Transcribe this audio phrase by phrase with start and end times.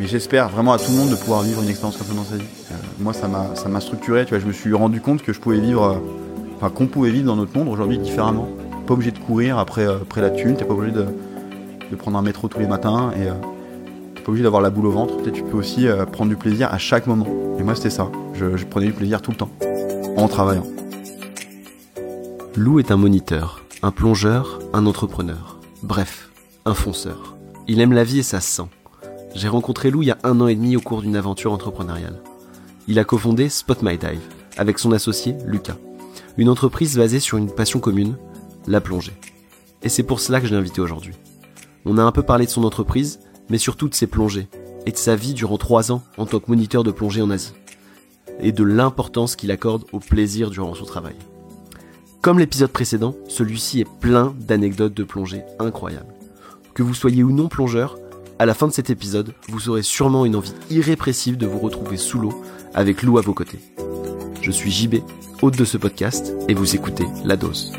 [0.00, 2.24] Mais j'espère vraiment à tout le monde de pouvoir vivre une expérience comme ça dans
[2.24, 2.48] sa vie.
[2.72, 4.24] Euh, moi, ça m'a, structuré.
[4.24, 7.10] Tu vois, je me suis rendu compte que je pouvais vivre, euh, enfin qu'on pouvait
[7.10, 8.48] vivre dans notre monde aujourd'hui différemment.
[8.86, 10.56] Pas obligé de courir après, euh, après la thune.
[10.56, 11.04] T'es pas obligé de,
[11.90, 13.26] de prendre un métro tous les matins et
[14.14, 15.22] t'es pas obligé d'avoir la boule au ventre.
[15.22, 17.26] Sais, tu peux aussi prendre du plaisir à chaque moment.
[17.58, 18.10] Et moi, c'était ça.
[18.32, 19.50] Je, je prenais du plaisir tout le temps
[20.16, 20.66] en travaillant.
[22.56, 25.58] Lou est un moniteur, un plongeur, un entrepreneur.
[25.82, 26.30] Bref,
[26.64, 27.36] un fonceur.
[27.68, 28.79] Il aime la vie et ça se sent.
[29.34, 32.20] J'ai rencontré Lou il y a un an et demi au cours d'une aventure entrepreneuriale.
[32.88, 34.20] Il a cofondé Spot My Dive
[34.56, 35.76] avec son associé Lucas.
[36.36, 38.16] Une entreprise basée sur une passion commune,
[38.66, 39.12] la plongée.
[39.82, 41.14] Et c'est pour cela que je l'ai invité aujourd'hui.
[41.84, 44.48] On a un peu parlé de son entreprise, mais surtout de ses plongées
[44.84, 47.54] et de sa vie durant trois ans en tant que moniteur de plongée en Asie.
[48.40, 51.16] Et de l'importance qu'il accorde au plaisir durant son travail.
[52.20, 56.14] Comme l'épisode précédent, celui-ci est plein d'anecdotes de plongée incroyables.
[56.74, 57.96] Que vous soyez ou non plongeur,
[58.40, 61.98] à la fin de cet épisode, vous aurez sûrement une envie irrépressible de vous retrouver
[61.98, 63.58] sous l'eau avec Lou à vos côtés.
[64.40, 64.94] Je suis JB,
[65.42, 67.70] hôte de ce podcast, et vous écoutez La Dose.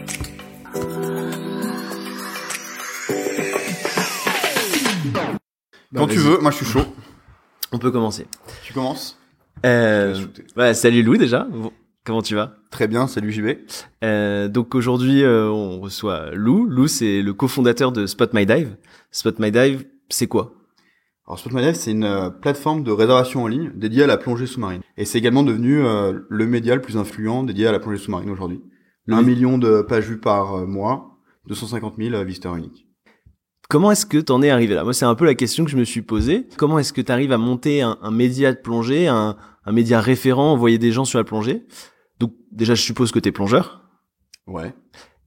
[5.96, 6.86] Quand tu veux, moi je suis chaud.
[7.72, 8.28] On peut commencer.
[8.64, 9.18] Tu commences
[9.66, 10.16] Euh,
[10.58, 11.48] ouais, salut Lou déjà.
[12.04, 12.58] Comment tu vas?
[12.70, 13.58] Très bien, salut JB.
[14.04, 16.66] Euh, Donc aujourd'hui, euh, on reçoit Lou.
[16.66, 18.76] Lou, c'est le cofondateur de Spot My Dive.
[19.12, 20.54] Spot My Dive, c'est quoi?
[21.28, 24.18] Alors Spot My Dive, c'est une euh, plateforme de réservation en ligne dédiée à la
[24.18, 24.82] plongée sous-marine.
[24.98, 28.30] Et c'est également devenu euh, le média le plus influent dédié à la plongée sous-marine
[28.30, 28.62] aujourd'hui.
[29.10, 32.88] Un million de pages vues par euh, mois, 250 000 euh, visiteurs uniques.
[33.70, 34.84] Comment est-ce que t'en es arrivé là?
[34.84, 36.48] Moi, c'est un peu la question que je me suis posée.
[36.58, 40.00] Comment est-ce que tu arrives à monter un, un média de plongée, un, un média
[40.02, 41.66] référent, envoyer des gens sur la plongée?
[42.20, 43.90] Donc déjà, je suppose que t'es plongeur.
[44.48, 44.74] Ouais,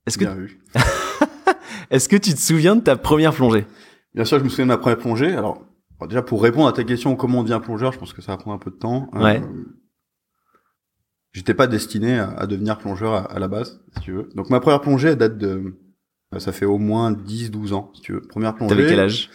[0.06, 0.60] Est-ce que bien vu.
[1.90, 3.66] est-ce que tu te souviens de ta première plongée?
[4.14, 5.34] Bien sûr, je me souviens de ma première plongée.
[5.34, 5.62] Alors,
[6.08, 8.38] déjà pour répondre à ta question, comment on devient plongeur, je pense que ça va
[8.38, 9.08] prendre un peu de temps.
[9.14, 9.42] Euh, Ouais.
[11.32, 14.28] J'étais pas destiné à, à devenir plongeur à, à la base, si tu veux.
[14.36, 15.76] Donc ma première plongée elle date de...
[16.38, 18.20] Ça fait au moins 10-12 ans, si tu veux.
[18.20, 18.74] Première plongée.
[18.74, 19.30] T'avais quel âge?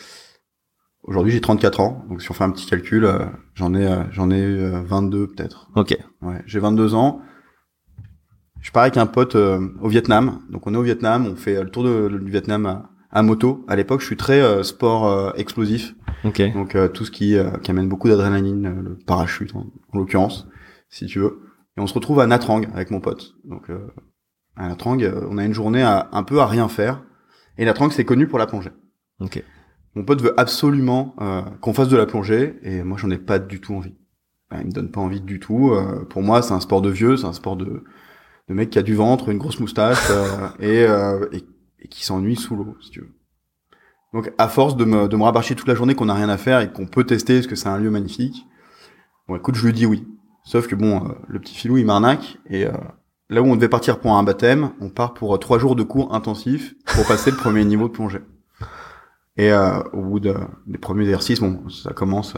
[1.03, 2.05] Aujourd'hui, j'ai 34 ans.
[2.09, 5.27] Donc si on fait un petit calcul, euh, j'en ai euh, j'en ai euh, 22
[5.27, 5.69] peut-être.
[5.75, 5.97] Ok.
[6.21, 7.21] Ouais, j'ai 22 ans.
[8.61, 10.41] Je pars avec un pote euh, au Vietnam.
[10.49, 13.23] Donc on est au Vietnam, on fait euh, le tour de- du Vietnam à, à
[13.23, 13.65] moto.
[13.67, 15.95] À l'époque, je suis très euh, sport euh, explosif.
[16.23, 16.41] Ok.
[16.53, 19.97] Donc euh, tout ce qui, euh, qui amène beaucoup d'adrénaline, euh, le parachute en, en
[19.97, 20.47] l'occurrence,
[20.89, 21.41] si tu veux.
[21.77, 23.35] Et on se retrouve à Natrang avec mon pote.
[23.45, 23.87] Donc euh,
[24.55, 27.03] à Natrang, euh, on a une journée à, un peu à rien faire.
[27.57, 28.71] Et Natrang, c'est connu pour la plongée.
[29.19, 29.43] Ok.
[29.95, 33.39] Mon pote veut absolument euh, qu'on fasse de la plongée, et moi j'en ai pas
[33.39, 33.95] du tout envie.
[34.49, 35.71] Enfin, il me donne pas envie du tout.
[35.71, 37.83] Euh, pour moi, c'est un sport de vieux, c'est un sport de,
[38.47, 41.43] de mec qui a du ventre, une grosse moustache euh, et, euh, et,
[41.81, 43.13] et qui s'ennuie sous l'eau, si tu veux.
[44.13, 46.37] Donc, à force de me, de me rabâcher toute la journée qu'on n'a rien à
[46.37, 48.45] faire et qu'on peut tester parce que c'est un lieu magnifique,
[49.27, 50.07] bon, écoute, je lui dis oui.
[50.43, 52.71] Sauf que bon, euh, le petit filou, il m'arnaque et euh,
[53.29, 55.83] là où on devait partir pour un baptême, on part pour euh, trois jours de
[55.83, 58.21] cours intensifs pour passer le premier niveau de plongée.
[59.37, 60.33] Et euh, au bout de,
[60.65, 62.33] des premiers exercices, bon, ça commence.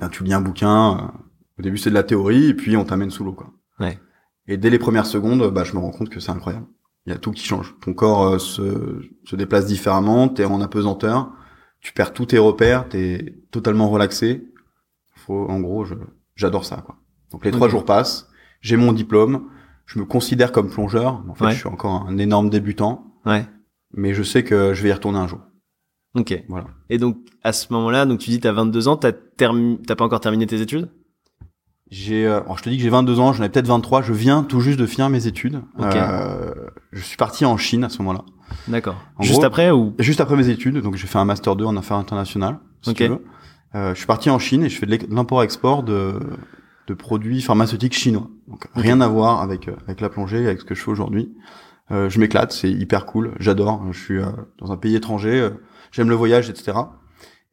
[0.00, 0.96] ben, tu lis un bouquin.
[0.96, 1.18] euh,
[1.58, 3.50] au début, c'est de la théorie, et puis on t'amène sous l'eau, quoi.
[3.78, 3.98] Ouais.
[4.46, 6.66] Et dès les premières secondes, bah, je me rends compte que c'est incroyable.
[7.06, 7.74] Il y a tout qui change.
[7.80, 10.28] Ton corps euh, se, se déplace différemment.
[10.28, 11.32] T'es en apesanteur.
[11.80, 12.88] Tu perds tous tes repères.
[12.88, 14.46] T'es totalement relaxé.
[15.16, 15.84] Faut, en gros,
[16.36, 16.96] j'adore ça, quoi.
[17.30, 18.28] Donc les trois jours passent.
[18.60, 19.48] J'ai mon diplôme.
[19.86, 21.24] Je me considère comme plongeur.
[21.28, 21.52] En fait, Ouais.
[21.52, 23.44] je suis encore un énorme débutant, Ouais.
[23.92, 25.40] mais je sais que je vais y retourner un jour.
[26.14, 26.44] Ok.
[26.48, 26.66] Voilà.
[26.88, 29.80] Et donc à ce moment-là, donc tu dis t'as 22 ans, t'as termi...
[29.82, 30.90] t'as pas encore terminé tes études?
[31.94, 34.00] J'ai, euh, je te dis que j'ai 22 ans, j'en ai peut-être 23.
[34.00, 35.60] Je viens tout juste de finir mes études.
[35.78, 35.94] Ok.
[35.94, 36.54] Euh,
[36.90, 38.24] je suis parti en Chine à ce moment-là.
[38.66, 38.96] D'accord.
[39.20, 39.94] Juste gros- après ou?
[39.98, 42.58] Juste après mes études, donc j'ai fait un master 2 en affaires internationales.
[42.80, 42.96] Si Ok.
[42.96, 43.22] tu veux.
[43.74, 46.14] Euh, je suis parti en Chine et je fais de l'import-export de,
[46.86, 48.26] de produits pharmaceutiques chinois.
[48.48, 51.30] Donc rien à voir avec euh, avec la plongée, avec ce que je fais aujourd'hui.
[51.90, 53.82] Euh, je m'éclate, c'est hyper cool, j'adore.
[53.92, 54.26] Je suis euh,
[54.58, 55.50] dans un pays étranger,
[55.90, 56.72] j'aime le voyage, etc.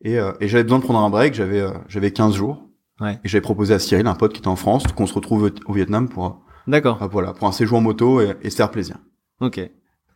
[0.02, 1.34] Et, euh, et j'avais besoin de prendre un break.
[1.34, 2.64] J'avais euh, j'avais 15 jours.
[3.02, 3.20] Ouais.
[3.24, 5.74] Et j'avais proposé à Cyril, un pote qui était en France, qu'on se retrouve au-
[5.74, 6.98] Vietnam pour D'accord.
[7.12, 8.98] voilà pour un séjour en moto et, et se faire plaisir.
[9.42, 9.60] Ok.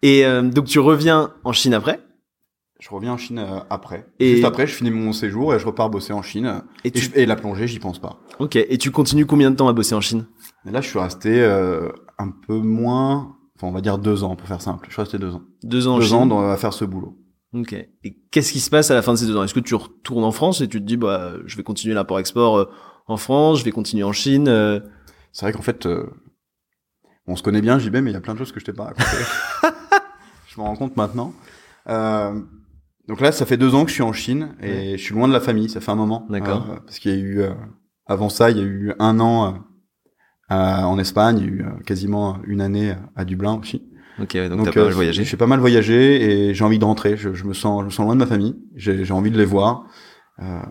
[0.02, 2.00] Et euh, donc tu reviens en Chine après?
[2.80, 4.06] Je reviens en Chine euh, après.
[4.20, 6.62] Et- Juste après, je finis mon séjour et je repars bosser en Chine.
[6.84, 8.20] et Et, tu je- et la plongée, j'y pense pas.
[8.40, 8.58] Ok.
[8.58, 10.26] Et tu continues combien de temps à bosser en Chine?
[10.66, 11.90] Là, je suis resté euh,
[12.20, 14.88] un peu moins, enfin, on va dire deux ans pour faire simple.
[14.90, 15.42] Je suis resté deux ans.
[15.64, 16.16] Deux ans en deux Chine.
[16.18, 17.18] ans dans- à faire ce boulot.
[17.54, 17.74] Ok.
[17.74, 19.44] Et qu'est-ce qui se passe à la fin de ces deux ans?
[19.44, 22.58] Est-ce que tu retournes en France et tu te dis bah je vais continuer l'import-export
[22.58, 22.66] euh,
[23.08, 24.80] en France, je vais continuer en Chine euh,
[25.32, 26.10] C'est vrai qu'en fait, euh,
[27.28, 28.74] on se connaît bien, JB, mais il y a plein de choses que je t'ai
[28.74, 29.06] pas racontées.
[30.48, 31.34] je me rends compte maintenant.
[31.90, 32.40] Euh,
[33.08, 35.28] Donc là, ça fait deux ans que je suis en Chine et je suis loin
[35.28, 35.70] de la famille.
[35.70, 36.26] Ça fait un moment.
[36.30, 36.66] D'accord.
[36.70, 37.54] Euh, parce qu'il y a eu, euh,
[38.06, 39.66] avant ça, il y a eu un an
[40.52, 43.84] euh, en Espagne, il y a eu quasiment une année à Dublin aussi.
[44.20, 45.24] Ok, ouais, donc, Donc, t'as pas euh, mal voyagé.
[45.24, 47.18] J'ai pas mal voyagé et j'ai envie de rentrer.
[47.18, 48.56] Je, je me sens, je me sens loin de ma famille.
[48.76, 49.86] J'ai envie de les voir.
[50.40, 50.62] Euh,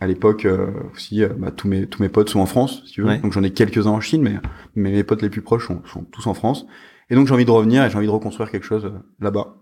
[0.00, 2.92] à l'époque euh, aussi, euh, bah, tous mes tous mes potes sont en France, si
[2.92, 3.08] tu veux.
[3.08, 3.18] Ouais.
[3.18, 4.38] Donc j'en ai quelques uns en Chine, mais,
[4.74, 6.66] mais mes potes les plus proches sont, sont tous en France.
[7.10, 9.56] Et donc j'ai envie de revenir et j'ai envie de reconstruire quelque chose euh, là-bas.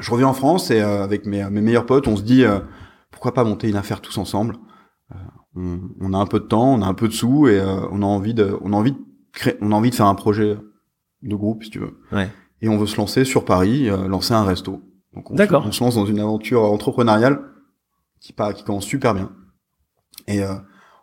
[0.00, 2.58] Je reviens en France et euh, avec mes, mes meilleurs potes, on se dit euh,
[3.10, 4.56] pourquoi pas monter une affaire tous ensemble?
[5.12, 5.16] Euh,
[5.56, 7.86] on, on a un peu de temps, on a un peu de sous et euh,
[7.90, 8.98] on a envie de, on a envie de
[9.32, 10.58] créer, on a envie de faire un projet
[11.28, 11.98] de groupe, si tu veux.
[12.12, 12.30] Ouais.
[12.60, 14.82] Et on veut se lancer sur Paris, euh, lancer un resto.
[15.14, 15.64] Donc on, D'accord.
[15.66, 17.40] on se lance dans une aventure entrepreneuriale
[18.20, 19.32] qui, part, qui commence super bien.
[20.26, 20.54] Et euh,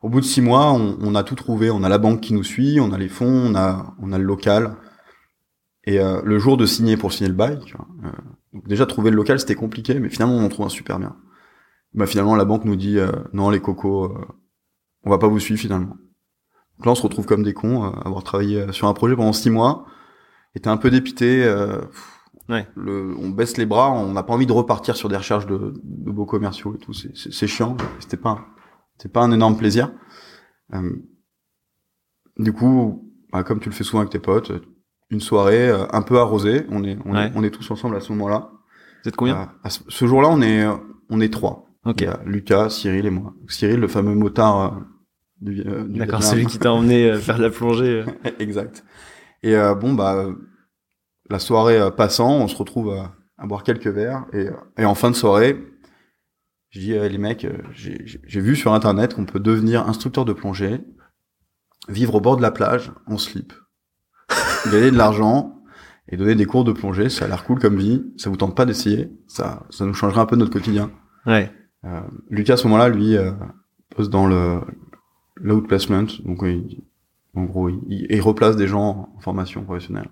[0.02, 1.70] au bout de six mois, on, on a tout trouvé.
[1.70, 4.18] On a la banque qui nous suit, on a les fonds, on a, on a
[4.18, 4.78] le local.
[5.84, 8.12] Et euh, le jour de signer pour signer le bail, tu vois, euh,
[8.54, 11.16] donc déjà trouver le local c'était compliqué, mais finalement on en trouve un super bien.
[11.96, 14.28] Bah finalement la banque nous dit euh, non les cocos, euh,
[15.04, 15.96] on va pas vous suivre finalement.
[16.78, 19.34] Donc là on se retrouve comme des cons, euh, avoir travaillé sur un projet pendant
[19.34, 19.88] six mois,
[20.56, 21.44] et t'es un peu dépité.
[21.44, 21.82] euh,
[22.50, 22.68] Ouais.
[22.76, 25.74] le, on baisse les bras, on n'a pas envie de repartir sur des recherches de,
[25.84, 26.92] de beaux commerciaux et tout.
[26.92, 28.46] C'est- C'est c'est chiant, c'était pas,
[28.98, 29.94] c'était pas un énorme plaisir.
[30.74, 30.92] Euh,
[32.38, 34.52] du coup, bah, comme tu le fais souvent avec tes potes,
[35.10, 36.66] une soirée euh, un peu arrosée.
[36.70, 37.28] On est, on, Ouais.
[37.28, 38.50] est, on est tous ensemble à ce moment-là.
[39.04, 39.38] Vous êtes combien?
[39.42, 40.66] Euh, à ce, ce jour-là, on est,
[41.10, 41.68] on est trois.
[41.86, 42.02] Ok.
[42.02, 43.34] Il y a Lucas, Cyril et moi.
[43.48, 44.82] Cyril, le fameux motard
[45.40, 48.04] du, du D'accord, celui qui t'a emmené faire la plongée.
[48.40, 48.84] exact.
[49.44, 50.34] Et euh, bon, bah, euh,
[51.30, 54.26] la soirée euh, passant, on se retrouve à, à boire quelques verres.
[54.34, 55.58] Et, euh, et en fin de soirée,
[56.70, 60.34] je dis, euh, les mecs, euh, j'ai vu sur Internet qu'on peut devenir instructeur de
[60.34, 60.80] plongée,
[61.90, 63.54] vivre au bord de la plage en slip,
[64.72, 65.58] gagner de l'argent
[66.08, 67.10] et donner des cours de plongée.
[67.10, 68.04] Ça a l'air cool comme vie.
[68.18, 70.92] Ça vous tente pas d'essayer Ça, ça nous changerait un peu notre quotidien.
[71.26, 71.52] Ouais.
[71.86, 73.32] Euh, Lucas, à ce moment-là, lui, euh,
[73.96, 74.62] pose dans le
[75.36, 76.06] l'outplacement.
[76.26, 76.84] Donc, euh, il-
[77.36, 80.10] en gros, il, il replace des gens en formation professionnelle.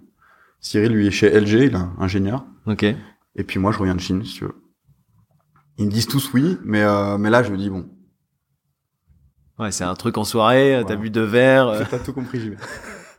[0.62, 2.46] Cyril, lui, est chez LG, il est ingénieur.
[2.66, 2.84] Ok.
[2.84, 4.56] Et puis moi, je reviens de Chine, si tu veux.
[5.78, 7.88] Ils me disent tous oui, mais, euh, mais là, je me dis, bon,
[9.58, 11.68] Ouais, c'est un truc en soirée, euh, t'as bu deux verres.
[11.68, 11.84] euh.
[11.90, 12.58] t'as tout compris, j'y vais.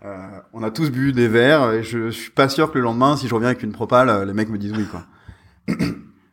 [0.07, 2.85] Euh, on a tous bu des verres, et je, je suis pas sûr que le
[2.85, 5.05] lendemain, si je reviens avec une propale, euh, les mecs me disent oui, quoi.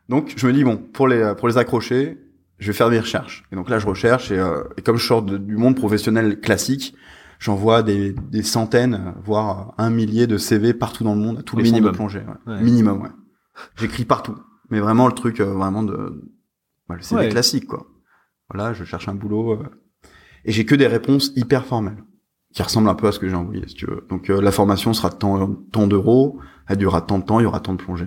[0.09, 2.17] donc, je me dis, bon, pour les, pour les accrocher,
[2.59, 3.43] je vais faire des recherches.
[3.51, 6.39] Et donc là, je recherche, et, euh, et comme je sors de- du monde professionnel
[6.39, 6.95] classique,
[7.39, 11.55] j'envoie des, des centaines, voire un millier de CV partout dans le monde, à tous
[11.57, 11.91] les centres minimum.
[11.91, 12.19] de plongée.
[12.47, 12.53] ouais.
[12.53, 12.61] Ouais.
[12.61, 13.09] Minimum, ouais.
[13.75, 14.35] J'écris partout.
[14.69, 16.23] Mais vraiment, le truc, euh, vraiment de...
[16.89, 17.87] bah, le CV classique, quoi.
[18.53, 19.53] Voilà, je cherche un boulot.
[19.53, 19.63] euh,
[20.45, 22.03] et j'ai que des réponses hyper formelles,
[22.53, 24.05] qui ressemblent un peu à ce que j'ai envoyé, si tu veux.
[24.09, 27.43] Donc euh, la formation sera de tant, tant d'euros, elle durera tant de temps, il
[27.43, 28.05] y aura tant de plongée.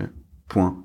[0.48, 0.82] Point.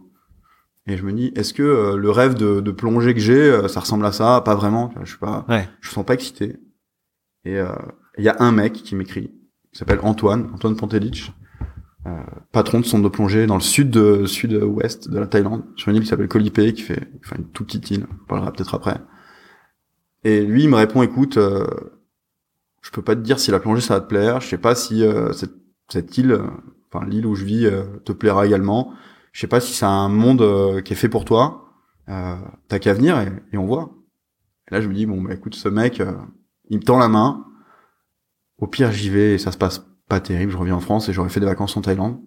[0.88, 3.68] Et je me dis, est-ce que euh, le rêve de, de plongée que j'ai, euh,
[3.68, 4.42] ça ressemble à ça?
[4.46, 4.92] Pas vraiment.
[5.04, 5.68] Je suis pas, Ouais.
[5.82, 6.58] je me sens pas excité.
[7.46, 7.70] Et euh,
[8.18, 9.32] il y a un mec qui m'écrit,
[9.72, 11.32] qui s'appelle Antoine, Antoine Pantelich,
[12.06, 15.90] euh, patron de centre de plongée dans le sud de sud-ouest de la Thaïlande, sur
[15.90, 18.06] une île qui s'appelle Koh Lipe, qui fait enfin une toute petite île.
[18.12, 19.00] On parlera peut-être après.
[20.24, 21.66] Et lui, il me répond, écoute, euh,
[22.82, 24.42] je peux pas te dire si la plongée ça va te plaire.
[24.42, 25.56] Je sais pas si euh, cette,
[25.90, 26.48] cette île, euh,
[26.92, 28.94] enfin l'île où je vis, euh, te plaira également.
[29.32, 31.64] Je sais pas si c'est un monde euh, qui est fait pour toi.
[32.08, 33.90] T'as qu'à venir et, et on voit.
[34.70, 36.04] Et là, je me dis bon bah écoute, ce mec,
[36.70, 37.48] il me tend la main.
[38.58, 40.52] Au pire, j'y vais et ça se passe pas terrible.
[40.52, 42.20] Je reviens en France et j'aurais fait des vacances en Thaïlande.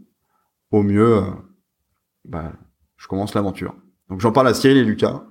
[0.70, 1.22] Au mieux, euh,
[2.24, 2.52] bah
[2.96, 3.74] je commence l'aventure.
[4.10, 5.24] Donc j'en parle à Cyril et Lucas.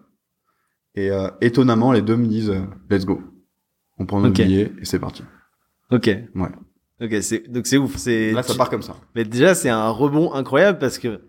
[0.95, 3.21] Et euh, étonnamment, les deux me disent euh, let's go.
[3.99, 4.45] On prend notre Ok.
[4.47, 5.23] billet et c'est parti.
[5.91, 6.07] Ok.
[6.07, 6.49] Ouais.
[7.01, 7.95] Ok, c'est donc c'est ouf.
[7.97, 8.95] C'est Là, ça tu- part comme ça.
[9.13, 11.21] Mais déjà, c'est un rebond incroyable parce que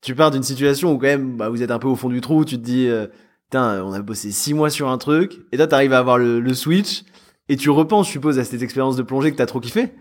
[0.00, 2.20] tu pars d'une situation où quand même, bah, vous êtes un peu au fond du
[2.20, 2.44] trou.
[2.44, 3.06] Tu te dis, euh,
[3.44, 6.40] putain, on a bossé six mois sur un truc, et toi, t'arrives à avoir le,
[6.40, 7.04] le switch,
[7.48, 9.92] et tu repenses, je suppose, à cette expérience de plongée que t'as trop kiffé?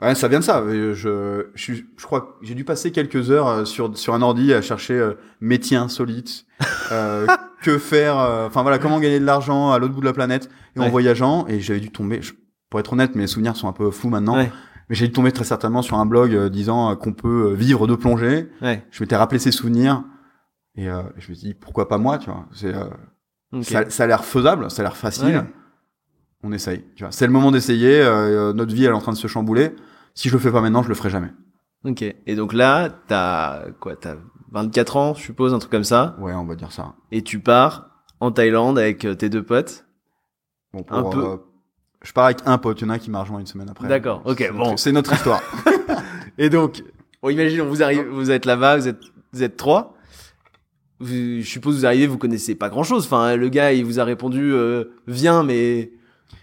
[0.00, 0.60] Ouais, ça vient de ça.
[0.60, 4.22] Euh, Je, je, je crois que j'ai dû passer quelques heures euh, sur, sur un
[4.22, 6.46] ordi à chercher euh, métier insolite,
[6.92, 7.26] euh,
[7.62, 10.48] que faire, euh, enfin voilà, comment gagner de l'argent à l'autre bout de la planète
[10.76, 11.46] et en voyageant.
[11.48, 12.34] Et j'avais dû tomber, je-
[12.70, 14.52] pour être honnête, mes souvenirs sont un peu flous maintenant, Ouais.
[14.88, 18.48] mais j'ai dû tomber très certainement sur un blog disant qu'on peut vivre de plongée.
[18.62, 18.84] Ouais.
[18.92, 20.04] Je m'étais rappelé ces souvenirs
[20.76, 22.46] et euh, je me suis dit pourquoi pas moi, tu vois?
[22.52, 22.84] C'est euh,
[23.52, 23.64] Ok.
[23.64, 25.44] ça, ça a l'air faisable, ça a l'air facile.
[26.42, 26.84] On essaye.
[26.94, 28.00] Tu vois, c'est le moment d'essayer.
[28.00, 29.74] euh, notre vie elle est en train de se chambouler.
[30.14, 31.32] Si je le fais pas maintenant, je le ferai jamais.
[31.84, 32.02] Ok.
[32.02, 34.16] Et donc là, t'as quoi T'as
[34.52, 36.94] 24 ans, je suppose, un truc comme ça, Ouais, on va dire ça.
[37.12, 37.90] et tu pars
[38.20, 39.84] en Thaïlande avec euh, tes deux potes.
[40.72, 41.24] Bon, Un pour, peu.
[41.24, 41.36] euh,
[42.02, 43.68] je pars avec un pote, il y en a un qui m'a rejoint une semaine
[43.70, 43.86] après.
[43.88, 44.76] D'accord, ok, bon.
[44.76, 45.42] C'est notre histoire.
[46.38, 46.82] Et donc,
[47.22, 49.00] bon, imagine, vous arrivez, vous êtes là-bas, vous êtes,
[49.32, 49.94] vous êtes trois.
[51.00, 53.04] vous- je suppose vous arrivez, vous connaissez pas grand chose.
[53.04, 55.92] Enfin, le gars, il vous a répondu euh, viens, mais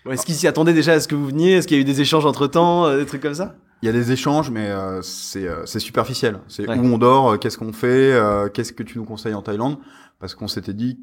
[0.09, 1.53] est-ce qu'il s'y attendait déjà à ce que vous veniez?
[1.53, 3.55] Est-ce qu'il y a eu des échanges entre temps, des trucs comme ça?
[3.81, 6.39] Il y a des échanges, mais euh, c'est euh, superficiel.
[6.47, 6.77] C'est Ouais.
[6.77, 9.77] où on dort, euh, qu'est-ce qu'on fait, euh, qu'est-ce que tu nous conseilles en Thaïlande?
[10.19, 11.00] Parce qu'on s'était dit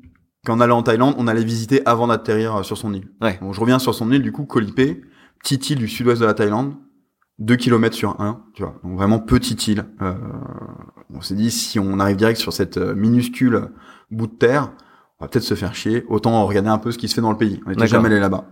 [0.47, 3.09] qu'en allant en Thaïlande, on allait visiter avant d'atterrir euh, sur son île.
[3.21, 3.39] Ouais.
[3.43, 5.05] Bon, je reviens sur son île, du coup, Koh Lipe,
[5.41, 6.75] petite île du sud-ouest de la Thaïlande,
[7.39, 8.81] 2 km sur 1, tu vois.
[8.83, 9.85] Donc vraiment petite île.
[10.01, 10.15] Euh,
[11.15, 13.69] on s'est dit, si on arrive direct sur cette euh, minuscule
[14.11, 14.73] bout de terre,
[15.21, 16.05] on va peut-être se faire chier.
[16.09, 17.61] Autant regarder un peu ce qui se fait dans le pays.
[17.67, 18.49] On n'était jamais allé là-bas.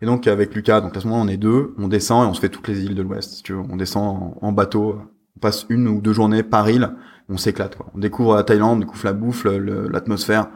[0.00, 2.34] Et donc avec Lucas, donc à ce moment on est deux, on descend et on
[2.34, 3.32] se fait toutes les îles de l'Ouest.
[3.34, 5.00] Si tu veux, on descend en, bateau,
[5.36, 6.90] on passe une ou deux journées par île,
[7.28, 7.76] on s'éclate.
[7.76, 7.86] Quoi.
[7.94, 10.48] On découvre la Thaïlande, on découvre la bouffe, l'atmosphère.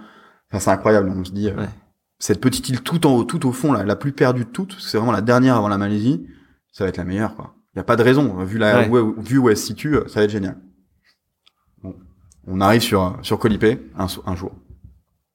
[0.50, 1.12] Enfin, c'est incroyable.
[1.16, 1.68] On se dit euh, Ouais.
[2.18, 4.70] cette petite île tout en haut, tout au fond, là, la plus perdue de toutes,
[4.75, 6.25] parce que c'est vraiment la dernière avant la Malaisie,
[6.70, 7.34] ça va être la meilleure.
[7.34, 7.54] Quoi.
[7.75, 8.37] Il y a pas de raison.
[8.44, 9.00] Vu la Ouais.
[9.00, 10.58] où, vu où elle se situe, ça va être génial.
[11.82, 11.94] Bon.
[12.46, 13.64] On arrive sur sur Koh Lipe
[13.99, 14.52] un, un jour.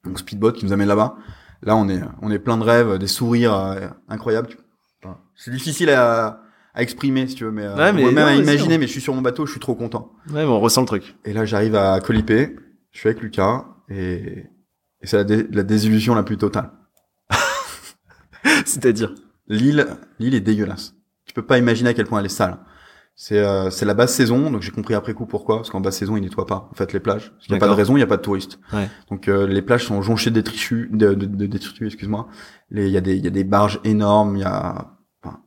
[0.05, 1.15] Donc speedboat qui nous amène là-bas.
[1.63, 4.49] Là, on est, on est plein de rêves, des sourires euh, incroyables.
[5.03, 6.41] Enfin, c'est difficile à,
[6.73, 8.77] à exprimer, si tu veux, mais, euh, Ouais, mais ou même non, à imaginer.
[8.77, 10.11] Mais je suis sur mon bateau, je suis trop content.
[10.31, 11.15] Ouais, on ressent le truc.
[11.25, 12.55] Et là, j'arrive à Colipé,
[12.91, 14.45] je suis avec Lucas, et,
[15.01, 16.71] et c'est la, dé- la désillusion la plus totale.
[18.65, 19.13] C'est-à-dire?
[19.47, 19.87] L'île,
[20.19, 20.93] l'île est dégueulasse.
[21.25, 22.57] Tu peux pas imaginer à quel point elle est sale.
[23.19, 25.97] C'est euh, c'est la basse saison, donc j'ai compris après coup pourquoi, parce qu'en basse
[25.97, 27.31] saison ils nettoient pas en fait les plages.
[27.31, 28.59] Parce qu'il y a pas de raison, il y a pas de touristes.
[28.71, 28.87] Ouais.
[29.09, 32.27] Donc euh, les plages sont jonchées de détritus, de, de, de détritus, excuse-moi.
[32.69, 34.91] Les- Il y a des il y a des barges énormes, il y a,
[35.23, 35.39] enfin,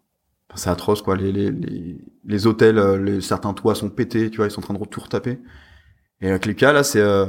[0.56, 1.14] c'est atroce quoi.
[1.16, 4.60] Les les les, les hôtels, euh, les, certains toits sont pétés, tu vois, ils sont
[4.62, 5.38] en train de tout retaper.
[6.20, 7.26] Et avec Lucas là, c'est euh,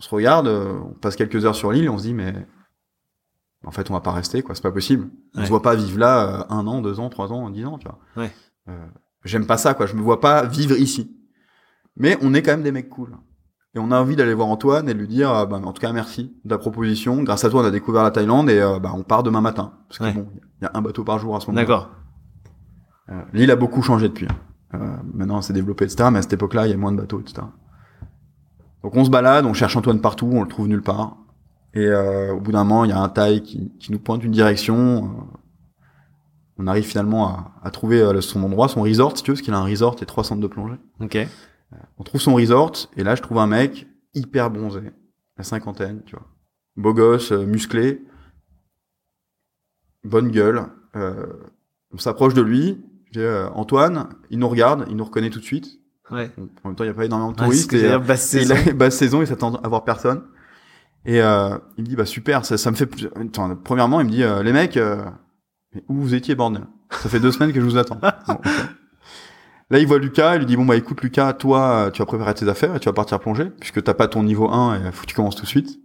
[0.00, 2.34] on se regarde, euh, on passe quelques heures sur l'île, et on se dit mais
[3.64, 5.10] en fait on va pas rester quoi, c'est pas possible.
[5.36, 5.44] On Ouais.
[5.44, 7.86] se voit pas vivre là euh, un an, deux ans, trois ans, dix ans, tu
[7.86, 8.00] vois.
[8.16, 8.32] Ouais.
[9.24, 9.86] J'aime pas ça, quoi.
[9.86, 11.14] Je me vois pas vivre ici.
[11.96, 13.16] Mais on est quand même des mecs cool.
[13.74, 15.80] Et on a envie d'aller voir Antoine et de lui dire, euh, bah, en tout
[15.80, 17.22] cas, merci de la proposition.
[17.22, 19.74] Grâce à toi, on a découvert la Thaïlande et euh, bah, on part demain matin.
[19.88, 20.12] Parce que Ouais.
[20.12, 20.26] bon,
[20.60, 21.62] il y a un bateau par jour à ce moment-là.
[21.62, 21.90] D'accord.
[23.10, 24.26] Euh, L'île a beaucoup changé depuis.
[24.26, 24.36] hein.
[24.74, 26.08] Euh, maintenant, c'est développé, etc.
[26.12, 27.42] Mais à cette époque-là, il y a moins de bateaux, etc.
[28.82, 31.16] Donc on se balade, on cherche Antoine partout, on le trouve nulle part.
[31.74, 34.24] Et euh, au bout d'un moment, il y a un taille qui, qui nous pointe
[34.24, 35.28] une direction.
[36.60, 39.34] Euh, on arrive finalement à, à trouver euh, son endroit, son resort, si tu veux,
[39.34, 40.76] parce qu'il a un resort et trois centres de plongée.
[41.00, 41.18] Ok.
[41.98, 44.80] On trouve son resort, et là, je trouve un mec hyper bronzé,
[45.36, 46.26] la cinquantaine, tu vois.
[46.76, 48.02] Beau gosse, euh, musclé,
[50.04, 50.66] bonne gueule.
[50.96, 51.26] Euh,
[51.92, 52.84] on s'approche de lui.
[53.06, 55.80] Je dis, euh, Antoine, il nous regarde, il nous reconnaît tout de suite.
[56.10, 56.30] Ouais.
[56.64, 57.72] En même temps, il n'y a pas énormément de touristes.
[57.72, 58.54] et, euh, basse saison.
[58.64, 60.24] il a basse saison, il s'attend à voir personne.
[61.04, 62.88] Et euh, il me dit, bah super, ça, ça me fait...
[63.16, 65.02] Attends, premièrement, il me dit, euh, les mecs, euh,
[65.74, 66.66] mais où vous étiez, bordel?
[66.90, 68.00] Ça fait deux semaines que je vous attends.
[68.26, 68.38] Bon.
[69.72, 72.34] Là, il voit Lucas, il lui dit, bon bah écoute Lucas, toi, tu vas préparer
[72.34, 75.02] tes affaires et tu vas partir plonger, puisque t'as pas ton niveau 1 et faut
[75.02, 75.78] que tu commences tout de suite.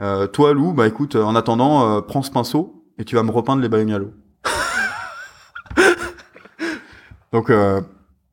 [0.00, 3.30] Euh, toi, Lou, bah écoute, en attendant, euh, prends ce pinceau et tu vas me
[3.30, 4.12] repeindre les baleines à l'eau.
[7.32, 7.82] Donc, euh,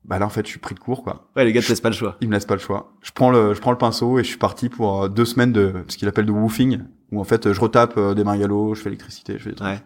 [0.08, 1.28] bah là, en fait, je suis pris de court, quoi.
[1.36, 2.16] Ouais, les gars te laissent pas le choix.
[2.20, 2.92] Il me laisse pas le choix.
[3.02, 5.52] Je prends le, je prends le pinceau et je suis parti pour euh, deux semaines
[5.52, 6.80] de ce qu'il appelle de woofing,
[7.12, 9.68] où en fait je retape euh, des margalos, je fais l'électricité, je fais des trucs,
[9.68, 9.82] Ouais.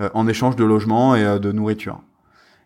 [0.00, 2.00] euh, en échange de logement et euh, de nourriture.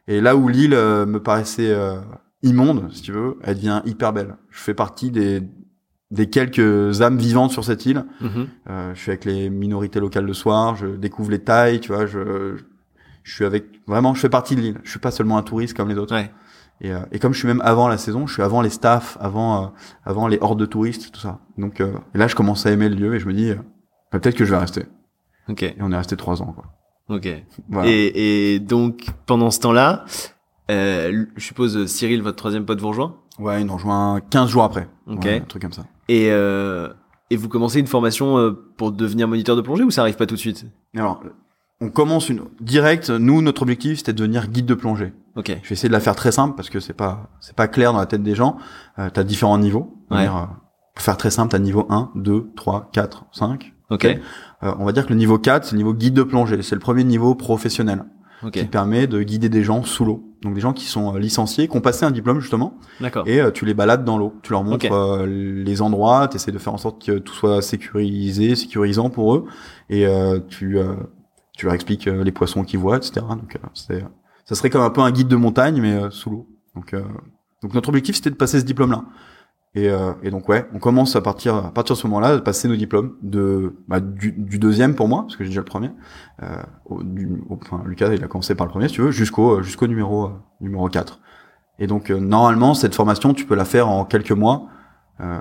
[0.09, 2.01] Et là où l'île me paraissait euh,
[2.43, 4.37] immonde, si tu veux, elle devient hyper belle.
[4.51, 5.43] Je fais partie des
[6.13, 8.05] des quelques âmes vivantes sur cette île.
[8.21, 8.49] Mhm.
[8.69, 12.07] Euh, je suis avec les minorités locales le soir, je découvre les tailles, tu vois,
[12.07, 12.57] je,
[13.23, 14.81] je suis avec vraiment, je fais partie de l'île.
[14.83, 16.15] Je suis pas seulement un touriste comme les autres.
[16.17, 16.33] Ouais.
[16.83, 19.19] Et, euh, et comme je suis même avant la saison, je suis avant les staffs,
[19.21, 19.67] avant euh,
[20.05, 21.41] avant les hordes de touristes, tout ça.
[21.59, 23.53] Donc euh, et là, je commence à aimer le lieu et je me dis
[24.13, 24.85] bah, peut-être que je vais rester.
[25.49, 25.63] Ok.
[25.63, 26.65] Et on est resté trois ans, quoi.
[27.15, 27.29] Ok.
[27.69, 27.91] Voilà.
[27.91, 30.05] Et, et donc pendant ce temps-là,
[30.71, 33.17] euh, je suppose Cyril, votre troisième pote, vous rejoint?
[33.39, 34.89] Ouais, il nous rejoint 15 jours après.
[35.07, 35.25] Ok.
[35.25, 35.85] Ouais, un truc comme ça.
[36.09, 36.89] Et euh,
[37.31, 40.35] et vous commencez une formation pour devenir moniteur de plongée ou ça arrive pas tout
[40.35, 40.65] de suite?
[40.97, 41.23] Alors,
[41.81, 43.09] on commence une direct.
[43.11, 45.13] Nous, notre objectif, c'était de devenir guide de plongée.
[45.37, 45.47] Ok.
[45.63, 47.93] Je vais essayer de la faire très simple parce que c'est pas c'est pas clair
[47.93, 48.57] dans la tête des gens.
[48.99, 49.97] Euh, t'as différents niveaux.
[50.11, 50.27] On va Ouais.
[50.27, 50.47] dire, euh,
[50.95, 53.73] pour faire très simple, t'as niveau 1, 2, 3, 4, 5.
[53.91, 54.05] Ok.
[54.05, 56.63] Euh, on va dire que le niveau 4, c'est le niveau guide de plongée.
[56.63, 58.05] C'est le premier niveau professionnel
[58.43, 58.53] Ok.
[58.53, 60.25] qui permet de guider des gens sous l'eau.
[60.43, 63.29] Donc des gens qui sont euh, licenciés, qui ont passé un diplôme justement, D'accord.
[63.29, 64.35] et euh, tu les balades dans l'eau.
[64.43, 64.87] Tu leur montres
[65.27, 69.45] les endroits, tu essaies de faire en sorte que tout soit sécurisé, sécurisant pour eux,
[69.91, 70.95] et euh, tu euh,
[71.57, 73.21] tu leur expliques les poissons qu'ils voient, etc.
[73.31, 74.03] Donc euh, c'est
[74.51, 76.49] ça serait comme un peu un guide de montagne mais euh, sous l'eau.
[76.75, 77.03] Donc euh,
[77.63, 79.05] donc notre objectif c'était de passer ce diplôme là.
[79.77, 82.41] Et, euh, et donc ouais, on commence à partir à partir de ce moment-là de
[82.41, 85.65] passer nos diplômes de bah, du, du deuxième pour moi parce que j'ai déjà le
[85.65, 85.91] premier.
[86.43, 89.13] Euh, au, du, au- enfin Lucas il a commencé par le premier si tu veux
[89.13, 90.31] jusqu'au euh, jusqu'au numéro euh,
[90.61, 91.21] numéro 4.
[91.79, 94.67] Et donc euh, normalement cette formation tu peux la faire en quelques mois
[95.21, 95.41] Euh,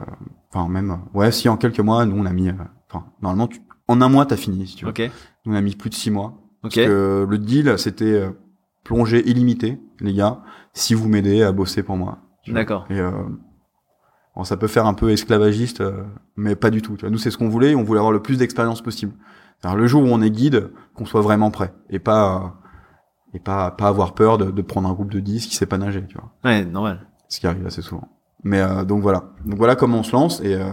[0.52, 2.50] Enfin, même, ouais, si en quelques mois, nous on a mis,
[2.90, 4.90] enfin, normalement, tu- en un mois t'as fini, si tu veux.
[4.90, 5.12] Ok.
[5.46, 6.30] Nous on a mis plus de six mois.
[6.64, 6.74] Ok.
[6.74, 8.30] Parce que le deal, c'était euh,
[8.90, 10.42] plongée illimitée, les gars,
[10.74, 12.18] si vous m'aidez à bosser pour moi.
[12.48, 12.88] D'accord.
[12.90, 13.12] Et euh,
[14.36, 16.04] bon, ça peut faire un peu esclavagiste, euh,
[16.36, 16.96] mais pas du tout.
[16.96, 17.12] Tu vois.
[17.12, 17.76] Nous, c'est ce qu'on voulait.
[17.76, 19.14] On voulait avoir le plus d'expérience possible.
[19.64, 22.48] Le jour où on est guide, qu'on soit vraiment prêt et pas euh,
[23.36, 25.78] et pas pas avoir peur de, de prendre un groupe de 10 qui sait pas
[25.78, 26.04] nager.
[26.08, 26.32] Tu vois.
[26.44, 27.08] Ouais, normal.
[27.28, 28.08] Ce qui arrive assez souvent.
[28.44, 29.34] Mais euh, donc voilà.
[29.46, 30.72] Donc voilà comment on se lance et euh,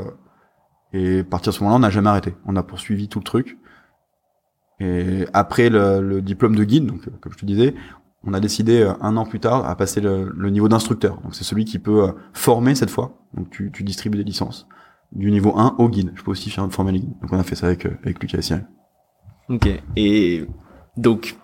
[0.94, 2.34] et à partir de ce moment-là, on n'a jamais arrêté.
[2.46, 3.58] On a poursuivi tout le truc.
[4.80, 7.74] Et après le, le diplôme de guide, donc comme je te disais,
[8.26, 11.20] on a décidé euh, un an plus tard à passer le, le niveau d'instructeur.
[11.22, 13.18] Donc c'est celui qui peut euh, former cette fois.
[13.34, 14.66] Donc tu, tu distribues des licences
[15.12, 16.12] du niveau 1 au guide.
[16.14, 17.18] Je peux aussi faire former les guides.
[17.22, 18.66] Donc on a fait ça avec euh, avec Lucas et Cyril.
[19.48, 19.68] Ok.
[19.94, 20.44] Et
[20.96, 21.36] donc,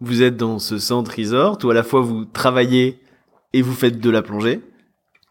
[0.00, 3.00] vous êtes dans ce centre resort où à la fois vous travaillez
[3.52, 4.60] et vous faites de la plongée.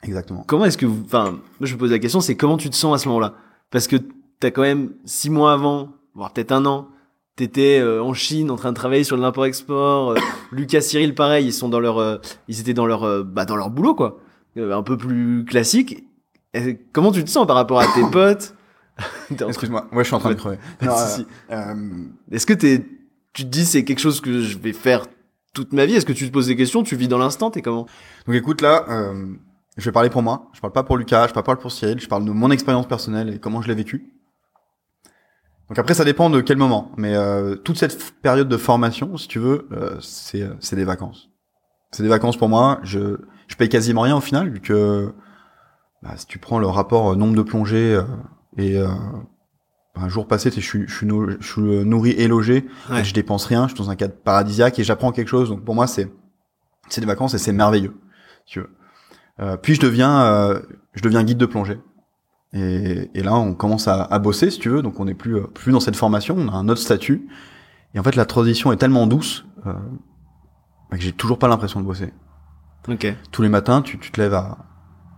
[0.03, 0.43] Exactement.
[0.47, 2.95] Comment est-ce que vous, enfin, je me pose la question, c'est comment tu te sens
[2.95, 3.35] à ce moment-là?
[3.69, 3.97] Parce que
[4.39, 6.89] t'as quand même six mois avant, voire peut-être un an,
[7.41, 10.11] t'étais euh, en Chine en train de travailler sur l'import-export.
[10.11, 10.15] euh,
[10.51, 12.17] Lucas, Cyril, pareil, ils sont dans leur, euh,
[12.47, 14.19] ils étaient dans leur, euh, bah, dans leur boulot quoi,
[14.57, 16.03] un peu plus classique.
[16.53, 18.53] Et comment tu te sens par rapport à tes potes
[19.47, 19.87] Excuse-moi.
[19.91, 20.57] Ouais, je suis en train de crever.
[20.81, 21.25] Non, Si, si.
[22.31, 22.85] Est-ce que t'es,
[23.33, 25.05] tu te dis c'est quelque chose que je vais faire
[25.53, 25.95] toute ma vie?
[25.95, 26.83] Est-ce que tu te poses des questions?
[26.83, 27.49] Tu vis dans l'instant?
[27.49, 27.87] T'es comment?
[28.27, 29.33] Donc écoute là, euh,
[29.77, 30.49] je vais parler pour moi.
[30.53, 31.99] Je parle pas pour Lucas, je parle pas pour Cyril.
[31.99, 34.13] Je parle de mon expérience personnelle et comment je l'ai vécu.
[35.71, 36.91] Donc après, ça dépend de quel moment.
[36.97, 40.83] Mais euh, toute cette période de formation, si tu veux, euh, c'est euh, c'est des
[40.83, 41.29] vacances.
[41.91, 42.81] C'est des vacances pour moi.
[42.83, 43.15] Je
[43.47, 45.13] je paye quasiment rien au final vu que
[46.03, 48.03] bah, si tu prends le rapport euh, nombre de plongées euh,
[48.57, 48.89] et euh,
[49.95, 51.07] un jour passé, je suis je suis,
[51.39, 52.67] je suis nourri et logé.
[52.89, 53.05] Ouais.
[53.05, 53.69] Je dépense rien.
[53.69, 55.47] Je suis dans un cadre paradisiaque et j'apprends quelque chose.
[55.47, 56.11] Donc pour moi, c'est
[56.89, 57.95] c'est des vacances et c'est merveilleux.
[58.45, 58.71] Si tu veux.
[59.39, 60.59] Euh, puis je deviens, euh,
[60.95, 61.79] je deviens guide de plongée.
[62.53, 64.81] Et, et là, on commence à, à bosser, si tu veux.
[64.81, 66.35] Donc, on n'est plus, euh, plus dans cette formation.
[66.37, 67.27] On a un autre statut.
[67.93, 69.73] Et en fait, la transition est tellement douce euh,
[70.89, 72.13] bah, que j'ai toujours pas l'impression de bosser.
[72.87, 73.07] Ok.
[73.31, 74.57] Tous les matins, tu, tu te lèves à.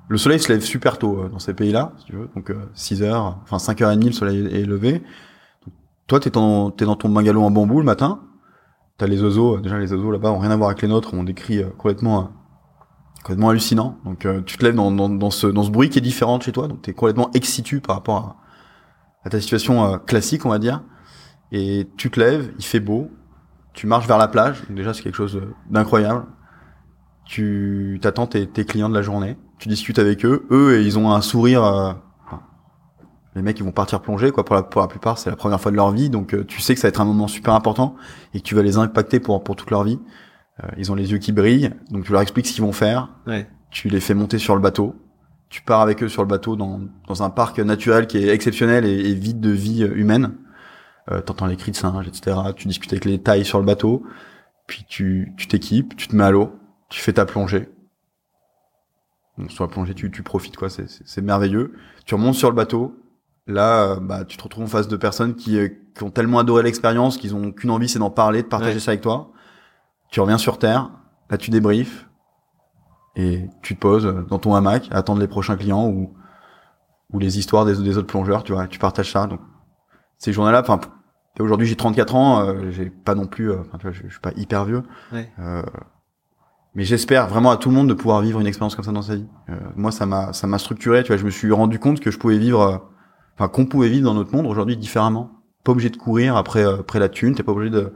[0.09, 2.29] Le soleil se lève super tôt euh, dans ces pays-là, si tu veux.
[2.35, 4.99] Donc, euh, 6 heures, enfin 5h30, le soleil est levé.
[4.99, 5.73] Donc,
[6.07, 8.21] toi, t'es dans, t'es dans ton bungalow en bambou le matin.
[8.97, 9.57] T'as les oiseaux.
[9.57, 11.13] euh, Déjà, les oiseaux là-bas ont rien à voir avec les nôtres.
[11.13, 12.31] On décrit euh, complètement.
[13.23, 13.97] Complètement hallucinant.
[14.05, 16.37] Donc euh, tu te lèves dans, dans, dans ce dans ce bruit qui est différent
[16.37, 18.35] de chez toi, donc tu es complètement excitu par rapport à,
[19.25, 20.83] à ta situation euh, classique, on va dire.
[21.51, 23.09] Et tu te lèves, il fait beau,
[23.73, 26.25] tu marches vers la plage, donc déjà c'est quelque chose euh, d'incroyable.
[27.25, 31.11] Tu t'attends tes, tes clients de la journée, tu discutes avec eux, eux ils ont
[31.11, 31.63] un sourire.
[31.63, 31.93] euh,
[33.35, 35.59] les mecs ils vont partir plonger quoi pour la pour la plupart c'est la première
[35.59, 37.55] fois de leur vie donc euh, tu sais que ça va être un moment super
[37.55, 37.95] important
[38.33, 39.99] et que tu vas les impacter pour pour toute leur vie.
[40.61, 43.09] Euh, ils ont les yeux qui brillent donc tu leur expliques ce qu'ils vont faire
[43.25, 43.47] Ouais.
[43.71, 44.95] tu les fais monter sur le bateau,
[45.49, 48.85] tu pars avec eux sur le bateau dans, dans un parc naturel qui est exceptionnel
[48.85, 50.35] et, et vide de vie euh, humaine.
[51.11, 52.37] Euh, T'entends les cris de singes, etc.
[52.55, 54.03] Tu discutes avec les tailles sur le bateau,
[54.67, 56.51] puis tu tu t'équipes, tu te mets à l'eau,
[56.89, 57.67] tu fais ta plongée.
[59.37, 61.73] Donc, sur la plongée, tu, tu profites quoi, c'est- merveilleux.
[62.05, 62.95] Tu remontes sur le bateau,
[63.47, 66.39] là, euh, bah, tu te retrouves en face de personnes qui, euh, qui ont tellement
[66.39, 68.79] adoré l'expérience qu'ils ont qu'une envie, c'est d'en parler, de partager Ouais.
[68.79, 69.32] ça avec toi.
[70.13, 70.91] Tu reviens sur terre,
[71.31, 72.07] là tu débriefes,
[73.15, 76.13] et tu te poses dans ton hamac à attendre les prochains clients ou
[77.11, 79.25] ou les histoires des, des autres plongeurs, tu vois, tu partages ça.
[79.25, 79.39] Donc
[80.19, 80.79] ces journées-là, enfin
[81.39, 84.11] aujourd'hui j'ai 34 ans, euh, j'ai pas non plus, euh, enfin tu vois, je, je
[84.11, 85.31] suis pas hyper vieux, Ouais.
[85.39, 85.63] Euh,
[86.75, 89.01] mais j'espère vraiment à tout le monde de pouvoir vivre une expérience comme ça dans
[89.01, 89.25] sa vie.
[89.49, 92.11] Euh, moi ça m'a ça m'a structuré, tu vois, je me suis rendu compte que
[92.11, 92.77] je pouvais vivre, euh,
[93.35, 95.31] enfin qu'on pouvait vivre dans notre monde aujourd'hui différemment.
[95.63, 97.95] Pas obligé de courir après euh, après la thune, t'es pas obligé de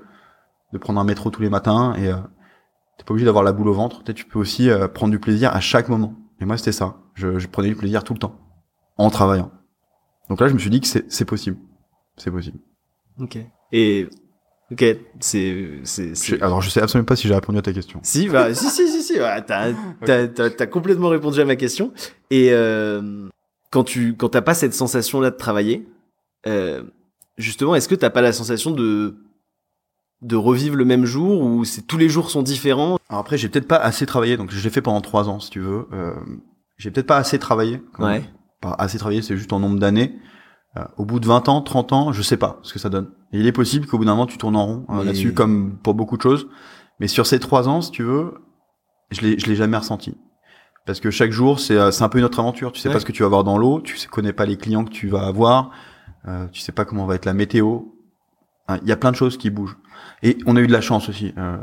[0.73, 2.17] de prendre un métro tous les matins et euh,
[2.97, 4.03] T'es pas obligé d'avoir la boule au ventre.
[4.11, 6.15] Tu peux aussi euh, prendre du plaisir à chaque moment.
[6.41, 6.97] Et moi, c'était ça.
[7.13, 8.39] Je, je prenais du plaisir tout le temps,
[8.97, 9.51] en travaillant.
[10.29, 11.57] Donc là, je me suis dit que c'est c'est possible.
[12.17, 12.57] C'est possible.
[13.19, 13.37] Ok.
[13.71, 14.07] Et
[14.71, 14.83] ok,
[15.19, 17.99] c'est c'est alors, je sais absolument pas si j'ai répondu à ta question.
[18.03, 19.73] Si, bah, si, si, si, si, ouais, t'as,
[20.05, 21.93] t'as, t'as, t'as complètement répondu à ma question.
[22.29, 23.29] Et euh,
[23.71, 25.87] quand tu, quand t'as pas cette sensation-là de travailler,
[26.45, 26.83] euh,
[27.37, 29.15] justement, est-ce que t'as pas la sensation de,
[30.21, 32.97] de revivre le même jour ou c'est tous les jours sont différents?
[33.09, 34.37] Alors après, j'ai peut-être pas assez travaillé.
[34.37, 35.87] Donc, je l'ai fait pendant trois ans, si tu veux.
[35.93, 36.13] Euh,
[36.77, 37.81] j'ai peut-être pas assez travaillé.
[37.99, 38.23] Ouais.
[38.61, 40.17] Pas assez travaillé, c'est juste en nombre d'années.
[40.75, 43.09] Euh, au bout de 20 ans, 30 ans, je sais pas ce que ça donne.
[43.31, 45.33] Et il est possible qu'au bout d'un moment, tu tournes en rond euh, Mais- là-dessus,
[45.33, 46.47] comme pour beaucoup de choses.
[46.99, 48.33] Mais sur ces trois ans, si tu veux,
[49.11, 50.15] je l'ai, je l'ai jamais ressenti.
[50.87, 52.71] Parce que chaque jour, c'est, euh, c'est un peu une autre aventure.
[52.71, 52.93] Tu sais Ouais.
[52.95, 55.07] pas ce que tu vas voir dans l'eau, tu connais pas les clients que tu
[55.07, 55.69] vas avoir,
[56.27, 57.79] euh, tu sais pas comment va être la météo.
[58.67, 59.77] Hein, Il y a plein de choses qui bougent.
[60.23, 61.33] Et on a eu de la chance aussi.
[61.37, 61.57] Euh,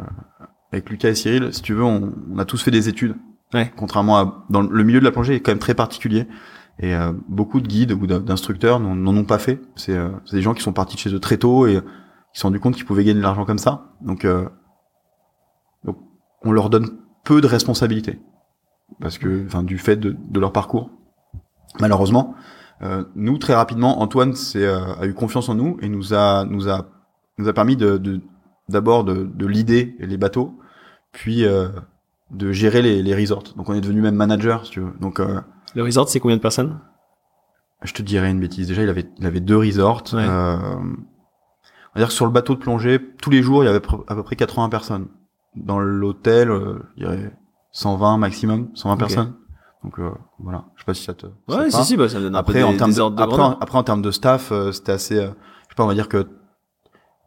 [0.72, 3.14] avec Lucas et Cyril, si tu veux, on, on a tous fait des études.
[3.52, 3.72] Ouais.
[3.76, 6.26] Contrairement à dans le milieu de la plongée est quand même très particulier.
[6.80, 9.60] Et euh, beaucoup de guides ou d'instructeurs n'en ont pas fait.
[9.76, 11.80] C'est euh, des gens qui sont partis de chez eux très tôt et qui
[12.32, 13.92] se sont rendus compte qu'ils pouvaient gagner de l'argent comme ça.
[14.00, 14.48] Donc, euh,
[15.84, 15.98] donc,
[16.42, 18.18] on leur donne peu de responsabilités
[19.00, 20.90] parce que, enfin, du fait de, de leur parcours.
[21.78, 22.34] Malheureusement,
[22.82, 26.68] euh, nous très rapidement, Antoine c'est, a eu confiance en nous et nous a nous
[26.68, 26.86] a
[27.38, 28.20] nous a permis de
[28.68, 30.58] d'abord de, de, l'idée les bateaux,
[31.12, 31.44] puis
[32.30, 33.44] de gérer les, les resorts.
[33.56, 34.92] Donc on est devenu même manager, si tu veux.
[35.00, 35.40] Donc euh,
[35.74, 36.78] le resort, c'est combien de personnes?
[37.82, 38.66] Je te dirais une bêtise.
[38.66, 40.02] Déjà, il avait, il avait deux resorts.
[40.14, 43.68] Euh, on va dire que sur le bateau de plongée, tous les jours, il y
[43.68, 45.06] avait à peu près 80 personnes.
[45.54, 47.36] Dans l'hôtel, euh, je dirais
[47.72, 49.34] 120 maximum, 120 personnes.
[49.84, 51.26] Donc euh, voilà, je sais pas si ça te.
[51.46, 53.36] Ouais, si, si, bah, ça me donne après, un peu des, en termes de après,
[53.36, 53.58] grandeur.
[53.60, 55.18] après, en termes de staff, euh, c'était assez.
[55.18, 56.26] euh, je sais pas, on va dire que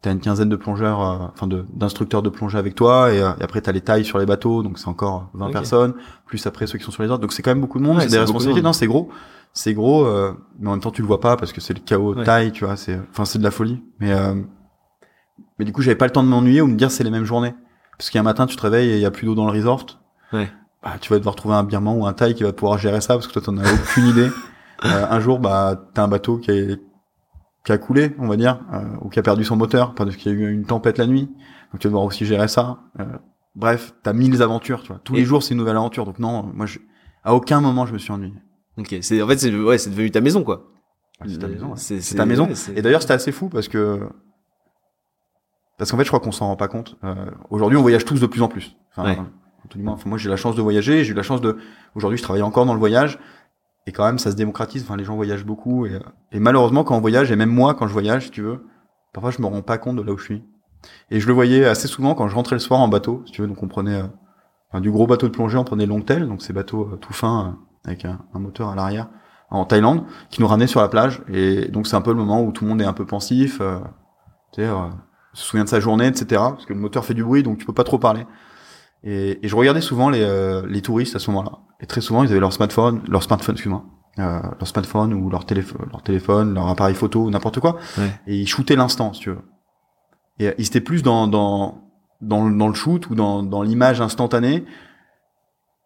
[0.02, 3.30] t'as une quinzaine de plongeurs, euh, enfin de d'instructeurs de plongée avec toi, et, euh,
[3.40, 5.52] et après t'as les tailles sur les bateaux, donc c'est encore 20 Ok.
[5.52, 5.94] personnes,
[6.26, 7.96] plus après ceux qui sont sur les autres, donc c'est quand même beaucoup de monde,
[7.96, 9.08] Ouais, c'est des de responsabilités, non, c'est gros,
[9.52, 11.80] c'est gros, euh, mais en même temps tu le vois pas parce que c'est le
[11.80, 12.24] chaos Ouais.
[12.24, 14.34] taille, tu vois, c'est, enfin c'est de la folie, mais euh,
[15.58, 17.10] mais du coup j'avais pas le temps de m'ennuyer ou de me dire c'est les
[17.10, 17.54] mêmes journées,
[17.96, 19.84] parce qu'un matin tu te réveilles et il y a plus d'eau dans le resort,
[20.32, 20.50] Ouais.
[20.82, 23.14] bah tu vas devoir trouver un birman ou un taille qui va pouvoir gérer ça
[23.14, 24.30] parce que toi t'en as aucune idée.
[24.84, 26.80] Euh, un jour, bah, t'as un bateau qui, est,
[27.64, 30.32] qui a coulé, on va dire, euh, ou qui a perdu son moteur parce qu'il
[30.32, 31.26] y a eu une tempête la nuit.
[31.72, 32.78] Donc tu vas devoir aussi gérer ça.
[33.00, 33.04] Euh,
[33.56, 35.00] bref, t'as mille aventures, tu vois.
[35.04, 36.04] Tous Et- les jours, c'est une nouvelle aventure.
[36.06, 36.78] Donc non, moi, je,
[37.24, 38.34] à aucun moment, je me suis ennuyé.
[38.78, 40.70] Ok, c'est en fait c'est ouais, c'est devenu ta maison quoi.
[41.26, 41.66] C'est ta maison.
[41.70, 41.76] ouais.
[41.76, 42.46] C'est ta maison.
[42.46, 44.00] ouais, Et d'ailleurs, c'était assez fou parce que
[45.76, 46.96] parce qu'en fait, je crois qu'on s'en rend pas compte.
[47.04, 47.14] Euh,
[47.50, 48.76] aujourd'hui, on voyage tous de plus en plus.
[48.96, 49.26] Enfin,
[50.06, 51.04] moi, j'ai la chance de voyager.
[51.04, 51.56] J'ai eu la chance de.
[51.94, 53.18] Aujourd'hui, je travaille encore dans le voyage.
[53.88, 54.82] Et quand même, ça se démocratise.
[54.82, 55.86] Enfin, les gens voyagent beaucoup.
[55.86, 58.66] Et, euh, et malheureusement, quand on voyage, et même moi, quand je voyage, tu veux,
[59.14, 60.44] parfois, je me rends pas compte de là où je suis.
[61.10, 63.22] Et je le voyais assez souvent quand je rentrais le soir en bateau.
[63.24, 64.02] Si tu veux, donc on prenait
[64.74, 67.56] euh, du gros bateau de plongée, on prenait Longtail, donc ces bateaux euh, tout fins
[67.86, 69.08] avec un, moteur à l'arrière
[69.48, 71.22] en Thaïlande, qui nous ramenait sur la plage.
[71.32, 73.62] Et donc c'est un peu le moment où tout le monde est un peu pensif,
[74.52, 74.68] tu sais,
[75.32, 76.26] se souvient de sa journée, etc.
[76.50, 78.26] Parce que le moteur fait du bruit, donc tu peux pas trop parler.
[79.04, 81.58] Et, et je regardais souvent les, euh, les touristes à ce moment-là.
[81.80, 83.84] Et très souvent, ils avaient leur smartphone, leur smartphone, excuse-moi,
[84.18, 87.76] euh, leur smartphone ou leur téléphone, leur téléphone, leur appareil photo ou n'importe quoi.
[87.96, 88.10] Ouais.
[88.26, 89.38] Et ils shootaient l'instant, si tu veux.
[90.40, 91.84] Et euh, ils étaient plus dans dans
[92.20, 94.64] dans, le- dans le shoot ou dans dans l'image instantanée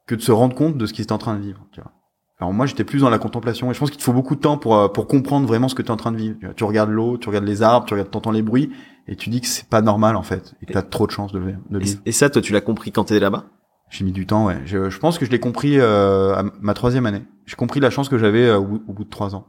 [0.06, 1.60] que de se rendre compte de ce qu'ils étaient en train de vivre.
[1.72, 1.92] Tu vois.
[2.38, 3.70] Alors moi, j'étais plus dans la contemplation.
[3.70, 5.74] Et je pense qu'il te faut beaucoup de temps pour euh, pour comprendre vraiment ce
[5.74, 6.36] que tu es en train de vivre.
[6.40, 6.54] Tu, vois.
[6.54, 8.72] Tu regardes l'eau, tu regardes les arbres, tu regardes, t'entends les bruits,
[9.08, 10.54] et tu dis que c'est pas normal en fait.
[10.62, 12.00] Et que t'as trop de chance de le, de le Et, vivre.
[12.06, 13.44] et ça, toi, tu l'as compris quand t'étais là-bas?
[13.90, 14.60] J'ai mis du temps, ouais.
[14.64, 17.24] Je, je pense que je l'ai compris euh, à ma troisième année.
[17.44, 19.46] J'ai compris la chance que j'avais euh, au, bout- au bout de trois ans.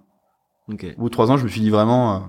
[0.69, 0.85] Ok.
[0.97, 2.15] Au bout de trois ans, je me suis dit vraiment...
[2.15, 2.19] Euh,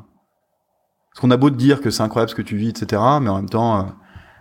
[1.11, 3.31] parce qu'on a beau te dire que c'est incroyable ce que tu vis, etc., mais
[3.31, 3.83] en même temps, euh,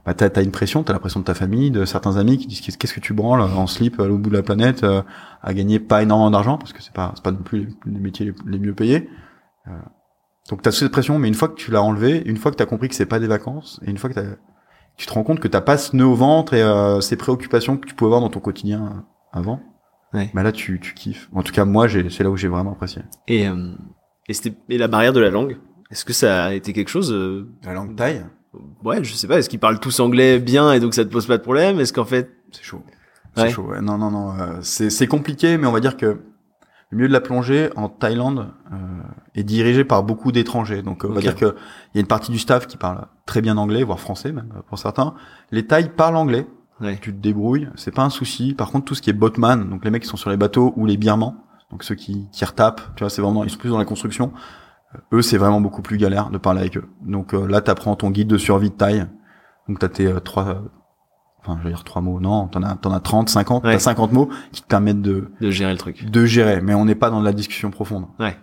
[0.05, 2.47] bah, t'as as une pression, t'as la pression de ta famille, de certains amis qui
[2.47, 5.01] disent qu'est- qu'est-ce que tu branles en slip à l'autre bout de la planète, euh,
[5.41, 7.99] à gagner pas énormément d'argent, parce que c'est pas, c'est pas non plus les, les
[7.99, 9.07] métiers les, les mieux payés.
[10.49, 12.65] Donc t'as cette pression, mais une fois que tu l'as enlevé, une fois que t'as
[12.65, 14.35] compris que c'est pas des vacances, et une fois que t'as-
[14.97, 17.77] tu te rends compte que t'as pas ce nœud au ventre et euh, ces préoccupations
[17.77, 19.61] que tu pouvais avoir dans ton quotidien avant,
[20.13, 20.29] Ouais.
[20.33, 21.29] bah là tu, tu kiffes.
[21.33, 23.01] En tout cas, moi, j'ai, c'est là où j'ai vraiment apprécié.
[23.27, 23.71] Et euh,
[24.29, 25.57] et c'était et la barrière de la langue.
[25.89, 28.23] Est-ce que ça a été quelque chose euh, La langue taille,
[28.83, 29.39] Ouais, je sais pas.
[29.39, 31.79] Est-ce qu'ils parlent tous anglais bien et donc ça te pose pas de problème?
[31.79, 32.83] Est-ce qu'en fait, c'est chaud.
[33.35, 33.49] C'est Ouais.
[33.49, 33.63] chaud.
[33.63, 33.81] Ouais.
[33.81, 34.39] Non, non, non.
[34.39, 36.19] euh, c'est, c'est compliqué, mais on va dire que
[36.93, 38.75] le milieu de la plongée en Thaïlande euh,
[39.33, 40.83] est dirigé par beaucoup d'étrangers.
[40.83, 41.55] Donc, euh, on va dire que
[41.93, 44.53] il y a une partie du staff qui parle très bien anglais, voire français même
[44.55, 45.15] euh, pour certains.
[45.51, 46.45] Les Thaïs parlent anglais.
[46.81, 46.99] Ouais.
[47.01, 48.53] Tu te débrouilles, c'est pas un souci.
[48.53, 50.73] Par contre, tout ce qui est boatman, donc les mecs qui sont sur les bateaux
[50.75, 51.35] ou les birmans,
[51.71, 54.31] donc ceux qui, qui retapent, tu vois, c'est vraiment ils sont plus dans la construction.
[54.93, 56.87] Euh, Eux, c'est vraiment beaucoup plus galère de parler avec eux.
[57.01, 59.07] Donc euh, là, t'apprends ton guide de survie de taille.
[59.67, 60.61] Donc t'as tes euh, trois, euh,
[61.45, 62.19] enfin je veux dire trois mots.
[62.19, 63.73] Non, t'en as, t'en as 30, 50, Ouais.
[63.73, 66.61] t'as 50 mots qui te permettent de, de gérer le truc de gérer.
[66.61, 68.05] Mais on n'est pas dans de la discussion profonde.
[68.19, 68.37] Ouais.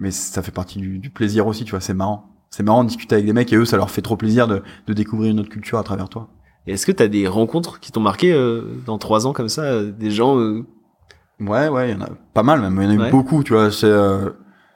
[0.00, 1.80] Mais ça fait partie du, du plaisir aussi, tu vois.
[1.80, 2.24] C'est marrant.
[2.50, 4.62] C'est marrant de discuter avec des mecs et eux, ça leur fait trop plaisir de,
[4.86, 6.28] de découvrir une autre culture à travers toi.
[6.66, 9.62] Et est-ce que t'as des rencontres qui t'ont marqué euh, dans trois ans comme ça
[9.62, 10.64] euh, Des gens euh,
[11.40, 12.76] Ouais, ouais, il y en a pas mal même.
[12.82, 13.70] Il y en a eu beaucoup, tu vois.
[13.70, 14.30] C'est euh,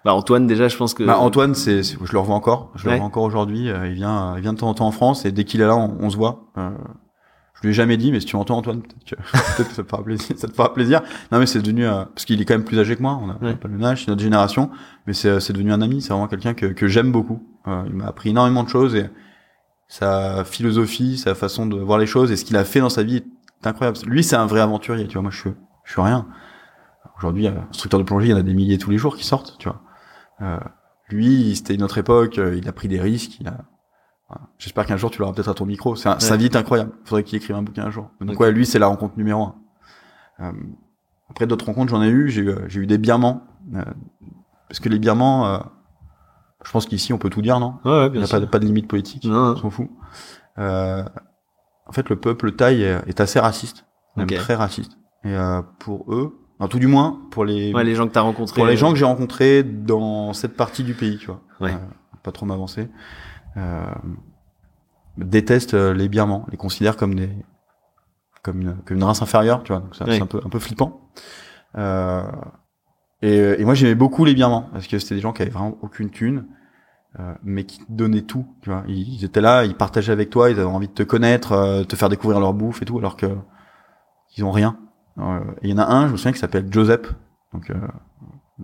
[0.05, 1.03] Bah Antoine déjà, je pense que.
[1.05, 2.71] bah, Antoine, c'est, je le revois encore.
[2.77, 3.71] Je le revois encore aujourd'hui.
[3.71, 5.66] Euh, il vient, il vient de temps en temps en France et dès qu'il est
[5.66, 6.51] là, on, on se voit.
[7.61, 9.88] Euh, je lui ai jamais dit, mais si tu m'entends, Antoine, peut-être que, ça te
[9.88, 10.37] fera plaisir.
[10.38, 11.03] Ça te fera plaisir.
[11.31, 13.18] Non, mais c'est devenu euh, parce qu'il est quand même plus âgé que moi.
[13.23, 13.57] On a on a Ouais.
[13.57, 14.70] pas le même âge, c'est notre génération,
[15.07, 16.01] mais c'est, c'est devenu un ami.
[16.03, 17.42] C'est vraiment quelqu'un que, que j'aime beaucoup.
[17.68, 19.11] Euh, il m'a appris énormément de choses et
[19.88, 23.03] sa philosophie, sa façon de voir les choses et ce qu'il a fait dans sa
[23.03, 23.99] vie est incroyable.
[24.07, 25.07] Lui, c'est un vrai aventurier.
[25.07, 25.51] Tu vois, moi, je suis,
[25.85, 26.27] je suis rien.
[27.18, 29.25] Aujourd'hui, euh, instructeur de plongée, il y en a des milliers tous les jours qui
[29.27, 29.83] sortent, tu vois.
[30.42, 30.59] Euh,
[31.11, 33.59] lui, c'était une autre époque, euh, il a pris des risques, il a...
[34.59, 35.97] J'espère qu'un jour tu l'auras peut-être à ton micro.
[35.97, 36.38] C'est un- Sa Ouais.
[36.38, 36.93] vie est incroyable.
[37.05, 38.11] Faudrait qu'il écrive un bouquin un jour.
[38.21, 39.55] Donc ouais, lui, c'est la rencontre numéro un.
[40.40, 40.53] Euh,
[41.31, 42.29] après d'autres rencontres, j'en ai eu.
[42.31, 43.43] J'ai eu, euh, j'ai eu des birmans
[43.75, 43.83] euh,
[44.69, 45.59] parce que les Birmans, euh,
[46.64, 47.75] je pense qu'ici on peut tout dire, non?
[47.85, 48.37] Ouais, ouais, Il bien n'y a sûr.
[48.37, 49.25] pas, de- pas de limite politique.
[49.25, 49.57] Non, On non.
[49.57, 49.88] s'en fout.
[50.59, 51.03] Euh,
[51.87, 53.85] en fait, le peuple thaï est, est assez raciste,
[54.16, 54.93] même très raciste.
[55.25, 58.21] Et euh, pour eux, enfin, tout du moins pour les Ouais, les gens que t'as
[58.21, 58.55] rencontrés.
[58.55, 61.40] pour les gens euh, que j'ai rencontrés dans cette partie du pays, tu vois.
[61.61, 61.73] Ouais.
[61.73, 61.79] Euh,
[62.23, 62.88] pas trop m'avancer.
[63.57, 63.85] Euh,
[65.17, 67.31] détestent euh, les Birmans, les considèrent comme des
[68.43, 69.81] comme une, comme une race inférieure, tu vois.
[69.83, 71.11] Donc ça, c'est un peu un peu flippant.
[71.77, 72.23] Euh,
[73.23, 75.77] et, et moi j'aimais beaucoup les Birmans parce que c'était des gens qui avaient vraiment
[75.83, 76.47] aucune thune.
[77.19, 78.85] euh, mais qui donnaient tout, tu vois.
[78.89, 81.85] Ils, ils étaient là, ils partageaient avec toi, ils avaient envie de te connaître, euh,
[81.85, 83.37] te faire découvrir leur bouffe et tout, alors que
[84.37, 84.79] ils ont rien.
[85.19, 87.13] Euh, il y en a un, je me souviens, qui s'appelle Joseph.
[87.53, 87.75] Donc, euh,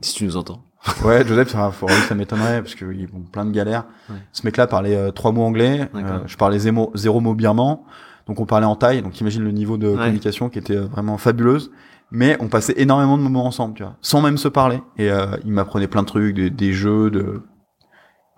[0.01, 0.62] Si tu nous entends.
[1.05, 3.85] Ouais, Joseph, ça, m'étonnerait parce qu'ils ont plein de galères.
[4.09, 4.16] Ouais.
[4.33, 5.88] Ce mec-là parlait euh, trois mots anglais.
[5.94, 7.79] Euh, je parlais zéro, zéro mot birman.
[8.27, 9.03] Donc on parlait en taille.
[9.03, 9.96] Donc imagine le niveau de Ouais.
[9.96, 11.70] communication qui était euh, vraiment fabuleuse.
[12.12, 14.81] Mais on passait énormément de moments ensemble, tu vois, sans même se parler.
[14.96, 17.42] Et euh, il m'apprenait plein de trucs, des, des jeux, de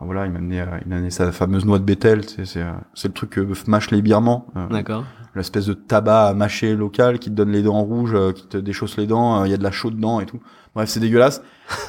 [0.00, 2.22] Enfin, voilà, il m'a amené, il amené sa fameuse noix de Bethel.
[2.44, 4.46] C'est le truc que mâchent les birmans.
[4.70, 5.04] D'accord.
[5.34, 8.96] l'espèce de tabac à mâcher local qui te donne les dents rouges, qui te déchausse
[8.96, 9.44] les dents.
[9.44, 10.38] Il y a de la chaux dedans et tout.
[10.76, 11.42] Bref, c'est dégueulasse.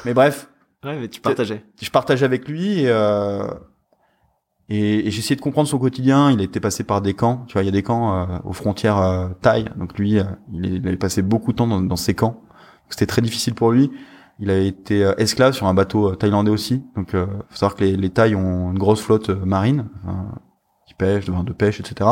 [0.04, 0.49] Mais bref
[0.84, 1.64] Ouais, mais tu partageais.
[1.80, 3.46] je partageais avec lui et, euh,
[4.68, 6.30] et, et j'essayais de comprendre son quotidien.
[6.30, 8.52] Il était passé par des camps, tu vois, il y a des camps euh, aux
[8.52, 9.64] frontières euh, thaï.
[9.76, 12.40] Donc lui, euh, il, est- il avait passé beaucoup de temps dans, dans ces camps.
[12.88, 13.90] C'était très difficile pour lui.
[14.38, 16.82] Il a été euh, esclave sur un bateau euh, thaïlandais aussi.
[16.96, 20.32] Donc, euh, faut savoir que les, les Thaïs ont une grosse flotte marine enfin,
[20.86, 22.08] qui pêche, de, de pêche, etc.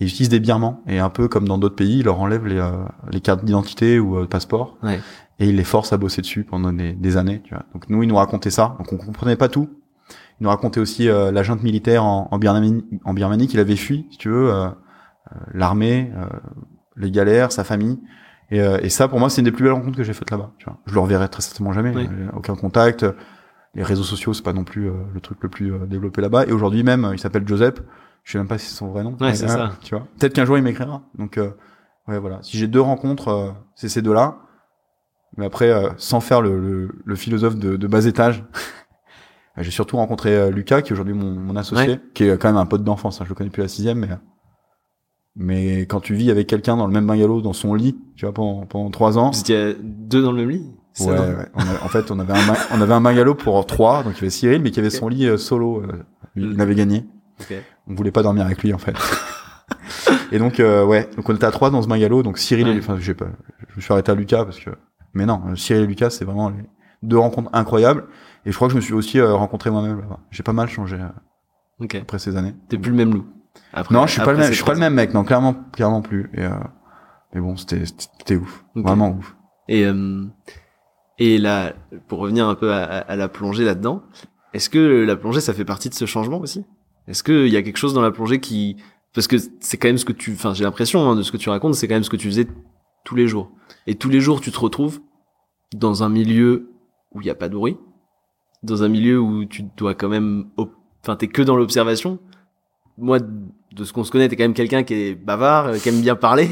[0.00, 0.82] Et ils utilisent des birmans.
[0.88, 2.72] Et un peu comme dans d'autres pays, ils leur enlèvent les, euh,
[3.12, 5.00] les cartes d'identité ou euh, passeports Ouais.
[5.38, 7.40] Et il les force à bosser dessus pendant des, des années.
[7.44, 7.64] Tu vois.
[7.72, 8.76] Donc nous, il nous racontait ça.
[8.78, 9.68] Donc on comprenait pas tout.
[10.40, 13.76] Il nous racontait aussi euh, la junte militaire en, en Birmanie, en Birmanie qu'il avait
[13.76, 14.70] fui, si tu veux, euh, euh,
[15.52, 16.26] l'armée, euh,
[16.96, 18.00] les galères, sa famille.
[18.50, 20.30] Et, euh, et ça, pour moi, c'est une des plus belles rencontres que j'ai faites
[20.30, 20.50] là-bas.
[20.58, 20.78] Tu vois.
[20.86, 21.92] Je le reverrai très certainement jamais.
[21.94, 22.08] Oui.
[22.10, 23.06] J'ai Aucun contact.
[23.74, 26.46] Les réseaux sociaux, c'est pas non plus euh, le truc le plus développé là-bas.
[26.46, 27.76] Et aujourd'hui même, il s'appelle Joseph.
[28.22, 29.16] Je sais même pas si c'est son vrai nom.
[29.20, 29.72] Ouais, c'est ça.
[29.82, 30.06] Tu vois.
[30.18, 31.02] Peut-être qu'un jour il m'écrira.
[31.18, 31.50] Donc euh,
[32.08, 32.38] ouais, voilà.
[32.42, 34.38] Si j'ai deux rencontres, euh, c'est ces deux-là.
[35.36, 38.44] Mais après, euh, sans faire le, le, le philosophe de, de bas étage,
[39.58, 42.00] j'ai surtout rencontré euh, Lucas, qui est aujourd'hui mon, mon associé, Ouais.
[42.14, 43.20] qui est quand même un pote d'enfance.
[43.20, 44.08] Hein, je le connais depuis la sixième, mais
[45.36, 48.32] mais quand tu vis avec quelqu'un dans le même bungalow, dans son lit, tu vois,
[48.32, 50.64] pendant, pendant trois ans, Vous étiez deux dans le même lit
[51.00, 51.46] ouais, ouais.
[51.54, 54.16] On a- en fait, on avait un on avait un bungalow pour trois, donc il
[54.16, 55.82] y avait Cyril, mais qui avait son lit euh, solo.
[55.82, 56.04] euh,
[56.36, 57.04] il avait gagné.
[57.40, 57.52] Ok.
[57.88, 58.94] On voulait pas dormir avec lui en fait.
[60.32, 62.78] et donc euh, ouais, donc on était à trois dans ce bungalow, donc Cyril Ouais.
[62.78, 63.26] enfin j'ai pas
[63.70, 64.70] je me suis arrêté à Lucas parce que
[65.14, 66.64] mais non, euh, Cyril et Lucas c'est vraiment les
[67.02, 68.04] deux rencontres incroyables
[68.46, 70.20] et je crois que je me suis aussi euh, rencontré moi-même là-bas.
[70.30, 71.08] J'ai pas mal changé euh,
[71.80, 71.94] Ok.
[71.96, 72.54] après ces années.
[72.68, 73.26] T'es plus le même loup.
[73.72, 75.54] Après- non, je suis pas le même, je suis pas le même mec, non, clairement
[75.72, 76.50] clairement plus et euh,
[77.34, 79.36] mais bon, c'était c'était ouf, vraiment ouf.
[79.68, 80.24] Et euh,
[81.18, 81.72] et là,
[82.08, 84.02] pour revenir un peu à, à- à la plongée là-dedans,
[84.52, 86.64] est-ce que la plongée ça fait partie de ce changement aussi?
[87.06, 88.76] Est-ce qu'il y a quelque chose dans la plongée qui
[89.14, 91.36] parce que c'est quand même ce que tu, enfin j'ai l'impression hein, de ce que
[91.36, 92.48] tu racontes, c'est quand même ce que tu faisais
[93.04, 93.50] tous les jours.
[93.86, 95.00] Et tous les jours tu te retrouves
[95.74, 96.70] dans un milieu
[97.12, 97.76] où il y a pas de bruit,
[98.62, 100.46] dans un milieu où tu dois quand même,
[101.02, 102.18] enfin t'es que dans l'observation.
[102.96, 105.88] Moi, de ce qu'on se connaît, t'es quand même quelqu'un qui est bavard, euh, qui
[105.88, 106.48] aime bien parler.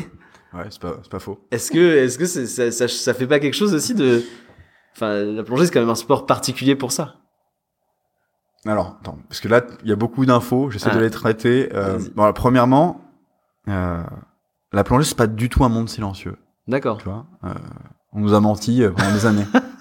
[0.53, 1.39] Ouais, c'est pas c'est pas faux.
[1.53, 4.23] Est-ce que, est-ce que c'est- ça, ça, ça fait pas quelque chose aussi de,
[4.97, 7.15] enfin, la plongée c'est quand même un sport particulier pour ça.
[8.67, 10.97] Alors, attends, parce que là, il y a beaucoup d'infos, j'essaie Ah.
[10.97, 11.69] de les traiter.
[11.75, 13.01] Euh, bon, alors, premièrement,
[13.69, 14.03] euh,
[14.73, 16.37] la plongée, c'est pas du tout un monde silencieux,
[16.69, 16.99] D'accord.
[16.99, 17.27] tu vois.
[17.45, 17.55] Euh,
[18.13, 19.47] on nous a menti euh, pendant des années.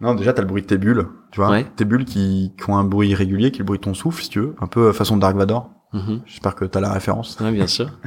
[0.00, 1.50] Non, déjà, t'as le bruit de tes bulles, tu vois.
[1.50, 1.64] Ouais.
[1.76, 4.22] Tes bulles qui, qui ont un bruit irrégulier, qui est le bruit de ton souffle,
[4.22, 4.54] si tu veux.
[4.60, 5.70] Un peu euh, façon Dark Vador.
[5.92, 6.22] Mhm.
[6.26, 7.38] J'espère que t'as la référence.
[7.40, 7.90] Ouais, bien sûr.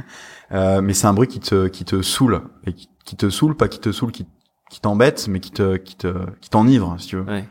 [0.50, 2.40] Euh, mais c'est un bruit qui te, qui te saoule.
[2.64, 4.26] Et qui, qui te saoule, pas qui te saoule, qui,
[4.70, 6.08] qui t'embête, mais qui te, qui te,
[6.40, 7.24] qui t'enivre, si tu veux.
[7.24, 7.46] Ouais.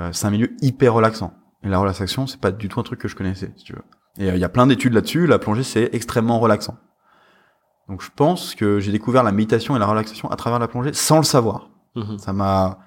[0.00, 1.32] Euh, c'est un milieu hyper relaxant.
[1.62, 3.82] Et la relaxation, c'est pas du tout un truc que je connaissais, si tu veux.
[4.18, 5.28] Et euh, il y a plein d'études là-dessus.
[5.28, 6.76] La plongée, c'est extrêmement relaxant.
[7.88, 10.92] Donc je pense que j'ai découvert la méditation et la relaxation à travers la plongée
[10.92, 11.68] sans le savoir.
[11.96, 12.18] Mhm.
[12.18, 12.78] Ça m'a,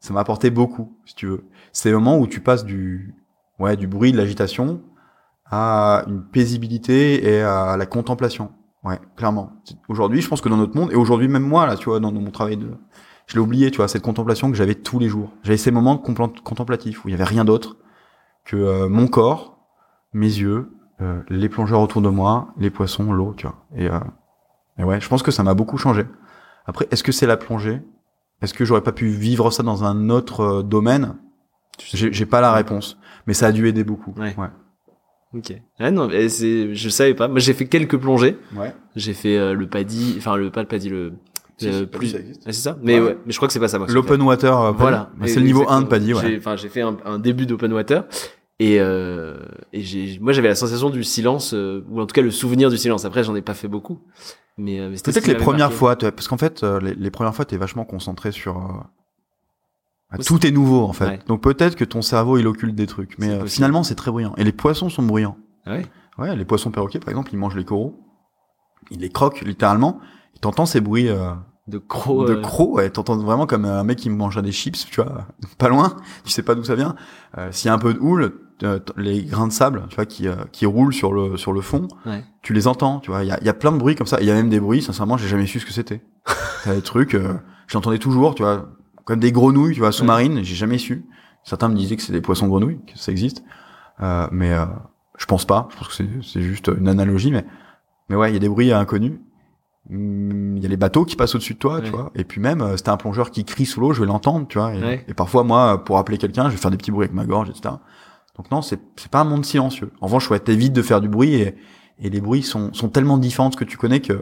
[0.00, 1.44] ça m'a apporté beaucoup, si tu veux.
[1.72, 3.14] C'est le moment où tu passes du,
[3.58, 4.82] ouais, du bruit, de l'agitation,
[5.44, 8.52] à une paisibilité et à la contemplation.
[8.84, 9.50] Ouais, clairement.
[9.88, 12.12] Aujourd'hui, je pense que dans notre monde, et aujourd'hui même moi, là, tu vois, dans,
[12.12, 12.70] dans mon travail de,
[13.26, 15.32] je l'ai oublié, tu vois, cette contemplation que j'avais tous les jours.
[15.42, 17.76] J'avais ces moments contemplatifs où il y avait rien d'autre
[18.44, 19.58] que euh, mon corps,
[20.12, 23.56] mes yeux, euh, les plongeurs autour de moi, les poissons, l'eau, tu vois.
[23.74, 23.98] Et, euh,
[24.78, 26.04] et ouais, je pense que ça m'a beaucoup changé.
[26.66, 27.80] Après, est-ce que c'est la plongée?
[28.42, 31.14] Est-ce que j'aurais pas pu vivre ça dans un autre euh, domaine?
[31.92, 34.14] J'ai pas la réponse, mais ça a dû aider beaucoup.
[34.18, 34.34] Ouais.
[34.36, 34.48] ouais.
[35.34, 35.52] Ok.
[35.80, 37.28] Ouais, non, c'est, je savais pas.
[37.28, 38.38] Moi, j'ai fait quelques plongées.
[38.56, 38.74] Ouais.
[38.94, 41.12] J'ai fait euh, le paddy, enfin le pas le paddy, le
[41.58, 42.18] Si, Euh, plus- ça.
[42.20, 43.06] Ah, c'est ça mais Ouais.
[43.08, 43.18] ouais.
[43.26, 44.72] mais je crois que c'est pas ça L'open water, euh.
[44.72, 45.10] Voilà.
[45.26, 45.86] C'est le niveau 1 de.
[45.86, 46.20] Paddy, ouais.
[46.22, 48.04] J'ai- Enfin, j'ai fait un, un début d'open water
[48.58, 49.36] et euh,
[49.72, 52.70] et j'ai, moi j'avais la sensation du silence euh, ou en tout cas le souvenir
[52.70, 53.04] du silence.
[53.04, 54.00] Après, j'en ai pas fait beaucoup,
[54.56, 55.74] mais, euh, mais c'était Peut-être les premières marqué.
[55.76, 58.56] fois, parce qu'en fait, euh, les, les premières fois, t'es vachement concentré sur.
[58.56, 58.70] euh,
[60.10, 61.06] bah, tout est nouveau en fait.
[61.06, 61.18] Ouais.
[61.26, 64.34] Donc peut-être que ton cerveau il occulte des trucs, mais euh, finalement c'est très bruyant.
[64.36, 65.36] Et les poissons sont bruyants.
[65.66, 65.86] Ah ouais?
[66.18, 67.98] Ouais, les poissons perroquets par exemple, ils mangent les coraux,
[68.90, 70.00] ils les croquent littéralement.
[70.34, 71.32] Et t'entends ces bruits euh,
[71.66, 72.28] De crocs.
[72.28, 72.72] de crocs.
[72.76, 75.26] Ouais, t'entends vraiment comme un mec qui mangerait des chips, tu vois,
[75.58, 75.96] pas loin.
[76.24, 76.94] Tu sais pas d'où ça vient.
[77.36, 78.32] Euh, S'il y a un peu de houle,
[78.96, 81.88] les grains de sable, tu vois, qui euh, qui roulent sur le sur le fond,
[82.06, 82.24] Ouais.
[82.42, 83.22] tu les entends, tu vois.
[83.24, 84.18] Il y a, il y a plein de bruits comme ça.
[84.20, 84.82] Il y a même des bruits.
[84.82, 86.00] Sincèrement, j'ai jamais su ce que c'était.
[86.66, 87.34] Des trucs, euh,
[87.68, 88.68] j'entendais toujours, tu vois,
[89.04, 90.42] comme des grenouilles, tu vois, sous-marines.
[90.42, 91.04] J'ai jamais su.
[91.44, 93.44] Certains me disaient que c'est des poissons grenouilles, que ça existe,
[94.02, 94.64] euh, mais euh,
[95.16, 95.68] je pense pas.
[95.70, 97.44] Je pense que c'est c'est juste une analogie, mais
[98.08, 99.12] mais ouais, il y a des bruits inconnus.
[99.90, 102.10] Hum, Il y a les bateaux qui passent au-dessus de toi, tu vois.
[102.16, 104.58] Et puis même, euh, c'était un plongeur qui crie sous l'eau, je vais l'entendre, tu
[104.58, 104.74] vois.
[104.74, 105.04] Et, Ouais.
[105.06, 107.48] et parfois, moi, pour appeler quelqu'un, je vais faire des petits bruits avec ma gorge,
[107.50, 107.76] etc.
[108.36, 109.90] Donc non, c'est c'est pas un monde silencieux.
[110.00, 111.56] En revanche, ouais, t'évites de faire du bruit et,
[111.98, 114.12] et les bruits sont, sont tellement différents de ce que tu connais que,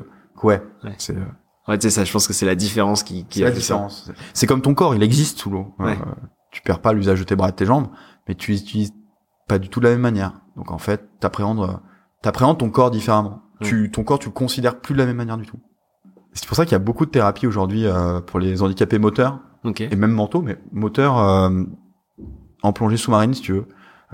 [0.41, 0.95] que ouais, Ouais.
[0.99, 1.25] c'est euh,
[1.67, 2.05] Ouais, tu sais ça.
[2.05, 4.11] Je pense que c'est la différence qui qui a la différence.
[4.35, 5.75] C'est comme ton corps, il existe sous l'eau.
[5.79, 5.93] Ouais.
[6.01, 6.11] Euh,
[6.53, 7.89] tu perds pas l'usage de tes bras et de tes jambes,
[8.29, 8.93] mais tu l'utilises
[9.49, 10.41] pas du tout de la même manière.
[10.57, 11.73] Donc en fait, t'appréhendes, euh,
[12.23, 13.43] t'appréhendes ton corps différemment.
[13.61, 13.67] Ouais.
[13.69, 15.59] Tu, ton corps, tu le considères plus de la même manière du tout.
[16.33, 19.41] C'est pour ça qu'il y a beaucoup de thérapies aujourd'hui euh, pour les handicapés moteurs
[19.65, 19.81] Ok.
[19.81, 21.63] et même mentaux, mais moteurs euh,
[22.63, 23.67] en plongée sous-marine, si tu veux.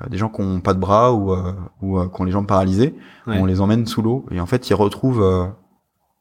[0.03, 2.33] Euh, des gens qui ont pas de bras ou, euh, ou euh, qui ont les
[2.33, 2.95] jambes paralysées,
[3.27, 3.39] Ouais.
[3.39, 5.23] on les emmène sous l'eau et en fait ils retrouvent,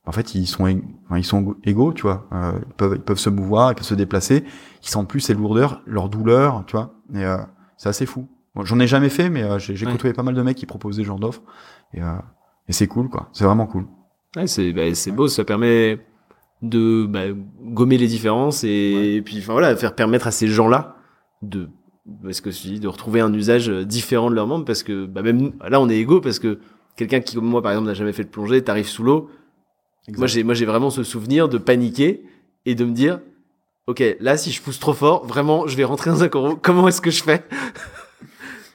[0.06, 2.28] en fait ils sont, ils sont égaux, tu vois.
[2.32, 4.44] Ils peuvent, ils peuvent se mouvoir, ils peuvent se déplacer.
[4.84, 6.94] Ils sentent plus ces lourdeurs, leur douleur, tu vois.
[7.14, 7.38] Et euh,
[7.78, 8.28] c'est assez fou.
[8.56, 9.92] Bon, J'en ai jamais fait, mais euh, j'ai j'ai Ouais.
[9.92, 11.42] côtoyé pas mal de mecs qui proposaient ce genre d'offres
[11.94, 12.14] et, euh,
[12.68, 13.30] et c'est cool, quoi.
[13.34, 13.86] C'est vraiment cool.
[14.36, 16.00] Ouais, c'est bah, c'est beau, ça permet
[16.62, 17.22] de bah,
[17.64, 20.96] gommer les différences et, et puis enfin voilà, faire permettre à ces gens-là
[21.42, 21.70] de
[22.24, 25.06] parce que je dis de retrouver un usage euh, différent de leur membre parce que
[25.06, 26.60] bah, même là on est égaux parce que
[26.96, 29.30] quelqu'un qui comme moi par exemple n'a jamais fait de plongée, t'arrives sous l'eau,
[30.18, 32.24] moi j'ai moi j'ai vraiment ce souvenir de paniquer
[32.66, 33.20] et de me dire
[33.88, 36.88] OK, là si je pousse trop fort, vraiment je vais rentrer dans un coraux, comment
[36.88, 37.44] est-ce que je fais?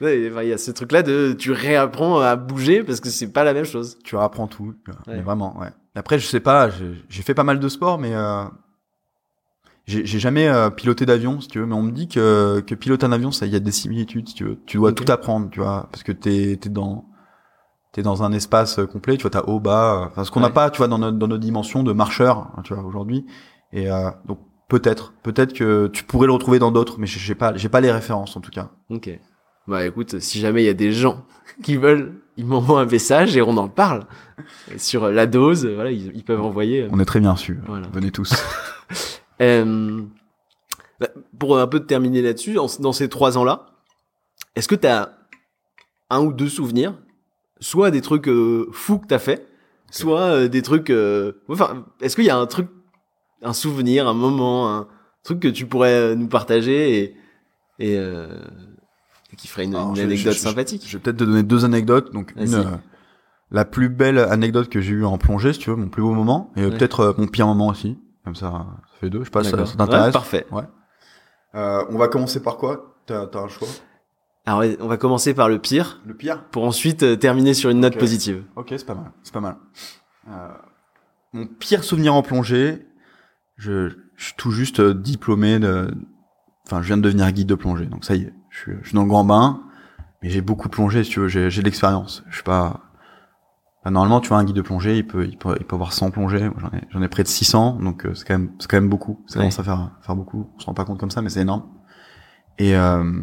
[0.00, 3.44] Enfin, Il y a ce truc-là de tu réapprends à bouger parce que c'est pas
[3.44, 3.96] la même chose.
[4.04, 4.74] tu apprends tout.
[5.06, 5.20] Ouais.
[5.22, 5.68] Vraiment, ouais.
[5.94, 8.44] Après, je sais pas, j'ai j'ai fait pas mal de sport, mais euh,
[9.86, 11.66] j'ai j'ai jamais euh, piloté d'avion, si tu veux.
[11.66, 14.28] Mais on me dit que que piloter un avion, ça, il y a des similitudes,
[14.28, 14.58] si tu veux.
[14.66, 17.04] Tu dois tout apprendre, tu vois, parce que t'es t'es dans
[17.92, 19.16] t'es dans un espace euh, complet.
[19.16, 20.52] Tu vois, t'as haut, bas, enfin ce qu'on n'a Ouais.
[20.52, 23.26] pas, tu vois, dans notre dans nos dimensions de marcheur, hein, tu vois, aujourd'hui.
[23.72, 27.54] Et euh, donc peut-être, peut-être que tu pourrais le retrouver dans d'autres, mais sais pas,
[27.56, 28.70] j'ai pas les références en tout cas.
[28.90, 29.10] Ok.
[29.66, 31.24] Bah écoute, si jamais il y a des gens
[31.62, 34.04] qui veulent, ils m'envoient un message et on en parle.
[34.78, 36.82] Sur la dose, voilà, ils, ils peuvent envoyer.
[36.82, 37.60] euh, On est très bien su.
[37.66, 37.86] Voilà.
[37.92, 38.34] Venez tous.
[39.40, 40.02] Euh,
[41.38, 43.66] pour un peu terminer là-dessus, dans ces trois ans-là,
[44.54, 45.10] est-ce que t'as
[46.10, 46.94] un ou deux souvenirs,
[47.60, 49.46] soit des trucs euh, fous que t'as fait,
[49.90, 50.92] soit euh, des trucs.
[51.48, 52.68] Enfin, est-ce qu'il y a un truc,
[53.42, 54.88] un souvenir, un moment, un
[55.24, 57.16] truc que tu pourrais nous partager et
[57.80, 60.84] et, et qui ferait une, Alors, une je- anecdote je- je- sympathique?
[60.86, 62.12] Je vais peut-être te donner deux anecdotes.
[62.12, 62.78] Donc une,
[63.50, 66.12] la plus belle anecdote que j'ai eue en plongée, si tu veux, mon plus beau
[66.12, 66.70] moment, et Ouais.
[66.70, 67.98] peut-être mon pire moment aussi.
[68.24, 69.20] Comme ça, ça fait deux.
[69.20, 70.06] Je sais pas, si ça, ça t'intéresse.
[70.06, 70.46] Ouais, Parfait.
[71.54, 72.96] Euh, on va commencer par quoi?
[73.06, 73.68] T'as as un choix?
[74.46, 76.44] Alors, ouais, on va commencer par le pire Le pire?
[76.50, 78.44] Pour ensuite euh, terminer sur une note positive.
[78.56, 79.12] Ok, c'est pas mal.
[79.22, 79.56] C'est pas mal.
[80.28, 80.48] Euh,
[81.32, 82.86] mon pire souvenir en plongée,
[83.56, 85.94] je, je suis tout juste euh, diplômé de.
[86.66, 88.88] Enfin, je viens de devenir guide de plongée, donc ça y est, je suis, je
[88.88, 89.60] suis dans le grand bain,
[90.22, 92.24] mais j'ai beaucoup plongé, si tu veux, j'ai j'ai de l'expérience.
[92.30, 92.80] Je suis pas.
[93.84, 95.92] Enfin, normalement, tu vois, un guide de plongée, il peut, il peut, il peut avoir
[95.92, 96.50] 100 plongées.
[96.58, 98.88] J'en ai, j'en ai près de 600, donc euh, c'est quand même, c'est quand même
[98.88, 99.22] beaucoup.
[99.26, 99.44] Ça Ouais.
[99.44, 100.50] commence à faire, faire beaucoup.
[100.56, 101.64] On se rend pas compte comme ça, mais c'est énorme.
[102.58, 103.22] Et euh,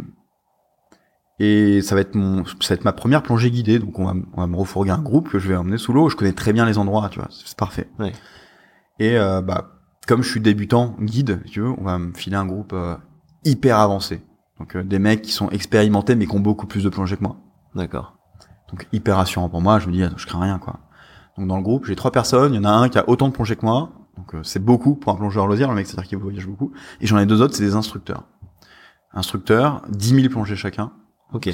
[1.40, 4.14] et ça va être mon, ça va être ma première plongée guidée, donc on va,
[4.34, 6.08] on va me refourguer un groupe que je vais emmener sous l'eau.
[6.10, 7.90] Je connais très bien les endroits, tu vois, c'est parfait.
[8.00, 8.12] Ouais.
[9.00, 9.72] Et euh, bah,
[10.08, 12.96] comme je suis débutant guide, tu veux, on va me filer un groupe euh,
[13.44, 14.22] hyper avancé.
[14.60, 17.24] Donc euh, des mecs qui sont expérimentés mais qui ont beaucoup plus de plongée que
[17.24, 17.38] moi.
[17.74, 18.18] D'accord.
[18.72, 19.80] Donc hyper rassurant pour moi.
[19.80, 20.80] Je me dis, je crains rien quoi.
[21.38, 22.54] Donc dans le groupe, j'ai trois personnes.
[22.54, 23.92] Il y en a un qui a autant de plongée que moi.
[24.18, 25.70] Donc euh, c'est beaucoup pour un plongeur loisir.
[25.70, 26.72] Le mec, c'est-à-dire qu'il voyage beaucoup.
[27.00, 28.24] Et j'en ai deux autres, c'est des instructeurs.
[29.14, 30.92] Instructeurs, 10 000 plongées chacun
[31.34, 31.50] Ok.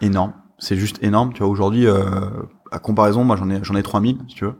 [0.00, 0.32] énorme.
[0.58, 1.32] C'est juste énorme.
[1.32, 2.02] Tu vois, aujourd'hui, euh,
[2.70, 4.58] à comparaison, moi, j'en ai, j'en ai 3000, si tu veux.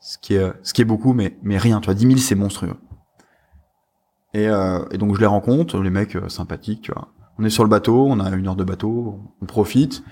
[0.00, 1.80] Ce qui est, ce qui est beaucoup, mais, mais rien.
[1.80, 2.76] Tu vois, 10 000, c'est monstrueux.
[4.34, 7.08] Et, euh, et donc, je les rencontre, les mecs euh, sympathiques, tu vois.
[7.38, 10.04] On est sur le bateau, on a une heure de bateau, on profite.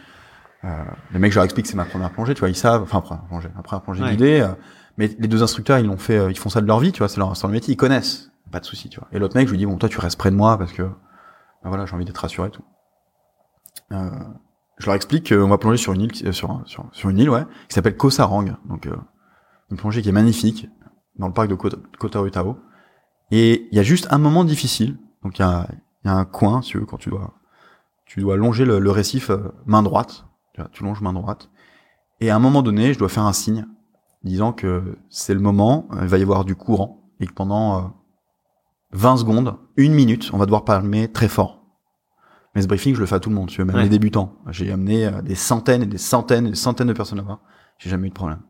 [0.65, 2.83] Euh, les mecs, je leur explique que c'est ma première plongée, tu vois, ils savent,
[2.83, 4.11] enfin, première plongée, première plongée Ouais.
[4.13, 4.41] guidée.
[4.41, 4.55] euh,
[4.99, 6.99] Mais les deux instructeurs, ils l'ont fait, euh, ils font ça de leur vie, tu
[6.99, 9.09] vois, c'est leur, leur métier, ils connaissent, pas de souci, tu vois.
[9.13, 10.83] Et l'autre mec, je lui dis bon, toi, tu restes près de moi parce que,
[10.83, 12.63] ben voilà, j'ai envie d'être rassuré, et tout.
[13.93, 14.11] Euh,
[14.79, 17.31] je leur explique qu'on va plonger sur une île, euh, sur, sur, sur une île,
[17.31, 18.97] ouais, qui s'appelle Koh Sarang, donc euh,
[19.71, 20.69] une plongée qui est magnifique
[21.17, 22.59] dans le parc de Koh Koh Tao Tao.
[23.31, 25.67] Et il y a juste un moment difficile, donc il y a,
[26.05, 27.35] y a un coin, si tu veux, quand tu dois,
[28.05, 29.31] tu dois longer le, le récif
[29.67, 31.51] main droite, tu, vois, tu longes main droite.
[32.21, 33.67] Et à un moment donné, je dois faire un signe
[34.25, 37.79] disant que c'est le moment, euh, il va y avoir du courant et que pendant
[37.79, 37.83] euh,
[38.93, 41.61] 20 secondes, une minute, on va devoir palmer très fort.
[42.55, 43.83] Mais ce briefing, je le fais à tout le monde, tu veux, même Ouais.
[43.85, 44.35] les débutants.
[44.51, 47.41] J'ai amené euh, des centaines et des centaines et des centaines de personnes là-bas.
[47.79, 48.43] J'ai jamais eu de problème.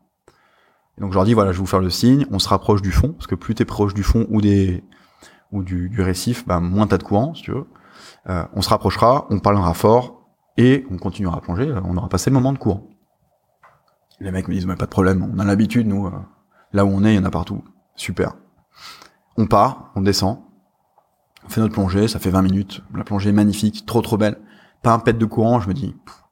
[0.97, 2.81] Et donc je leur dis voilà, je vais vous faire le signe, on se rapproche
[2.83, 4.83] du fond parce que plus t'es proche du fond ou des
[5.51, 7.65] ou du, du récif, bah, moins t'as de courant, si tu veux.
[8.29, 10.22] Euh, on se rapprochera, on parlera fort
[10.57, 11.67] et on continuera à plonger.
[11.69, 12.87] euh, On aura passé le moment de courant.
[14.19, 16.07] Les mecs me disent mais pas de problème, on a l'habitude nous.
[16.07, 16.11] euh,
[16.71, 17.63] là où on est, il y en a partout.
[17.95, 18.33] Super.
[19.37, 20.39] On part, on descend,
[21.45, 22.81] on fait notre plongée, ça fait 20 minutes.
[22.95, 24.39] La plongée est magnifique, trop trop belle.
[24.81, 25.95] Pas un pet de courant, je me dis.
[26.05, 26.23] pff,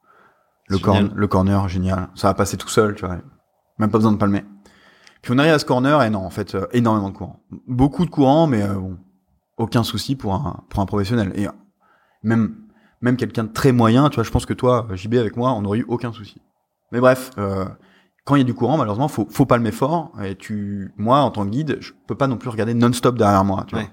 [0.68, 1.08] le, Génial.
[1.08, 2.10] corn, le corner, génial.
[2.16, 3.18] Ça va passer tout seul, tu vois.
[3.78, 4.46] Même pas besoin de palmer.
[5.22, 7.44] Puis on arrive à ce corner et non, en fait, euh, énormément de courant.
[7.68, 8.98] Beaucoup de courant, mais euh, bon,
[9.58, 11.32] aucun souci pour un, pour un professionnel.
[11.36, 11.48] Et
[12.24, 12.56] même,
[13.02, 15.62] même quelqu'un de très moyen, tu vois, je pense que toi, JB, avec moi, on
[15.62, 16.42] n'aurait eu aucun souci.
[16.92, 17.66] Mais bref, euh,
[18.26, 20.12] quand il y a du courant, malheureusement, faut, faut palmer fort.
[20.24, 23.44] Et tu, moi, en tant que guide, je peux pas non plus regarder non-stop derrière
[23.44, 23.86] moi, tu vois.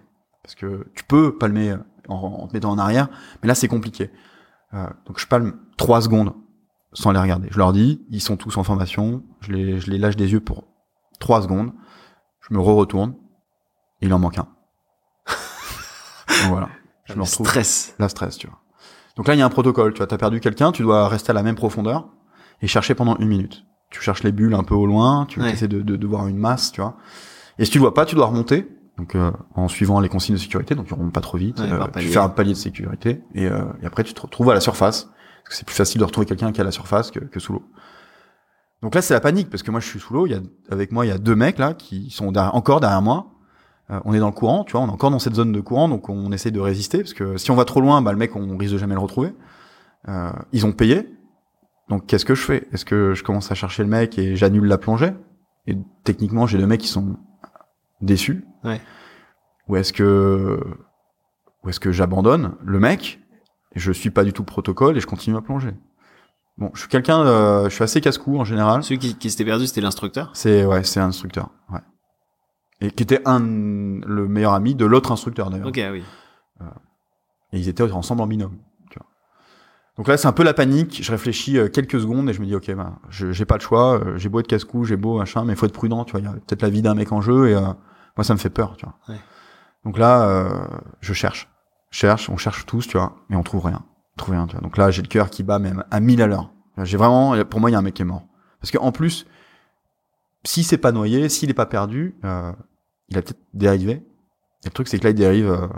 [0.42, 1.78] Parce que tu peux palmer euh,
[2.08, 3.08] en, en te mettant en arrière,
[3.42, 4.10] mais là, c'est compliqué.
[4.74, 6.34] Euh, donc, je palme trois secondes
[6.92, 7.48] sans les regarder.
[7.50, 10.40] Je leur dis, ils sont tous en formation, je les, je les lâche des yeux
[10.40, 10.64] pour
[11.20, 11.72] trois secondes,
[12.40, 13.14] je me re-retourne,
[14.00, 14.48] et il en manque un.
[15.26, 16.68] Donc voilà.
[17.04, 17.94] Je me retrouve stress.
[17.98, 18.58] la stress, tu vois.
[19.18, 19.92] Donc là, il y a un protocole.
[19.92, 22.08] Tu vois, t'as perdu quelqu'un, tu dois rester à la même profondeur
[22.62, 23.64] et chercher pendant une minute.
[23.90, 25.52] Tu cherches les bulles un peu au loin, tu Ouais.
[25.52, 26.96] essaies de, de, de voir une masse, tu vois.
[27.58, 28.66] Et si tu le vois pas, tu dois remonter.
[28.96, 31.60] Donc euh, en suivant les consignes de sécurité, donc tu remontes pas trop vite.
[31.60, 34.50] Ouais, euh, tu fais un palier de sécurité et, euh, et après tu te retrouves
[34.50, 35.04] à la surface.
[35.04, 37.38] Parce que c'est plus facile de retrouver quelqu'un qui est à la surface que, que
[37.40, 37.62] sous l'eau.
[38.82, 40.26] Donc là, c'est la panique parce que moi, je suis sous l'eau.
[40.26, 40.40] Il y a
[40.70, 43.26] avec moi, il y a deux mecs là qui sont derrière- encore derrière moi.
[43.90, 45.60] Euh, on est dans le courant, tu vois, on est encore dans cette zone de
[45.60, 48.18] courant, donc on essaie de résister parce que si on va trop loin, bah le
[48.18, 49.34] mec, on risque de jamais le retrouver.
[50.08, 51.08] Euh, ils ont payé,
[51.88, 52.68] donc qu'est-ce que je fais?
[52.72, 55.12] Est-ce que je commence à chercher le mec et j'annule la plongée?
[55.66, 57.16] Et techniquement, j'ai deux mecs qui sont
[58.00, 58.46] déçus.
[58.64, 58.80] Ouais.
[59.68, 60.60] Ou est-ce que
[61.62, 63.20] ou est-ce que j'abandonne le mec
[63.74, 65.74] et je suis pas du tout le protocole et je continue à plonger?
[66.56, 68.82] Bon, je suis quelqu'un, euh, je suis assez casse-cou en général.
[68.82, 70.30] Celui qui, qui s'était perdu, c'était l'instructeur?
[70.34, 71.80] C'est ouais, c'est un instructeur, ouais.
[72.80, 75.66] Et qui était un le meilleur ami de l'autre instructeur d'ailleurs.
[75.68, 76.02] Ok, oui.
[77.52, 78.56] Et ils étaient ensemble en binôme.
[78.90, 79.06] Tu vois.
[79.96, 81.00] Donc là, c'est un peu la panique.
[81.02, 82.70] Je réfléchis euh, quelques secondes et je me dis, ok,
[83.08, 83.98] je- j'ai pas le choix.
[83.98, 86.04] euh, j'ai beau être casse-cou, j'ai beau machin, mais faut être prudent.
[86.04, 87.60] Tu vois, il y a peut-être la vie d'un mec en jeu et euh,
[88.16, 88.76] moi, ça me fait peur.
[88.76, 88.94] Tu vois.
[89.08, 89.20] Ouais.
[89.84, 90.66] Donc là, euh,
[91.00, 91.48] je cherche,
[91.90, 93.82] Je cherche, on cherche tous, tu vois, mais on trouve rien,
[94.14, 94.46] on trouve rien.
[94.46, 94.60] Tu vois.
[94.60, 96.52] Donc là, j'ai le cœur qui bat même à 1000 à l'heure.
[96.82, 98.24] J'ai vraiment, pour moi, il y a un mec qui est mort.
[98.60, 99.26] Parce que en plus,
[100.44, 102.52] si c'est pas noyé, s'il est pas perdu, euh,
[103.08, 103.92] il a peut-être dérivé.
[104.64, 105.68] Et le truc, c'est que là, il dérive euh,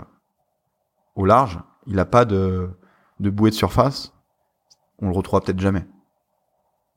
[1.15, 1.59] au large.
[1.87, 2.69] Il a pas de,
[3.19, 4.13] de bouée de surface.
[4.99, 5.85] On le retrouvera peut-être jamais.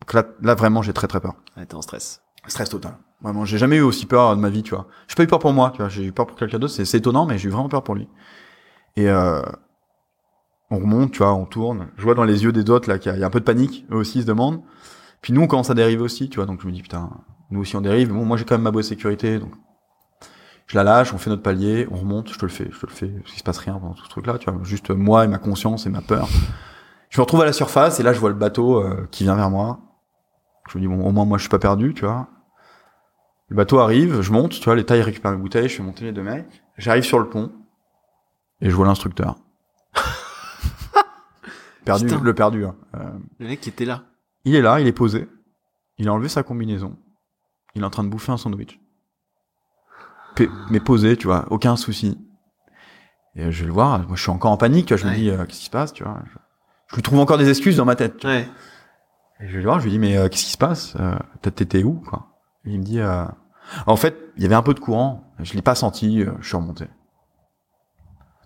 [0.00, 1.34] Donc là, là vraiment, j'ai très très peur.
[1.56, 2.22] Ouais, t'es en stress.
[2.46, 2.98] Stress total.
[3.22, 4.86] Vraiment, j'ai jamais eu aussi peur de ma vie, tu vois.
[5.08, 5.88] J'ai pas eu peur pour moi, tu vois.
[5.88, 6.74] J'ai eu peur pour quelqu'un d'autre.
[6.74, 8.08] C'est étonnant, mais j'ai eu vraiment peur pour lui.
[8.96, 9.42] Et euh,
[10.70, 11.88] on remonte, tu vois, on tourne.
[11.96, 13.30] Je vois dans les yeux des autres là qu'il y, a- il y a un
[13.30, 13.86] peu de panique.
[13.90, 14.62] Eux aussi ils se demandent.
[15.22, 16.46] Puis nous, on commence à dériver aussi, tu vois.
[16.46, 17.10] Donc je me dis putain,
[17.50, 18.12] nous aussi on dérive.
[18.12, 19.52] Bon, moi j'ai quand même ma bouée de sécurité, donc
[20.66, 21.12] je la lâche.
[21.14, 22.32] On fait notre palier, on remonte.
[22.32, 23.08] Je te le fais, je te le fais.
[23.08, 24.62] Parce qu'il se passe rien pendant tout ce truc-là, tu vois.
[24.64, 26.28] Juste moi et ma conscience et ma peur.
[27.10, 29.36] Je me retrouve à la surface et là je vois le bateau euh, qui vient
[29.36, 29.78] vers moi.
[30.70, 32.28] Je me dis bon, au moins moi je suis pas perdu, tu vois.
[33.48, 36.04] Le bateau arrive, je monte, tu vois, les tailles récupèrent mes bouteilles, je fais monter
[36.06, 36.62] les deux mecs.
[36.78, 37.52] J'arrive sur le pont
[38.60, 39.36] et je vois l'instructeur.
[41.84, 42.20] perdu, Putain.
[42.20, 42.64] le perdu.
[42.64, 42.74] hein.
[42.96, 44.04] Euh, Le mec qui était là.
[44.44, 45.28] il est là, il est posé.
[45.98, 46.96] Il a enlevé sa combinaison.
[47.74, 48.80] Il est en train de bouffer un sandwich.
[50.70, 52.18] Mais posé, tu vois, aucun souci.
[53.36, 55.08] Et euh, je vais le voir, moi je suis encore en panique, tu vois, je
[55.08, 56.18] me dis, euh, qu'est-ce qui se passe, tu vois.
[56.26, 56.38] Je,
[56.88, 58.16] je lui trouve encore des excuses dans ma tête.
[58.18, 58.36] tu vois.
[58.36, 58.48] Ouais.
[59.40, 61.16] Et je vais le voir, je lui dis, mais euh, qu'est-ce qui se passe euh,
[61.42, 62.28] T'étais où, quoi
[62.64, 63.24] Et il me dit, euh,
[63.86, 66.46] en fait, il y avait un peu de courant, je l'ai pas senti, euh, je
[66.48, 66.86] suis remonté.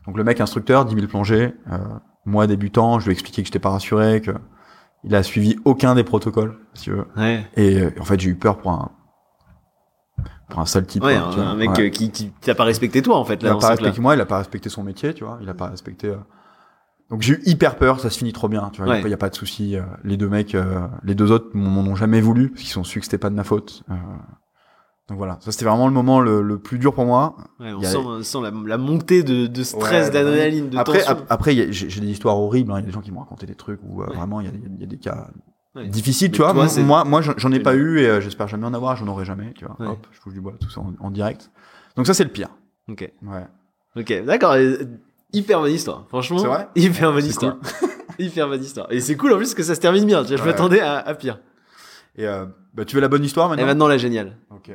[0.06, 1.78] Donc le mec instructeur, 10 000 plongées, euh,
[2.24, 4.32] moi débutant, je lui ai expliqué que j'étais pas rassuré, que
[5.04, 7.06] il a suivi aucun des protocoles, si tu veux.
[7.16, 7.46] Ouais.
[7.56, 8.90] Et euh, en fait, j'ai eu peur pour un
[10.48, 11.02] pour un sale type.
[11.04, 11.86] Ouais, quoi, un, mec Ouais.
[11.86, 14.20] euh, qui, qui t'a pas respecté toi en fait Il a pas respecté moi, il
[14.20, 15.38] a pas respecté son métier, tu vois.
[15.42, 16.08] Il a pas respecté.
[16.08, 16.16] euh.
[17.10, 18.00] Donc j'ai eu hyper peur.
[18.00, 18.96] Ça se finit trop bien, tu vois.
[18.98, 19.10] Il Ouais.
[19.10, 19.76] y a pas de souci.
[19.76, 22.84] euh, Les deux mecs, euh, les deux autres m'en ont jamais voulu parce qu'ils ont
[22.84, 23.82] su que c'était pas de ma faute.
[23.90, 23.94] Euh,
[25.08, 27.34] Donc voilà, ça c'était vraiment le moment le, le plus dur pour moi.
[27.60, 30.98] Ouais, on a- sent, on sent la, la montée de, de stress, d'adrénaline, de après,
[30.98, 31.12] tension.
[31.12, 32.72] ap- après, j'ai des histoires horribles.
[32.72, 32.76] hein.
[32.76, 34.84] Il y a des gens qui m'ont raconté des trucs où vraiment il y y
[34.84, 35.28] a des cas
[35.78, 35.84] Ouais.
[35.94, 36.52] Mais tu vois.
[36.52, 38.96] toi, Moi- moi, moi, j'en ai pas eu et euh, j'espère jamais en avoir.
[38.96, 39.76] J'en aurai jamais, tu vois.
[39.80, 39.86] Ouais.
[39.88, 41.50] Hop, je touche du bois, tout ça en, en direct.
[41.96, 42.48] Donc ça c'est le pire.
[42.88, 43.46] Ok, Ouais.
[43.96, 44.52] ok, d'accord.
[44.52, 44.76] euh,
[45.32, 46.38] Hyper bonne histoire, franchement.
[46.38, 47.56] C'est vrai Hyper bonne histoire.
[48.18, 48.86] hyper bonne histoire.
[48.90, 50.22] Et c'est cool en plus que ça se termine bien.
[50.22, 51.38] Tu vois, Je m'attendais à, à pire.
[52.16, 54.36] Et euh, bah, tu veux la bonne histoire Et maintenant maintenant la géniale.
[54.50, 54.70] Ok.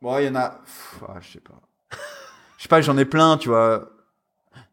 [0.00, 0.50] Bon, il y en a.
[0.64, 1.60] Pff, ah, je sais pas.
[2.56, 3.90] Je sais pas, j'en ai plein, tu vois.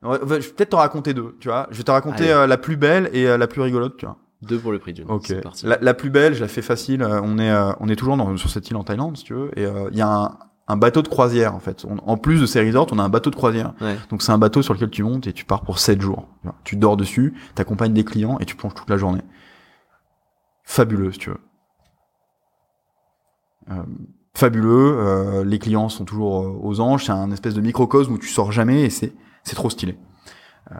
[0.03, 1.67] Je vais peut-être t'en raconter deux, tu vois.
[1.71, 4.17] Je vais te raconter euh, la plus belle et euh, la plus rigolote, tu vois.
[4.47, 5.09] Deux pour le prix d'une.
[5.09, 5.41] Ok.
[5.41, 5.65] Parti.
[5.65, 7.01] La, la plus belle, je la fais facile.
[7.01, 9.33] euh, On est, euh, on est toujours dans, sur cette île en Thaïlande, si tu
[9.33, 9.51] veux.
[9.59, 10.37] Et euh, il y a un,
[10.67, 11.85] un bateau de croisière, en fait.
[11.85, 13.73] On- en plus de ces resorts, on a un bateau de croisière.
[13.81, 13.95] Ouais.
[14.09, 16.27] Donc c'est un bateau sur lequel tu montes et tu pars pour 7 jours.
[16.63, 19.21] Tu dors dessus, t'accompagnes des clients et tu plonges toute la journée.
[20.63, 21.39] Fabuleux, si tu veux.
[23.71, 23.83] Euh,
[24.33, 24.95] fabuleux.
[24.99, 27.05] euh, les clients sont toujours aux anges.
[27.05, 29.97] C'est un espèce de microcosme où tu sors jamais et c'est c'est trop stylé.
[30.71, 30.75] Euh,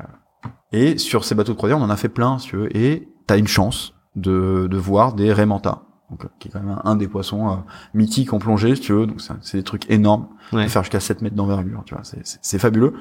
[0.71, 2.75] et sur ces bateaux de croisière, on en a fait plein, si tu veux.
[2.75, 5.81] Et t'as une chance de, de voir des raimentas.
[6.11, 7.55] Donc, euh, qui est quand même un, un des poissons euh,
[7.93, 9.07] mythiques en plongée, si tu veux.
[9.07, 10.27] Donc, c'est des trucs énormes.
[10.53, 10.67] Ouais.
[10.67, 12.03] faire jusqu'à 7 mètres d'envergure, tu vois.
[12.03, 12.93] C'est- fabuleux.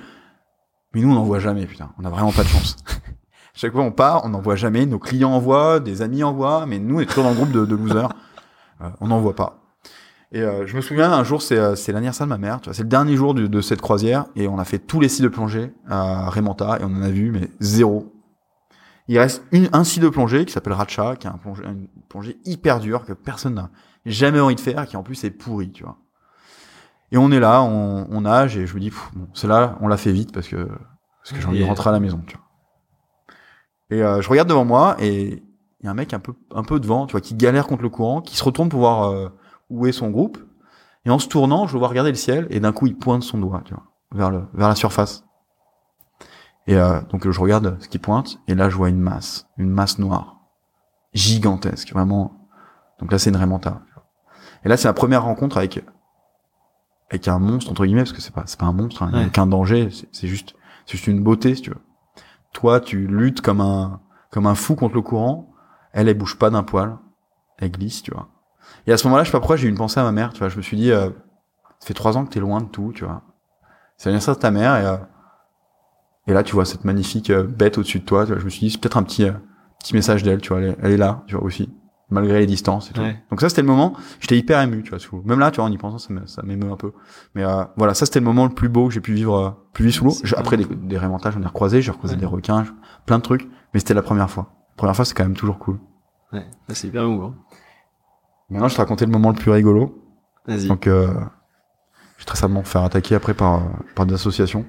[0.95, 1.91] Mais nous, on n'en voit jamais, putain.
[1.99, 2.77] On a vraiment pas de chance.
[3.55, 4.87] Chaque fois, on part, on n'en voit jamais.
[4.87, 7.37] Nos clients en voient, des amis en voient, mais nous, on est toujours dans le
[7.37, 8.09] groupe de, de losers.
[8.83, 9.61] Euh, on n'en voit pas.
[10.33, 12.65] Et euh, je me souviens, un jour, c'est euh, c'est l'anniversaire de ma mère, tu
[12.69, 12.75] vois.
[12.75, 15.23] C'est le dernier jour du- de cette croisière, et on a fait tous les sites
[15.23, 18.14] de plongée à Raymanta, et on en a vu, mais zéro.
[19.09, 21.89] Il reste une, un site de plongée qui s'appelle Ratcha, qui est un plongée, une
[22.09, 23.71] plongée hyper dure que personne n'a
[24.07, 25.99] jamais envie de faire, qui en plus est pourri, tu vois.
[27.13, 29.77] Et on est là, on, on nage, et je me dis, pff, bon, c'est là,
[29.81, 32.01] on l'a fait vite parce que, parce que j'ai envie de Et- rentrer à la
[32.01, 32.45] maison, tu vois.
[33.91, 35.43] Et euh, je regarde devant moi, et
[35.81, 37.83] il y a un mec un peu, un peu devant, tu vois, qui galère contre
[37.83, 39.29] le courant, qui se retourne pour voir euh,
[39.69, 40.39] où est son groupe.
[41.05, 43.23] Et en se tournant, je le vois regarder le ciel, et d'un coup, il pointe
[43.23, 45.25] son doigt, tu vois, vers le, vers la surface.
[46.67, 49.69] Et euh, donc je regarde ce qui pointe, et là je vois une masse, une
[49.71, 50.37] masse noire,
[51.13, 52.49] gigantesque, vraiment.
[53.01, 53.37] Donc là c'est une
[53.95, 54.07] vois.
[54.65, 55.85] Et là c'est la première rencontre avec
[57.11, 59.15] avec un monstre entre guillemets, parce que c'est pas c'est pas un monstre, hein, il
[59.15, 59.29] n'y a Ouais.
[59.29, 60.55] aucun danger, c'est juste
[60.87, 61.81] c'est juste une beauté si tu veux.
[62.53, 64.01] Toi tu luttes comme un
[64.31, 65.53] comme un fou contre le courant,
[65.93, 66.97] elle elle bouge pas d'un poil,
[67.59, 68.29] elle glisse, tu vois.
[68.87, 70.33] Et à ce moment-là je sais pas pourquoi j'ai eu une pensée à ma mère,
[70.33, 71.11] tu vois, je me suis dit euh,
[71.79, 73.23] ça fait trois ans que t'es loin de tout, tu vois.
[73.97, 74.97] C'est l'anniversaire de ta mère et euh,
[76.27, 78.25] et là, tu vois cette magnifique euh, bête au-dessus de toi.
[78.25, 79.33] Tu vois, je me suis dit, c'est peut-être un petit, euh,
[79.79, 80.41] petit message d'elle.
[80.41, 81.71] Tu vois, elle, est- elle est là, tu vois aussi,
[82.11, 83.01] malgré les distances et tout.
[83.03, 83.23] Ouais.
[83.31, 83.95] Donc ça, c'était le moment.
[84.21, 84.99] J'étais hyper ému, tu vois.
[84.99, 85.23] sous.
[85.25, 86.93] Même là, tu vois, en y pensant, ça me- ça m'émeut un peu.
[87.35, 89.51] Mais euh, voilà, ça, c'était le moment le plus beau que j'ai pu vivre, euh,
[89.73, 90.15] plus vivre sous l'eau.
[90.39, 92.21] Après, des, des rémontages, j'en ai recroisé, j'ai recroisé Ouais.
[92.21, 92.65] des requins,
[93.07, 93.49] plein de trucs.
[93.75, 94.49] Mais c'était la première fois.
[94.71, 95.79] La première fois, c'est quand même toujours cool.
[96.33, 96.47] Ouais.
[96.71, 97.35] C'est hyper émouvant.
[98.51, 100.03] Maintenant, je te racontais le moment le plus rigolo.
[100.47, 100.69] Vas-y.
[100.69, 101.07] Donc, euh,
[102.17, 103.63] je vais très simplement me faire attaquer après par,
[103.95, 104.65] par des associations.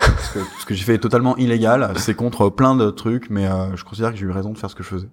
[0.00, 1.92] Parce que ce que j'ai fait est totalement illégal.
[1.96, 4.70] C'est contre plein de trucs, mais euh, je considère que j'ai eu raison de faire
[4.70, 5.08] ce que je faisais.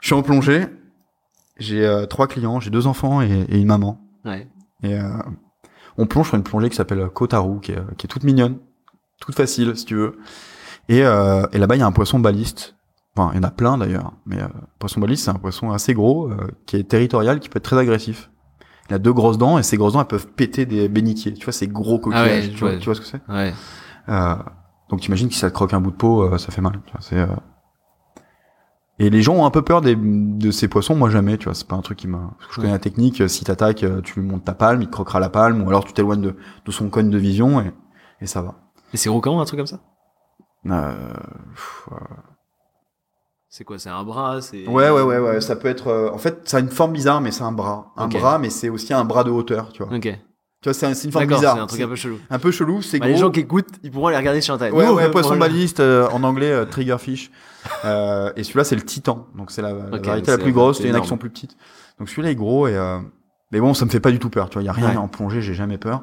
[0.00, 0.66] Je suis en plongée.
[1.56, 4.00] J'ai euh, trois clients, j'ai deux enfants et, et une maman.
[4.24, 4.48] Ouais.
[4.82, 5.08] Et euh,
[5.96, 8.58] on plonge sur une plongée qui s'appelle Kotaru, qui est, qui est toute mignonne,
[9.20, 10.18] toute facile si tu veux.
[10.88, 12.74] Et, euh, et là-bas, il y a un poisson baliste.
[13.16, 14.12] Enfin, il y en a plein d'ailleurs.
[14.26, 14.48] Mais euh,
[14.78, 17.78] poisson baliste, c'est un poisson assez gros, euh, qui est territorial, qui peut être très
[17.78, 18.30] agressif.
[18.90, 21.32] Il a deux grosses dents et ces grosses dents, elles peuvent péter des bénitiers.
[21.34, 22.30] Tu vois, ces gros coquillages.
[22.30, 22.78] Ah ouais, tu, vois, ouais.
[22.78, 23.52] tu vois ce que c'est Ouais.
[24.10, 24.34] euh,
[24.90, 26.80] Donc t'imagines que si ça te croque un bout de peau, euh, ça fait mal.
[26.84, 27.26] Tu vois, c'est, euh,
[28.98, 31.54] Et les gens ont un peu peur des, de ces poissons, moi jamais, tu vois,
[31.54, 32.18] c'est pas un truc qui m'a...
[32.38, 34.86] parce que Je connais la technique, si t'attaques, euh, tu lui montes ta palme, il
[34.86, 37.72] te croquera la palme, ou alors tu t'éloignes de, de son cône de vision et,
[38.20, 38.54] et ça va.
[38.92, 39.80] Et c'est comment un truc comme ça?
[40.66, 40.94] Euh,
[41.54, 41.96] pff, euh,
[43.56, 44.66] C'est quoi C'est un bras C'est.
[44.66, 45.86] Ouais, ouais, ouais, ouais, ça peut être...
[45.86, 47.92] euh, En fait, ça a une forme bizarre, mais c'est un bras.
[47.96, 49.94] Un bras, mais c'est aussi un bras de hauteur, tu vois.
[49.94, 50.02] Ok.
[50.02, 50.10] Tu
[50.64, 51.54] vois, c'est un- c'est une forme bizarre.
[51.54, 52.18] c'est un truc un peu chelou.
[52.30, 53.14] un peu chelou, c'est Bah, gros.
[53.14, 54.74] les gens qui écoutent, ils pourront aller regarder sur internet.
[54.74, 57.30] Ouais, Nous, ouais, poisson on- baliste, euh, en anglais, euh, triggerfish.
[57.84, 59.28] Euh, et celui-là, c'est le titan.
[59.36, 60.78] Donc, c'est la, la Ok, variété la plus grosse.
[60.78, 61.08] c'est Il y en a qui énorme.
[61.10, 61.56] sont plus petites.
[62.00, 62.76] Donc, celui-là est gros et,
[63.52, 64.48] mais bon, ça me fait pas du tout peur.
[64.50, 64.96] Tu vois, il y a rien Ouais.
[64.96, 66.02] en plongée, j'ai jamais peur.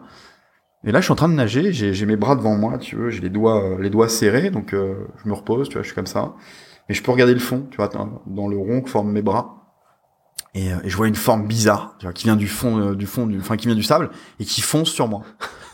[0.86, 3.10] Et là, je suis en train de nager, j'ai mes bras devant moi, tu veux,
[3.10, 6.08] j'ai les doigts, les doigts serrés, donc je me repose, tu vois, je suis comme
[6.08, 6.34] ça.
[6.90, 9.58] Mais je peux regarder le fond, tu vois, dans, le rond que forment mes bras.
[10.54, 12.96] Et, euh, et je vois une forme bizarre, tu vois, qui vient du fond, euh,
[12.96, 14.10] du fond, du, enfin, qui vient du sable
[14.40, 15.22] et qui fonce sur moi.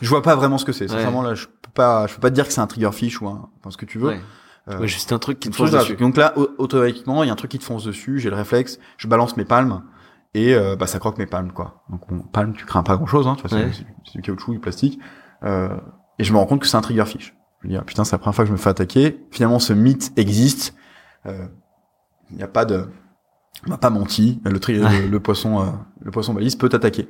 [0.00, 0.84] Je vois pas vraiment ce que c'est.
[0.84, 0.88] Ouais.
[0.96, 3.26] Sincèrement, là, je peux pas, je peux pas te dire que c'est un triggerfish ou
[3.28, 4.08] un, enfin, ce que tu veux.
[4.08, 4.20] Ouais.
[4.68, 5.96] Euh, Ouais, juste un truc qui te fonce dessus.
[5.96, 8.36] Donc là, au- automatiquement, il y a un truc qui te fonce dessus, j'ai le
[8.36, 9.82] réflexe, je balance mes palmes
[10.34, 11.84] et euh, bah ça croque mes palmes quoi.
[11.88, 12.02] Donc
[12.32, 15.00] palme, tu crains pas grand chose, hein, tu vois, c'est- du caoutchouc, du plastique.
[15.42, 15.70] Euh,
[16.18, 17.34] et je me rends compte que c'est un triggerfish.
[17.62, 19.18] Je me dis ah, putain, c'est la première fois que je me fais attaquer.
[19.30, 20.74] Finalement, ce mythe existe.
[21.26, 21.46] Euh,
[22.30, 22.88] Il n'y a pas de,
[23.66, 24.40] on m'a pas menti.
[24.44, 25.02] Le, tri- Ouais.
[25.02, 25.66] le, le poisson, euh,
[26.00, 27.08] le poisson balise peut t'attaquer.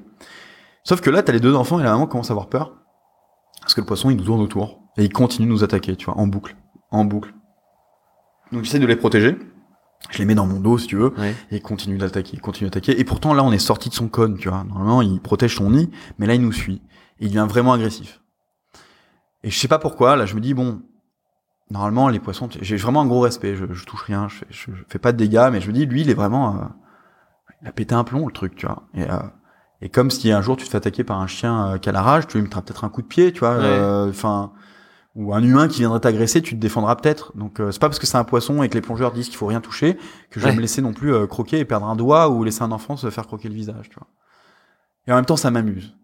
[0.84, 2.74] Sauf que là, t'as les deux enfants et la maman commence à avoir peur.
[3.60, 4.80] Parce que le poisson, il nous tourne autour.
[4.96, 6.56] Et il continue de nous attaquer, tu vois, en boucle.
[6.90, 7.34] En boucle.
[8.52, 9.36] Donc j'essaie de les protéger.
[10.10, 11.12] Je les mets dans mon dos, si tu veux.
[11.18, 11.32] Ouais.
[11.50, 12.98] Et il continue d'attaquer, il continue d'attaquer.
[12.98, 14.64] Et pourtant, là, on est sorti de son cône, tu vois.
[14.64, 16.80] Normalement, il protège son nid, mais là, il nous suit.
[17.20, 18.22] Et il devient vraiment agressif.
[19.42, 20.80] Et je sais pas pourquoi, là, je me dis, bon,
[21.70, 23.54] normalement, les poissons, j'ai vraiment un gros respect.
[23.56, 25.72] Je, je touche rien, je fais, je, je fais pas de dégâts, mais je me
[25.72, 26.64] dis, lui, il est vraiment, euh,
[27.62, 28.82] il a pété un plomb, le truc, tu vois.
[28.94, 29.18] Et, euh,
[29.80, 31.92] et comme si un jour tu te fais attaquer par un chien euh, qui a
[31.92, 33.56] la rage, tu lui mettras peut-être un coup de pied, tu vois.
[33.56, 33.62] Ouais.
[33.64, 34.52] euh, Enfin,
[35.14, 37.36] ou un humain qui viendrait t'agresser, tu te défendras peut-être.
[37.36, 39.36] Donc euh, c'est pas parce que c'est un poisson et que les plongeurs disent qu'il
[39.36, 39.94] faut rien toucher
[40.30, 40.56] que je vais Ouais.
[40.56, 43.26] me laisser non plus croquer et perdre un doigt ou laisser un enfant se faire
[43.26, 44.06] croquer le visage, tu vois.
[45.08, 45.96] Et en même temps, ça m'amuse.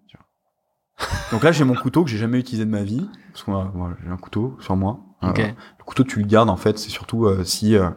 [1.32, 3.70] Donc là, j'ai mon couteau que j'ai jamais utilisé de ma vie parce que moi,
[3.74, 5.00] voilà, j'ai un couteau sur moi.
[5.78, 6.78] Le couteau, tu le gardes en fait.
[6.78, 7.90] C'est surtout euh, si euh,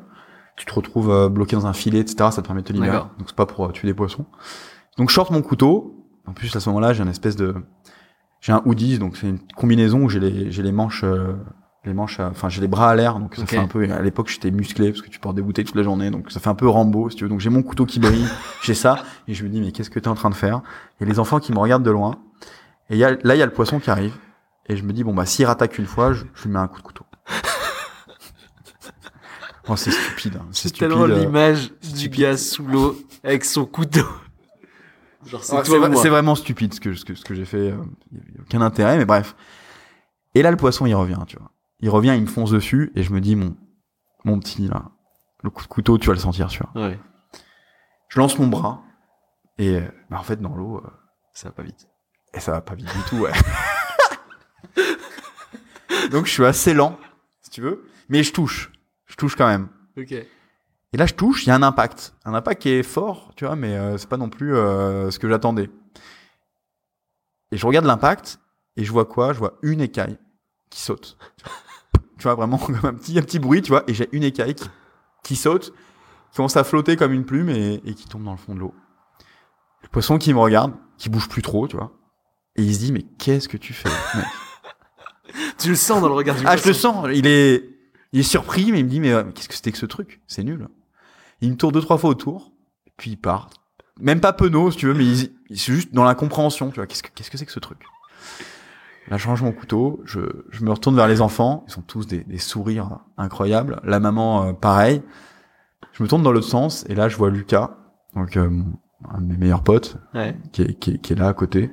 [0.55, 2.29] tu te retrouves euh, bloqué dans un filet, etc.
[2.31, 2.97] Ça te permet de te libérer.
[3.17, 4.25] Donc c'est pas pour tuer des poissons.
[4.97, 5.93] Donc je sorte mon couteau.
[6.25, 7.55] En plus à ce moment-là, j'ai une espèce de,
[8.41, 11.33] j'ai un hoodie, donc c'est une combinaison où j'ai les, j'ai les manches, euh,
[11.85, 13.89] les manches, enfin j'ai les bras à l'air, donc ça fait un peu.
[13.91, 16.39] À l'époque, j'étais musclé parce que tu portes des bouteilles toute la journée, donc ça
[16.39, 17.29] fait un peu Rambo, si tu veux.
[17.29, 18.27] Donc j'ai mon couteau qui brille,
[18.63, 20.61] j'ai ça, et je me dis mais qu'est-ce que t'es en train de faire?
[21.01, 22.19] A les enfants qui me regardent de loin,
[22.89, 24.15] et y a, là il y a le poisson qui arrive,
[24.67, 26.67] et je me dis bon bah s'il rattaque une fois, je, je lui mets un
[26.67, 27.05] coup de couteau.
[29.69, 30.45] Oh, c'est stupide, hein.
[30.51, 31.19] c'est tellement euh.
[31.19, 34.05] l'image du gars sous l'eau avec son couteau.
[35.25, 37.71] Genre, c'est Ouais, vraiment stupide ce que, ce que, ce que j'ai fait.
[37.71, 37.77] euh,
[38.13, 39.35] Il y a aucun intérêt, mais bref.
[40.35, 41.51] Et là, le poisson, il revient, tu vois.
[41.81, 43.55] Il revient, il me fonce dessus, et je me dis, mon,
[44.23, 44.91] mon petit, là,
[45.43, 46.87] le coup de couteau, tu vas le sentir, tu vois.
[46.87, 46.99] Ouais,
[48.07, 48.83] Je lance mon bras,
[49.57, 50.89] et euh, bah, en fait, dans l'eau, euh,
[51.33, 51.87] ça va pas vite.
[52.33, 53.31] et ça va pas vite du tout, ouais.
[56.11, 56.97] Donc, je suis assez lent,
[57.41, 58.71] si tu veux, mais je touche.
[59.17, 59.67] Je touche quand même.
[59.97, 60.11] Ok.
[60.11, 62.13] Et là, je touche, il y a un impact.
[62.23, 65.17] Un impact qui est fort, tu vois, mais euh, c'est pas non plus euh, ce
[65.17, 65.71] que j'attendais.
[67.51, 68.39] Et je regarde l'impact,
[68.75, 69.33] et je vois quoi?
[69.33, 70.19] Je vois une écaille
[70.69, 71.17] qui saute.
[72.19, 74.53] tu vois, vraiment comme un petit, un petit bruit, tu vois, et j'ai une écaille
[74.53, 74.69] qui,
[75.23, 75.73] qui saute,
[76.31, 78.59] qui commence à flotter comme une plume et, et qui tombe dans le fond de
[78.59, 78.75] l'eau.
[79.81, 81.91] Le poisson qui me regarde, qui bouge plus trop, tu vois,
[82.55, 84.25] et il se dit, mais qu'est-ce que tu fais mec?
[85.57, 86.93] Tu le sens dans le regard du ah, je le poisson.
[86.93, 87.07] sens.
[87.13, 87.76] Il est,
[88.13, 90.21] il est surpris, mais il me dit, mais euh, qu'est-ce que c'était que ce truc?
[90.27, 90.67] C'est nul.
[91.41, 92.51] Il me tourne deux, trois fois autour,
[92.97, 93.49] puis il part.
[93.99, 96.75] Même pas penaud, si tu veux, mais il, il- c'est juste dans la compréhension, tu
[96.75, 96.87] vois.
[96.87, 97.79] Qu'est-ce que, qu'est-ce que c'est que ce truc?
[99.09, 100.19] Là, je range mon couteau, je,
[100.51, 101.63] je me retourne vers les enfants.
[101.67, 103.79] Ils sont tous des, des sourires incroyables.
[103.83, 105.01] La maman, euh, pareil.
[105.93, 107.77] Je me tourne dans l'autre sens, et là, je vois Lucas,
[108.15, 108.49] donc euh,
[109.09, 110.35] un de mes meilleurs potes, Ouais.
[110.51, 111.71] qui est, qui, est, qui est là à côté,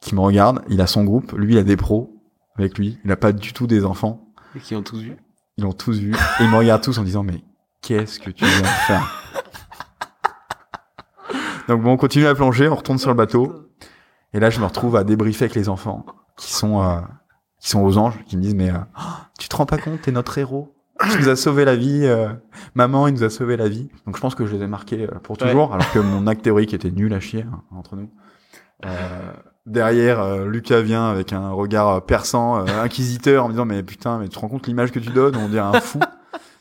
[0.00, 0.62] qui me regarde.
[0.68, 1.32] Il a son groupe.
[1.32, 2.22] Lui, il a des pros
[2.56, 2.98] avec lui.
[3.04, 4.27] Il a pas du tout des enfants.
[4.58, 5.16] Et qui ont tous vu.
[5.56, 6.12] Ils l'ont tous vu.
[6.12, 7.44] Et ils me regardent tous en disant, mais
[7.80, 9.24] qu'est-ce que tu viens de faire?
[11.68, 13.70] Donc bon, on continue à plonger, on retourne sur le bateau.
[14.32, 16.04] Et là, je me retrouve à débriefer avec les enfants
[16.36, 17.00] qui sont, euh,
[17.60, 18.78] qui sont aux anges, qui me disent, mais euh,
[19.38, 20.74] tu te rends pas compte, t'es notre héros.
[21.12, 22.00] Tu nous as sauvé la vie.
[22.04, 22.32] euh,
[22.74, 23.88] maman, il nous a sauvé la vie.
[24.06, 26.42] Donc je pense que je les ai marqués euh, pour toujours, alors que mon acte
[26.42, 28.10] théorique était nul à chier hein, entre nous.
[28.84, 29.32] Euh,
[29.68, 33.82] derrière, euh, Lucas vient avec un regard euh, perçant, euh, inquisiteur, en me disant mais
[33.82, 36.00] putain, mais tu te rends compte l'image que tu donnes, on dirait un fou.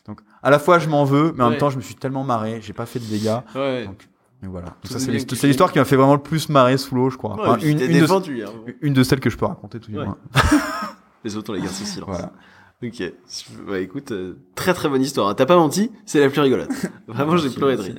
[0.08, 1.52] Donc à la fois je m'en veux, mais en Ouais.
[1.52, 3.38] même temps je me suis tellement marré, j'ai pas fait de dégâts.
[3.56, 3.86] Ouais.
[3.86, 4.08] Donc,
[4.42, 4.68] mais voilà.
[4.84, 7.18] Tout Ça est c'est l'histoire qui m'a fait vraiment le plus marrer sous l'eau, je
[7.18, 7.34] crois.
[7.40, 8.12] Enfin, une, une, de.
[8.44, 8.52] Hein.
[8.82, 10.18] une de celles que je peux raconter tout du moins.
[11.24, 12.10] Les autres, on les garde sous silence.
[12.10, 12.32] Voilà.
[12.84, 13.02] Ok.
[13.68, 15.36] Bah écoute, euh, très très bonne histoire.
[15.36, 16.70] T'as pas menti, c'est la plus rigolote.
[17.08, 17.96] Vraiment, j'ai pleuré de rire.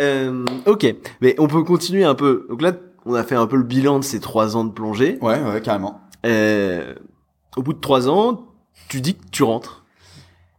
[0.00, 0.86] Euh, ok,
[1.20, 2.46] mais on peut continuer un peu.
[2.48, 2.72] Donc là,
[3.06, 5.18] on a fait un peu le bilan de ces trois ans de plongée.
[5.20, 6.00] Ouais, ouais, carrément.
[6.24, 6.94] Euh,
[7.56, 8.46] au bout de trois ans,
[8.88, 9.84] tu dis que tu rentres.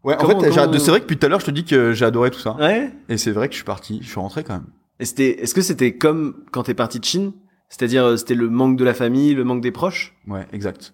[0.03, 2.05] Ouais, en fait, c'est vrai que depuis tout à l'heure je te dis que j'ai
[2.05, 2.55] adoré tout ça.
[2.57, 2.91] Ouais.
[3.09, 4.67] Et c'est vrai que je suis parti, je suis rentré quand même.
[4.99, 7.33] Et c'était, est-ce que c'était comme quand t'es parti de Chine?
[7.69, 10.15] C'est-à-dire, euh, c'était le manque de la famille, le manque des proches?
[10.27, 10.93] Ouais, exact.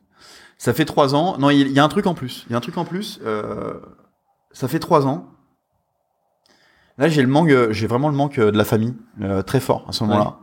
[0.58, 1.38] Ça fait trois ans.
[1.40, 2.46] Non, il y, a un truc en plus.
[2.48, 3.20] Il y a un truc en plus.
[3.26, 3.74] Euh,
[4.52, 5.28] ça fait trois ans.
[7.00, 9.86] Là, j'ai le manque, euh, j'ai vraiment le manque de la famille euh, très fort
[9.88, 10.38] à ce moment-là.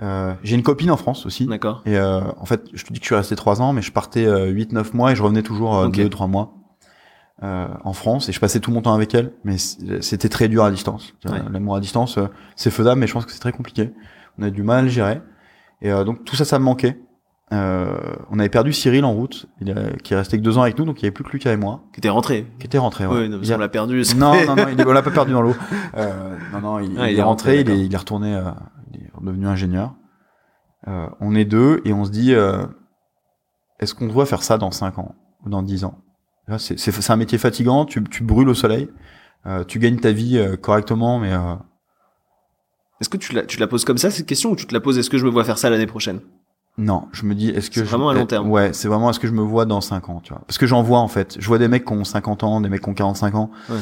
[0.00, 1.46] Euh, j'ai une copine en France aussi.
[1.46, 1.82] D'accord.
[1.86, 3.90] Et euh, en fait, je te dis que je suis resté trois ans, mais je
[3.92, 6.54] partais euh, 8-9 mois et je revenais toujours euh, deux, trois mois
[7.42, 9.32] euh, en France et je passais tout mon temps avec elle.
[9.44, 11.14] Mais c'était très dur à distance.
[11.24, 11.38] Ouais.
[11.52, 12.18] L'amour à distance,
[12.56, 13.90] c'est faisable, mais je pense que c'est très compliqué.
[14.38, 15.20] On a du mal à le gérer.
[15.82, 17.00] Et euh, donc tout ça, ça me manquait.
[17.52, 17.96] Euh,
[18.30, 20.78] on avait perdu Cyril en route, il a- qui est resté que deux ans avec
[20.78, 22.46] nous, donc il n'y avait plus que Lucas et moi, Que t'es rentré.
[22.58, 23.06] qui était rentré.
[23.06, 23.14] Ouais.
[23.20, 24.02] Ouais, non, parce Il a- qu'on l'a perdu.
[24.18, 25.54] non, non, non, il est- on l'a pas perdu dans l'eau.
[25.96, 28.42] Euh, non, non, il, Ah, il est rentré, il est, il est retourné, euh,
[29.04, 29.94] est redevenu ingénieur.
[30.86, 32.66] Euh, on est deux et on se dit, euh,
[33.80, 35.98] est-ce qu'on doit faire ça dans cinq ans ou dans dix ans?
[36.46, 38.88] Là, C'est un métier fatigant, tu, tu brûles au soleil,
[39.46, 41.32] euh, tu gagnes ta vie correctement, mais
[43.00, 44.80] Est-ce que tu la, tu la poses comme ça cette question ou tu te la
[44.80, 46.20] poses est-ce que je me vois faire ça l'année prochaine?
[46.78, 48.48] Non, je me dis est-ce que C'est je- vraiment à long terme.
[48.50, 50.42] Ouais, c'est vraiment est-ce que je me vois dans 5 ans, tu vois?
[50.46, 52.68] Parce que j'en vois en fait, je vois des mecs qui ont 50 ans, des
[52.68, 53.76] mecs qui ont 45 ans Ouais.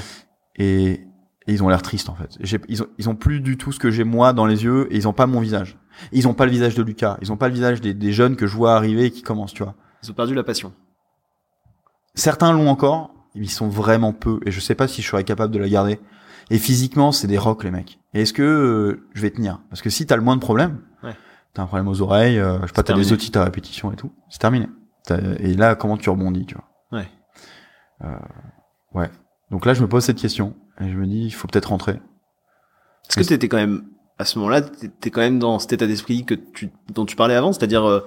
[0.56, 1.05] et,
[1.46, 2.36] et ils ont l'air tristes en fait.
[2.68, 4.96] Ils ont ils ont plus du tout ce que j'ai moi dans les yeux et
[4.96, 5.76] ils ont pas mon visage.
[6.12, 8.36] Ils ont pas le visage de Lucas, ils ont pas le visage des, des jeunes
[8.36, 9.74] que je vois arriver et qui commencent, tu vois.
[10.02, 10.72] Ils ont perdu la passion.
[12.14, 15.24] Certains l'ont encore, mais ils sont vraiment peu et je sais pas si je serais
[15.24, 16.00] capable de la garder.
[16.50, 17.98] Et physiquement, c'est des rocs les mecs.
[18.14, 19.60] Et est-ce que euh, je vais tenir?
[19.68, 21.14] Parce que si t'as le moins de problèmes, Ouais.
[21.54, 23.96] t'as un problème aux oreilles, euh, je sais pas, t'as des otites à répétition et
[23.96, 24.68] tout, c'est terminé.
[25.40, 26.98] Et là, comment tu rebondis, tu vois?
[27.00, 27.08] Ouais.
[28.04, 28.16] Euh,
[28.94, 29.10] ouais.
[29.50, 32.00] Donc là, je me pose cette question et je me dis, il faut peut-être rentrer.
[33.08, 33.84] Est-ce que t'étais quand même
[34.18, 37.34] à ce moment-là, t'étais quand même dans cet état d'esprit que tu dont tu parlais
[37.34, 38.00] avant, c'est-à-dire euh,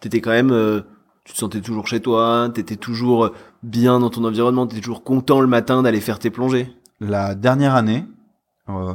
[0.00, 0.82] t'étais quand même, euh,
[1.24, 5.04] tu te sentais toujours chez toi, t'étais toujours euh, bien dans ton environnement, t'étais toujours
[5.04, 6.74] content le matin d'aller faire tes plongées.
[7.00, 8.04] La dernière année,
[8.68, 8.92] euh,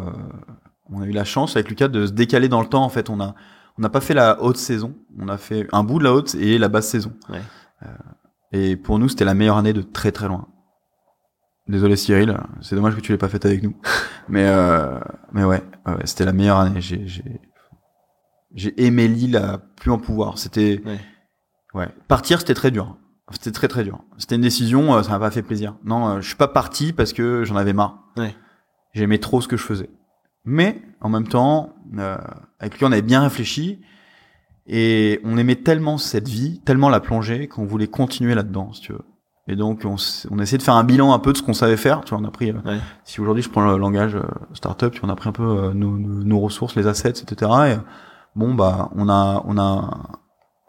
[0.90, 2.84] on a eu la chance avec Lucas de se décaler dans le temps.
[2.84, 3.34] En fait, on a
[3.78, 6.36] on n'a pas fait la haute saison, on a fait un bout de la haute
[6.36, 7.14] et la basse saison.
[7.30, 7.42] Ouais.
[7.84, 7.88] Euh,
[8.52, 10.48] et pour nous, c'était la meilleure année de très très loin.
[11.68, 13.76] Désolé Cyril, c'est dommage que tu l'aies pas faite avec nous.
[14.30, 15.00] mais euh,
[15.34, 16.82] mais ouais, ouais, c'était la meilleure année.
[16.82, 17.42] J'ai j'ai
[18.54, 20.38] j'ai aimé l'île à plus en pouvoir.
[20.38, 21.00] C'était Ouais.
[21.74, 21.88] ouais.
[22.08, 22.98] Partir, c'était très dur.
[23.32, 24.00] C'était très très dur.
[24.18, 25.76] C'était une décision, euh, ça m'a pas fait plaisir.
[25.84, 28.06] Non, euh, je suis pas parti parce que j'en avais marre.
[28.16, 28.34] Ouais.
[28.94, 29.90] J'aimais trop ce que je faisais.
[30.46, 32.18] Mais en même temps, euh,
[32.60, 33.82] avec lui, on avait bien réfléchi
[34.66, 38.94] et on aimait tellement cette vie, tellement la plongée qu'on voulait continuer là-dedans, si tu
[38.94, 39.04] veux.
[39.48, 39.96] Et donc, on,
[40.30, 42.02] on a essayé de faire un bilan un peu de ce qu'on savait faire.
[42.04, 42.50] Tu vois, on a pris.
[42.52, 42.80] euh, Ouais.
[43.06, 44.24] Si aujourd'hui je prends le langage euh,
[44.54, 47.10] startup, tu vois, on a pris un peu euh, nos, nos- nos ressources, les assets,
[47.22, 47.52] etc.
[47.68, 47.76] Et
[48.36, 50.00] bon, bah, on a, on a,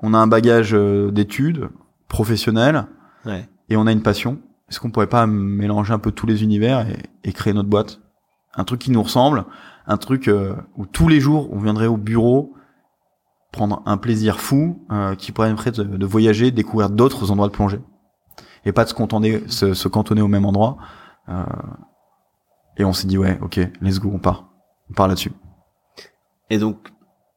[0.00, 1.68] on a un bagage d'études
[2.08, 2.86] professionnelles
[3.26, 3.48] Ouais.
[3.68, 4.38] et on a une passion.
[4.70, 8.00] Est-ce qu'on pourrait pas mélanger un peu tous les univers et, et créer notre boîte?
[8.54, 9.44] Un truc qui nous ressemble,
[9.86, 10.30] un truc
[10.76, 12.54] où tous les jours on viendrait au bureau
[13.52, 17.80] prendre un plaisir fou euh, qui permettrait de, de voyager, découvrir d'autres endroits de plongée
[18.68, 20.76] et pas de se cantonner, se, se cantonner au même endroit.
[21.28, 21.42] Euh,
[22.76, 24.48] et on s'est dit ouais, ok, let's go, on part,
[24.90, 25.32] on part là-dessus.
[26.50, 26.88] Et donc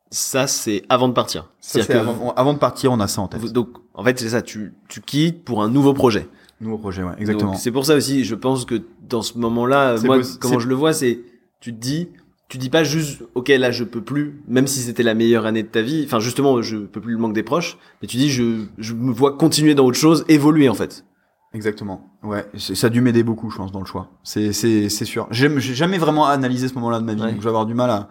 [0.09, 1.49] ça c'est avant de partir.
[1.59, 3.39] Ça, que avant, avant de partir, on a ça en tête.
[3.41, 6.29] vous- donc en fait c'est ça, tu tu quittes pour un nouveau projet.
[6.59, 7.55] Nouveau projet, ouais, exactement.
[7.55, 10.93] C'est pour ça aussi, je pense que dans ce moment-là, moi, comment je le vois,
[10.93, 11.19] c'est,
[11.59, 12.09] tu te dis,
[12.49, 15.63] tu dis pas juste, ok, là, je peux plus, même si c'était la meilleure année
[15.63, 16.03] de ta vie.
[16.05, 19.11] Enfin, justement, je peux plus le manque des proches, mais tu dis, je, je me
[19.11, 21.03] vois continuer dans autre chose, évoluer, en fait.
[21.54, 22.10] Exactement.
[22.24, 24.08] Ouais, ça a dû m'aider beaucoup, je pense, dans le choix.
[24.24, 25.28] C'est c'est c'est sûr.
[25.32, 27.32] J'ai jamais vraiment analysé ce moment-là de ma vie, Ouais.
[27.32, 28.08] donc je vais avoir du mal à.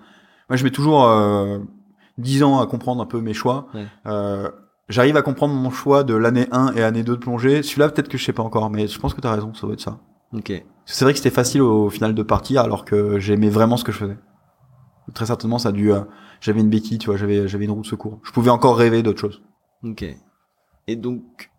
[0.51, 1.59] Moi, je mets toujours euh,
[2.19, 3.69] 10 ans à comprendre un peu mes choix.
[3.75, 3.87] Ouais.
[4.07, 4.51] Euh,
[4.89, 7.63] J'arrive à comprendre mon choix de l'année 1 et année 2 de plongée.
[7.63, 9.75] Celui-là, peut-être que je sais pas encore, mais je pense que t'as raison, ça doit
[9.75, 10.01] être ça.
[10.33, 10.53] Ok.
[10.85, 13.85] C'est vrai que c'était facile au, au final de partir, alors que j'aimais vraiment ce
[13.85, 14.19] que je faisais.
[15.15, 15.93] Très certainement, ça a dû.
[15.93, 16.01] euh,
[16.41, 18.19] j'avais une béquille, tu vois, j'avais j'avais une roue de secours.
[18.25, 19.41] Je pouvais encore rêver d'autre chose.
[19.85, 20.05] Ok.
[20.89, 21.51] Et donc,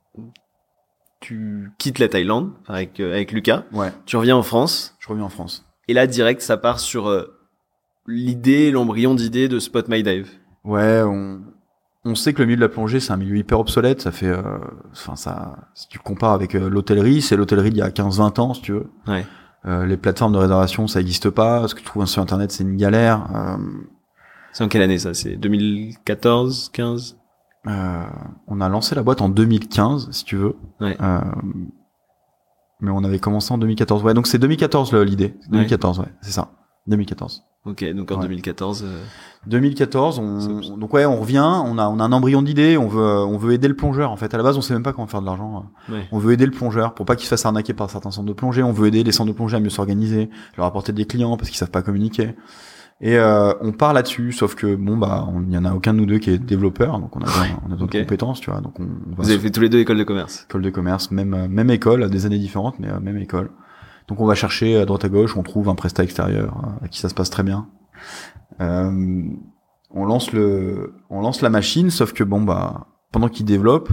[1.21, 5.23] tu quittes la Thaïlande avec, euh, avec Lucas, Ouais, tu reviens en France, je reviens
[5.23, 5.65] en France.
[5.87, 7.37] et là, direct, ça part sur euh,
[8.07, 10.29] l'idée, l'embryon d'idée de Spot My Dive.
[10.65, 11.41] Ouais, on,
[12.03, 14.01] on sait que le milieu de la plongée, c'est un milieu hyper obsolète.
[14.01, 14.41] Ça fait, euh,
[14.91, 18.61] enfin, ça, si tu compares avec l'hôtellerie, c'est l'hôtellerie d'il y a 15-20 ans, si
[18.61, 18.87] tu veux.
[19.07, 19.25] Ouais.
[19.85, 21.67] Les plateformes de réservation, ça n'existe pas.
[21.67, 23.27] Ce que tu trouves sur Internet, c'est une galère.
[24.53, 25.13] C'est en quelle année, ça?
[25.13, 27.17] C'est 2014, 15?
[27.67, 28.03] Euh,
[28.47, 30.55] on a lancé la boîte en 2015, si tu veux.
[30.79, 30.97] Ouais.
[31.01, 31.19] Euh,
[32.79, 34.03] mais on avait commencé en 2014.
[34.03, 35.35] Ouais, donc c'est 2014 le- l'idée.
[35.49, 36.49] 2014, ouais, c'est ça.
[36.87, 37.43] 2014.
[37.65, 38.21] Ok, donc en Ouais.
[38.23, 38.83] 2014.
[38.83, 39.03] euh,
[39.45, 42.99] 2014, on, donc ouais, on revient, on a, on a un embryon d'idée, on veut,
[43.23, 44.09] on veut aider le plongeur.
[44.09, 45.67] En fait, à la base, on sait même pas comment faire de l'argent.
[45.89, 46.07] Ouais.
[46.11, 48.33] On veut aider le plongeur pour pas qu'il se fasse arnaquer par certains centres de
[48.33, 48.63] plongée.
[48.63, 51.49] On veut aider les centres de plongée à mieux s'organiser, leur apporter des clients parce
[51.49, 52.35] qu'ils savent pas communiquer.
[53.03, 55.97] Et euh, on part là-dessus, sauf que bon bah, il y en a aucun de
[55.97, 57.25] nous deux qui est développeur, donc on a,
[57.67, 58.61] on a d'autres compétences, tu vois.
[58.61, 60.45] Donc on, on va Vous avez fait tous les deux école de commerce.
[60.47, 63.49] école de commerce, même euh, même école, des années différentes, mais euh, même école.
[64.07, 66.87] Donc on va chercher à droite à gauche, on trouve un prestat extérieur euh, à
[66.89, 67.67] qui ça se passe très bien.
[68.59, 69.23] Euh,
[69.89, 73.89] on lance le, on lance la machine, sauf que bon bah pendant qu'il développe,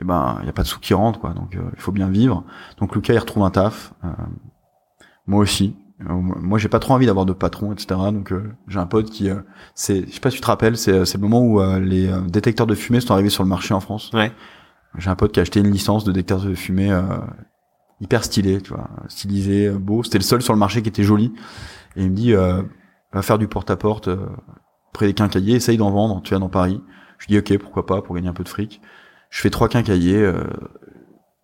[0.00, 1.92] eh ben il y a pas de sous qui rentrent quoi, donc euh, il faut
[1.92, 2.44] bien vivre.
[2.78, 4.08] Donc Lucas il retrouve un taf, euh,
[5.26, 5.76] moi aussi.
[6.08, 7.86] Euh, moi j'ai pas trop envie d'avoir de patron etc.
[8.12, 9.36] Donc euh, j'ai un pote qui, euh,
[9.74, 12.08] c'est, je sais pas si tu te rappelles, c'est c'est le moment où euh, les
[12.08, 14.10] euh, détecteurs de fumée sont arrivés sur le marché en France.
[14.12, 14.32] Ouais.
[14.98, 17.02] J'ai un pote qui a acheté une licence de détecteur de fumée euh,
[18.00, 20.02] hyper stylé, tu vois, stylisé, euh, beau.
[20.02, 21.32] C'était le seul sur le marché qui était joli.
[21.96, 22.62] Et il me dit, euh,
[23.12, 24.26] va faire du porte-à-porte euh,
[24.92, 26.82] près des quincailliers, essaye d'en vendre, tu viens dans Paris.
[27.18, 28.82] Je dis, ok, pourquoi pas, pour gagner un peu de fric.
[29.30, 30.44] Je fais trois quincailliers, euh,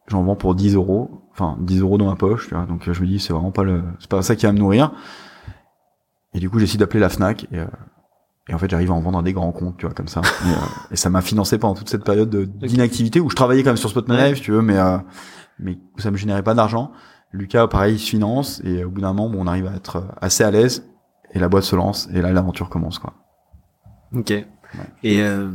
[0.09, 2.65] j'en vends pour 10 euros, enfin 10 euros dans ma poche, tu vois.
[2.67, 4.59] Donc euh, je me dis, c'est vraiment pas le, c'est pas ça qui va me
[4.59, 4.93] nourrir.
[6.35, 7.67] Et du coup, j'ai décidé d'appeler la Fnac et, euh,
[8.49, 10.21] et en fait, j'arrive à en vendre à des grands comptes, tu vois, comme ça.
[10.47, 10.55] Et, euh,
[10.93, 13.77] et ça m'a financé pendant toute cette période de- d'inactivité où je travaillais quand même
[13.77, 14.29] sur Spotman Ouais.
[14.29, 14.99] Live, tu veux, mais euh,
[15.59, 16.93] mais où ça me générait pas d'argent.
[17.33, 20.03] Lucas, pareil, il se finance et au bout d'un moment, bon, on arrive à être
[20.21, 20.89] assez à l'aise
[21.35, 23.13] et la boîte se lance et là, l'aventure commence, quoi.
[24.15, 24.31] Ok.
[24.31, 24.47] Et,
[25.23, 25.51] euh,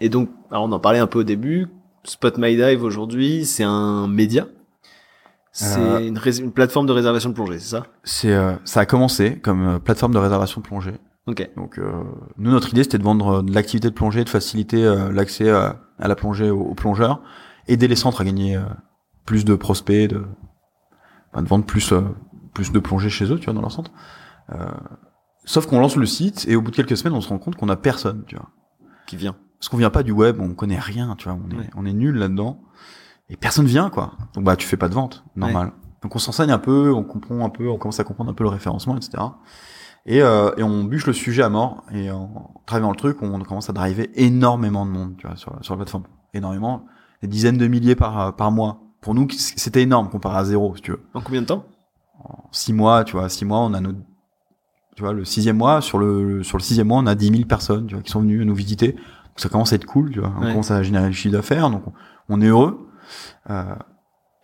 [0.00, 1.68] et donc, alors on en parlait un peu au début.
[2.04, 4.46] Spot My Dive aujourd'hui, c'est un média?
[5.52, 7.82] C'est Euh, une, plateforme de réservation de plongée, c'est ça?
[8.04, 10.94] C'est, euh, ça a commencé comme euh, plateforme de réservation de plongée.
[11.26, 11.48] Ok.
[11.56, 11.90] Donc, euh,
[12.38, 14.82] nous, notre idée, c'était de vendre de l'activité de plongée, de faciliter
[15.12, 17.20] l'accès à la plongée aux, aux plongeurs,
[17.68, 18.58] aider les centres à gagner
[19.26, 20.24] plus de prospects, de,
[21.32, 22.00] enfin, de vendre plus, euh,
[22.54, 23.92] plus de plongée chez eux, tu vois, dans leur centre.
[24.52, 24.56] Euh,
[25.44, 27.56] sauf qu'on lance le site et au bout de quelques semaines, on se rend compte
[27.56, 28.48] qu'on a personne, tu vois.
[29.06, 29.36] Qui vient.
[29.58, 31.70] Parce qu'on vient pas du web, on connaît rien, tu vois, on est, Ouais.
[31.76, 32.62] on est nul là-dedans.
[33.30, 34.12] Et personne vient, quoi.
[34.34, 35.72] Donc, bah, tu fais pas de vente, normal.
[36.02, 38.44] Donc, on s'enseigne un peu, on comprend un peu, on commence à comprendre un peu
[38.44, 39.22] le référencement, etc.
[40.06, 41.84] Et, euh, et on bûche le sujet à mort.
[41.92, 45.56] Et en travaillant le truc, on commence à driver énormément de monde, tu vois, sur,
[45.62, 46.04] sur la plateforme.
[46.34, 46.84] Énormément.
[47.22, 48.80] Des dizaines de milliers par, par mois.
[49.00, 51.02] Pour nous, c'était énorme comparé à zéro, si tu veux.
[51.14, 51.64] En combien de temps?
[52.24, 53.98] En six mois, tu vois, six mois, on a notre,
[54.96, 57.44] tu vois, le sixième mois, sur le, sur le sixième mois, on a 10 000
[57.44, 58.92] personnes, tu vois, qui sont venues nous visiter.
[58.92, 59.02] Donc
[59.36, 60.32] ça commence à être cool, tu vois.
[60.36, 60.50] On Ouais.
[60.50, 61.92] commence à générer le chiffre d'affaires, donc on,
[62.28, 62.89] on est heureux.
[63.50, 63.74] Euh,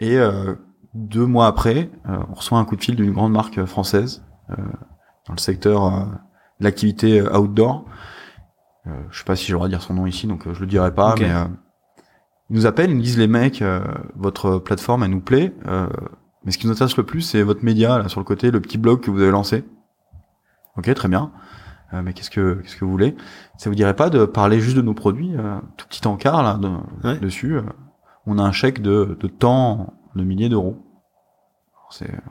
[0.00, 0.54] et euh,
[0.94, 5.32] deux mois après, euh, on reçoit un coup de fil d'une grande marque française dans
[5.34, 7.84] le secteur de l'activité outdoor.
[9.10, 11.14] Je sais pas si droit de dire son nom ici, donc je le dirai pas.
[11.18, 11.28] Mais
[12.50, 13.62] ils nous appellent, ils nous disent les mecs,
[14.14, 15.52] votre plateforme elle nous plaît,
[16.44, 18.60] mais ce qui nous intéresse le plus, c'est votre média là sur le côté, le
[18.60, 19.64] petit blog que vous avez lancé.
[20.76, 21.32] Ok, très bien.
[21.92, 23.16] Euh, mais qu'est-ce que qu'est-ce que vous voulez?
[23.58, 26.54] Ça vous dirait pas de parler juste de nos produits, euh, tout petit encart là
[26.54, 27.18] de- Ouais.
[27.18, 27.56] dessus.
[27.56, 27.62] euh,
[28.26, 30.76] on a un chèque de, de temps de milliers d'euros.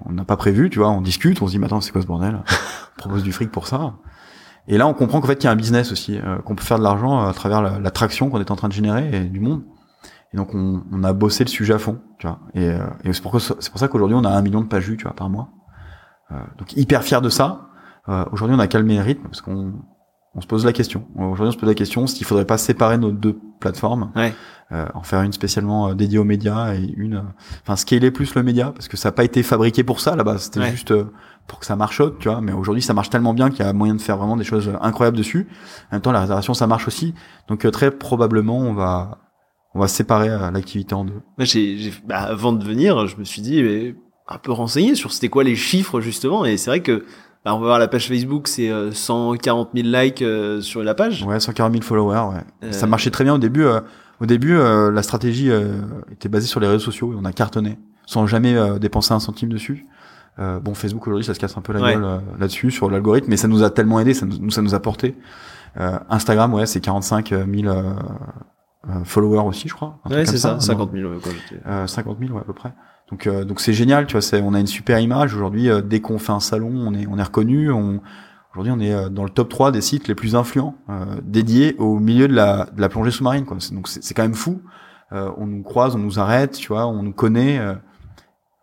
[0.06, 0.89] On n'a pas prévu, tu vois.
[0.89, 2.41] On discute, on se dit, mais attends, c'est quoi ce bordel?
[2.98, 3.96] On propose du fric pour ça.
[4.68, 6.64] Et là, on comprend qu'en fait, il y a un business aussi, euh, qu'on peut
[6.64, 9.39] faire de l'argent à travers la- l'attraction qu'on est en train de générer et du
[9.39, 9.64] monde.
[10.34, 12.39] Et donc, on, on a bossé le sujet à fond, tu vois.
[12.56, 15.04] Et, euh, et c'est pour, ça qu'aujourd'hui, on a un million de pages vues, tu
[15.04, 15.50] vois, par mois.
[16.32, 17.68] Euh, donc, hyper fier de ça.
[18.10, 19.74] Euh, aujourd'hui, on a calmé le rythme parce qu'on
[20.34, 21.06] on se pose la question.
[21.16, 24.34] Aujourd'hui, on se pose la question s'il faudrait pas séparer nos deux plateformes, Ouais.
[24.72, 27.22] euh, en faire une spécialement euh, dédiée aux médias et une, euh,
[27.63, 30.43] enfin, scaler plus le média parce que ça n'a pas été fabriqué pour ça base.
[30.43, 30.72] C'était Ouais.
[30.72, 31.05] juste euh,
[31.47, 32.41] pour que ça marche, tu vois.
[32.41, 34.72] Mais aujourd'hui, ça marche tellement bien qu'il y a moyen de faire vraiment des choses
[34.82, 35.47] incroyables dessus.
[35.91, 37.13] En même temps, la réservation, ça marche aussi.
[37.47, 39.20] Donc très probablement, on va,
[39.74, 41.22] on va séparer l'activité en deux.
[41.39, 43.95] J'ai- bah, avant de venir, je me suis dit, mais,
[44.28, 46.45] un peu renseigné sur c'était quoi les chiffres justement.
[46.45, 47.05] Et c'est vrai que,
[47.46, 50.93] bah, on va voir la page Facebook, c'est euh, 140 000 likes euh, sur la
[50.96, 51.24] page.
[51.24, 52.34] Ouais, 140 000 followers.
[52.36, 52.43] Ouais.
[52.64, 53.64] Euh, Ça marchait très bien au début.
[53.64, 53.80] euh,
[54.22, 55.74] au début, euh, la stratégie euh,
[56.12, 59.20] était basée sur les réseaux sociaux et on a cartonné sans jamais euh, dépenser un
[59.20, 59.86] centime dessus.
[60.39, 61.93] Euh, bon, Facebook aujourd'hui, ça se casse un peu la Ouais.
[61.93, 64.74] gueule euh, là-dessus sur l'algorithme, mais ça nous a tellement aidé, ça nous, ça nous
[64.76, 65.16] a porté.
[65.80, 67.84] Euh, Instagram, ouais, c'est 45 000 euh,
[68.89, 69.98] euh, followers aussi, je crois.
[70.10, 71.62] Ouais, c'est ça, non 50 000 ouais, quand j'étais.
[71.68, 72.74] euh, 50 000 ouais, à peu près.
[73.12, 74.22] Donc euh, donc c'est génial, tu vois.
[74.22, 75.70] C'est, on a une super image aujourd'hui.
[75.70, 77.72] euh, dès qu'on fait un salon, on est on est reconnu.
[77.72, 78.01] On,
[78.51, 81.76] aujourd'hui, on est euh, dans le top 3 des sites les plus influents euh, dédiés
[81.78, 83.45] au milieu de la de la plongée sous-marine.
[83.45, 83.58] Quoi.
[83.60, 84.62] C'est- donc c'est, c'est quand même fou.
[85.14, 87.62] Euh, on nous croise, on nous arrête, tu vois, on nous connaît.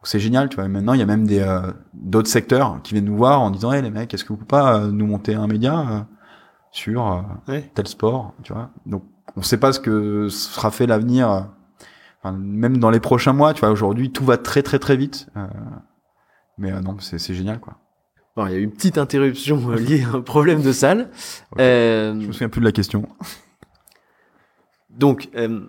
[0.02, 0.64] c'est génial, tu vois.
[0.64, 3.50] Et maintenant, il y a même des euh, d'autres secteurs qui viennent nous voir en
[3.52, 6.00] disant, hey, les mecs, est-ce que vous pouvez pas nous monter un média euh,
[6.72, 7.70] sur euh, Ouais.
[7.74, 8.70] tel sport, tu vois.
[8.86, 9.04] Donc
[9.36, 11.40] on sait pas ce que sera fait l'avenir, euh,
[12.22, 13.70] enfin, même dans les prochains mois, tu vois.
[13.70, 15.46] Aujourd'hui, tout va très très très vite, euh,
[16.58, 17.78] mais euh, non, c'est génial quoi.
[18.36, 21.10] Bon, il y a eu une petite interruption euh, liée à un problème de salle.
[21.52, 21.60] Ok.
[21.60, 23.06] Euh, Je me souviens plus de la question.
[24.90, 25.60] donc, euh,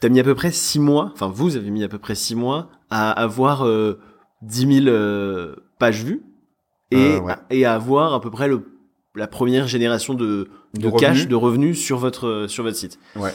[0.00, 2.34] t'as mis à peu près six mois, enfin vous avez mis à peu près six
[2.34, 4.00] mois à avoir euh,
[4.42, 6.22] 10 000 euh, pages vues
[6.90, 7.34] et, ouais.
[7.50, 8.76] et à avoir à peu près le,
[9.14, 11.28] la première génération de, de, De cash, revenus.
[11.28, 12.98] de revenus sur votre sur votre site.
[13.16, 13.32] Ouais.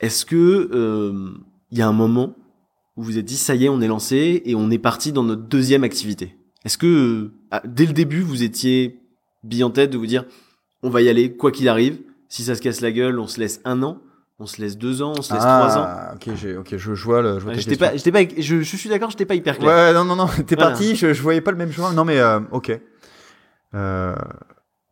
[0.00, 1.30] Est-ce que euh,
[1.70, 2.34] il y a un moment
[2.96, 5.12] où vous vous êtes dit ça y est, on est lancé et on est parti
[5.12, 6.36] dans notre deuxième activité?
[6.64, 9.00] Est-ce que euh, dès le début vous étiez
[9.44, 10.24] bien en tête de vous dire
[10.82, 11.98] on va y aller quoi qu'il arrive?
[12.28, 13.98] Si ça se casse la gueule, on se laisse un an,
[14.40, 15.84] on se laisse deux ans, on se laisse trois ans?
[15.86, 17.38] Ah, ok, j'ai, ok, je, je vois le.
[17.38, 17.86] Je vois Ouais, ta j'étais question.
[17.86, 19.68] pas, j'étais pas, je, je suis d'accord, j'étais pas hyper clair.
[19.68, 20.70] Ouais, non, non, non, t'es Voilà.
[20.72, 21.92] parti, je, je voyais pas le même chemin.
[21.92, 22.78] Non, mais euh, ok.
[23.74, 24.14] Euh,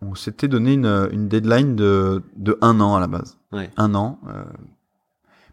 [0.00, 3.36] on s'était donné une, une deadline de, de un an à la base.
[3.52, 3.70] Ouais.
[3.76, 4.20] Un an.
[4.28, 4.44] euh,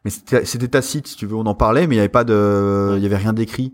[0.04, 2.94] mais c'était tacite, si tu veux, on en parlait, mais il y avait pas de,
[2.98, 3.74] il y avait rien d'écrit.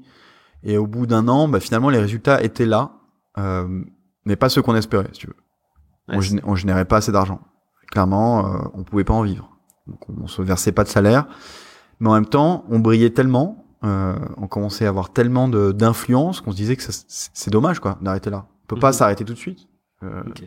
[0.63, 2.91] Et au bout d'un an, bah, finalement, les résultats étaient là,
[3.37, 3.83] euh,
[4.25, 5.35] mais pas ceux qu'on espérait, si tu veux.
[6.09, 7.39] Ouais, on, géné- on générait pas assez d'argent.
[7.91, 9.49] Clairement, euh, on pouvait pas en vivre.
[9.87, 11.27] Donc, on, se versait pas de salaire.
[11.99, 16.41] Mais en même temps, on brillait tellement, euh, on commençait à avoir tellement de- d'influence
[16.41, 18.47] qu'on se disait que c'est dommage quoi d'arrêter là.
[18.63, 18.93] On peut pas Mhm.
[18.93, 19.67] s'arrêter tout de suite.
[20.03, 20.43] Euh, Ok.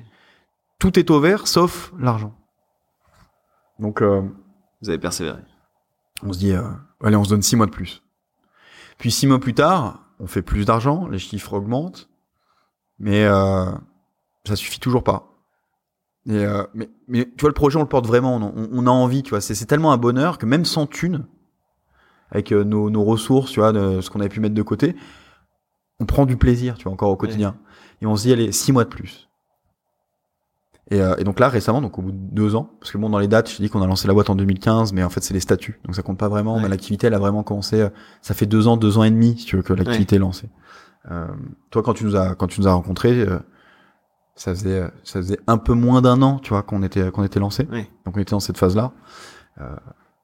[0.78, 2.34] Tout est au vert sauf l'argent.
[3.78, 4.22] Donc euh,
[4.82, 5.38] Vous avez persévéré.
[6.22, 6.62] On se dit, euh,
[7.02, 8.02] allez, on se donne six mois de plus.
[8.98, 12.10] Puis six mois plus tard, on fait plus d'argent, les chiffres augmentent,
[12.98, 13.70] mais euh,
[14.46, 15.26] ça suffit toujours pas.
[16.26, 19.22] Et euh, mais, mais tu vois, le projet, on le porte vraiment, on, a envie,
[19.22, 19.40] tu vois.
[19.40, 21.24] C'est c'est tellement un bonheur que même sans thune,
[22.30, 24.94] avec euh, nos, nos ressources, tu vois, de ce qu'on avait pu mettre de côté,
[25.98, 27.56] on prend du plaisir, tu vois, encore au quotidien.
[28.02, 29.29] Et on se dit, allez, six mois de plus.
[30.90, 33.08] Et, euh, et donc là, récemment, donc au bout de deux ans, parce que bon,
[33.10, 35.22] dans les dates, je dis qu'on a lancé la boîte en 2015, mais en fait,
[35.22, 36.56] c'est les statuts, donc ça compte pas vraiment.
[36.56, 36.62] Ouais.
[36.62, 37.80] Mais l'activité, elle a vraiment commencé.
[37.80, 37.88] euh,
[38.22, 40.48] ça fait deux ans, deux ans et demi, si tu veux, que l'activité est lancée.
[41.10, 41.28] Euh,
[41.70, 43.38] toi, quand tu nous as, quand tu nous as rencontrés, euh,
[44.34, 47.22] ça faisait, euh, ça faisait un peu moins d'un an, tu vois, qu'on était, qu'on
[47.24, 47.68] était lancé.
[47.70, 47.88] Ouais.
[48.04, 48.92] Donc on était dans cette phase-là.
[49.60, 49.76] Euh,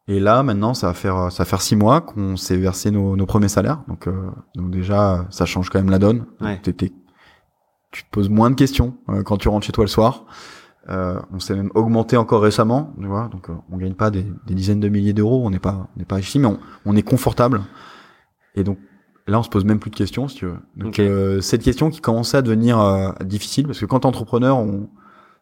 [0.08, 3.16] et là, maintenant, ça va faire, ça va faire six mois qu'on s'est versé nos,
[3.16, 3.82] nos premiers salaires.
[3.88, 6.26] Donc, euh, donc déjà, ça change quand même la donne.
[6.40, 6.58] Ouais.
[6.60, 6.92] T'étais-
[7.92, 10.24] tu te poses moins de questions euh, quand tu rentres chez toi le soir.
[10.88, 13.28] Euh, on s'est même augmenté encore récemment, tu vois.
[13.28, 15.42] Donc, euh, on gagne pas des, des dizaines de milliers d'euros.
[15.44, 17.62] On n'est pas, on n'est pas ici, mais on, on est confortable.
[18.54, 18.78] Et donc,
[19.26, 20.58] là, on se pose même plus de questions, si tu veux.
[20.76, 24.56] Donc, euh, cette question qui commençait à devenir euh, difficile, parce que quand t'es entrepreneur,
[24.58, 24.88] on,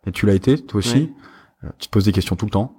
[0.07, 1.13] et tu l'as été, toi aussi,
[1.63, 2.77] euh, tu te poses des questions tout le temps.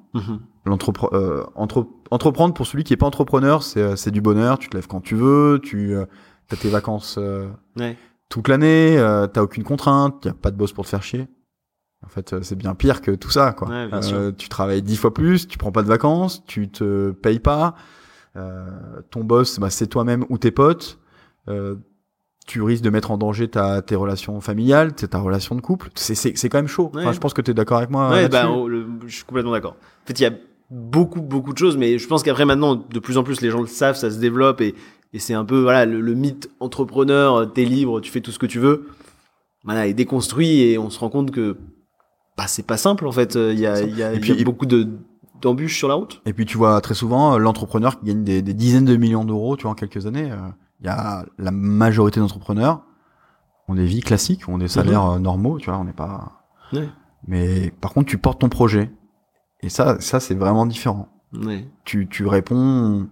[0.65, 4.57] L'entrepre- entre- entreprendre pour celui qui est pas entrepreneur, c'est c'est du bonheur.
[4.57, 6.05] Tu te lèves quand tu veux, tu euh,
[6.51, 7.97] as tes vacances euh, Ouais.
[8.29, 11.27] toute l'année, euh, t'as aucune contrainte, y a pas de boss pour te faire chier.
[12.05, 13.67] En fait, euh, c'est bien pire que tout ça, quoi.
[13.67, 17.11] Ouais, bien Euh, tu travailles dix fois plus, tu prends pas de vacances, tu te
[17.11, 17.75] payes pas.
[18.37, 18.67] euh,
[19.11, 20.99] ton boss, bah, c'est toi-même ou tes potes.
[21.47, 21.75] Euh,
[22.45, 25.89] tu risques de mettre en danger ta, tes relations familiales, ta relation de couple.
[25.95, 26.91] C'est c'est- c'est quand même chaud.
[26.93, 27.13] Enfin, Ouais.
[27.13, 28.09] je pense que tu es d'accord avec moi.
[28.11, 29.77] Ouais, bah, on- le- je suis complètement d'accord.
[30.03, 30.31] En fait, il y a
[30.69, 33.61] beaucoup, beaucoup de choses, mais je pense qu'après maintenant, de plus en plus, les gens
[33.61, 34.75] le savent, ça se développe et,
[35.13, 38.39] et c'est un peu, voilà, le, le mythe entrepreneur, t'es libre, tu fais tout ce
[38.39, 38.89] que tu veux.
[39.63, 41.55] Voilà, est déconstruit et on se rend compte que,
[42.37, 43.35] bah, c'est pas simple, en fait.
[43.35, 44.87] Euh, Il y a, il y a, Et il puis- y a beaucoup de,
[45.41, 46.21] d'embûches sur la route.
[46.25, 49.25] Et puis tu vois très souvent euh, l'entrepreneur qui gagne des, des dizaines de millions
[49.25, 50.31] d'euros, tu vois, en quelques années.
[50.31, 50.37] euh,
[50.81, 52.81] Il y a la majorité d'entrepreneurs
[53.67, 56.43] ont des vies classiques, ont des salaires euh, normaux, tu vois, on n'est pas.
[56.71, 56.87] Ouais.
[57.27, 58.91] Mais par contre, tu portes ton projet,
[59.61, 61.07] et ça, ça c'est vraiment différent.
[61.33, 61.67] Ouais.
[61.83, 63.07] Tu, tu réponds,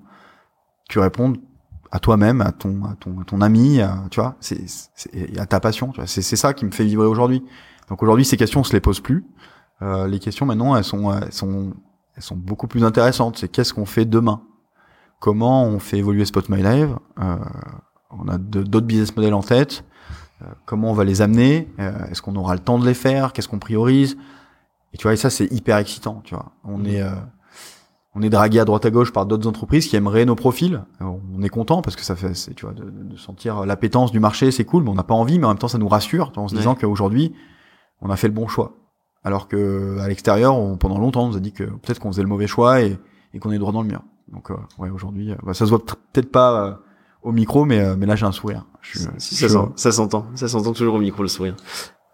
[0.90, 1.34] tu réponds
[1.92, 4.62] à toi-même, à ton, à ton, à ton ami, à, tu vois, c'est,
[5.38, 5.90] à ta passion.
[5.92, 7.44] Tu vois, c'est, c'est ça qui me fait vibrer aujourd'hui.
[7.94, 9.24] Donc aujourd'hui, ces questions, on se les pose plus.
[9.84, 11.74] Euh, les questions maintenant, elles sont, elles sont,
[12.16, 13.38] elles sont beaucoup plus intéressantes.
[13.38, 14.42] C'est qu'est-ce qu'on fait demain?
[15.20, 16.98] Comment on fait évoluer Spot My Live?
[17.22, 17.36] Euh,
[18.10, 19.84] On a d'autres business models en tête.
[20.42, 21.68] Euh, comment on va les amener?
[21.80, 23.32] Euh, Est-ce qu'on aura le temps de les faire?
[23.32, 24.18] Qu'est-ce qu'on priorise?
[24.92, 26.22] Et tu vois, et ça, c'est hyper excitant.
[26.24, 26.86] Tu vois, on Mhm.
[26.88, 27.12] est, euh,
[28.16, 30.82] on est dragué à droite à gauche par d'autres entreprises qui aimeraient nos profils.
[31.00, 31.06] Euh,
[31.38, 34.50] On est content parce que ça fait, tu vois, de, de sentir l'appétence du marché,
[34.50, 36.48] c'est cool, mais on n'a pas envie, mais en même temps, ça nous rassure en
[36.48, 36.60] se Ouais.
[36.60, 37.34] disant qu'aujourd'hui,
[38.04, 38.74] on a fait le bon choix.
[39.24, 42.22] Alors que à l'extérieur, on- pendant longtemps, on nous a dit que peut-être qu'on faisait
[42.22, 42.98] le mauvais choix et,
[43.34, 44.04] et qu'on est droit dans le mur.
[44.32, 46.74] Donc, euh, ouais, aujourd'hui, euh, bah, ça se voit peut- peut-être pas euh,
[47.24, 48.66] au micro, mais, euh, mais là, j'ai un sourire.
[48.82, 50.26] Je suis, Si, je ça, s'entend.
[50.36, 51.56] Ça s'entend toujours au micro, le sourire.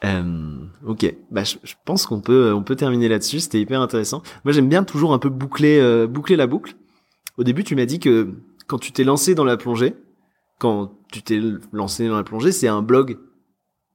[0.05, 3.39] Euh, ok, bah, je, je pense qu'on peut, on peut terminer là-dessus.
[3.41, 4.21] C'était hyper intéressant.
[4.45, 6.75] Moi, j'aime bien toujours un peu boucler, euh, boucler la boucle.
[7.37, 8.33] Au début, tu m'as dit que
[8.67, 9.95] quand tu t'es lancé dans la plongée,
[10.59, 13.17] quand tu t'es lancé dans la plongée, c'est un blog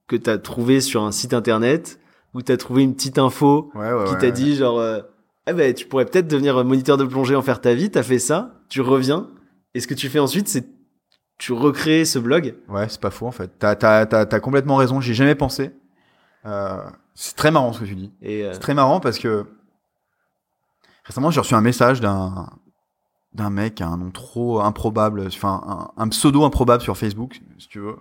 [0.07, 1.99] que t'as trouvé sur un site internet
[2.33, 5.01] où t'as trouvé une petite info Ouais, ouais, qui ouais, t'a dit genre, euh,
[5.45, 7.89] ah ben tu pourrais peut-être devenir moniteur de plongée en faire ta vie.
[7.89, 9.29] T'as fait ça, tu reviens.
[9.73, 10.65] Et ce que tu fais ensuite, c'est
[11.37, 12.55] tu recrées ce blog.
[12.69, 13.51] Ouais, c'est pas faux en fait.
[13.59, 15.01] T'as, t'as, t'as, t'as complètement raison.
[15.01, 15.71] J'ai jamais pensé.
[16.45, 16.81] Euh,
[17.13, 18.11] c'est très marrant ce que tu dis.
[18.21, 19.45] Et euh, C'est très marrant parce que
[21.03, 22.49] récemment j'ai reçu un message d'un
[23.33, 25.61] d'un mec à un nom trop improbable, enfin
[25.97, 27.97] un, un pseudo improbable sur Facebook, si tu veux,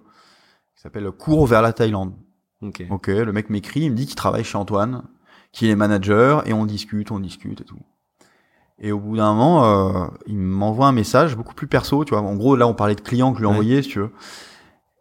[0.84, 2.12] s'appelle Cours vers la Thaïlande.
[2.62, 2.84] ok.
[2.90, 5.02] Ok, le mec m'écrit, il me dit qu'il travaille chez Antoine,
[5.52, 7.78] qu'il est manager, et on discute, on discute et tout.
[8.78, 12.22] Et au bout d'un moment, euh, il m'envoie un message beaucoup plus perso, tu vois.
[12.22, 13.82] En gros, là, on parlait de clients que je lui ai Ouais.
[13.82, 14.10] si tu veux.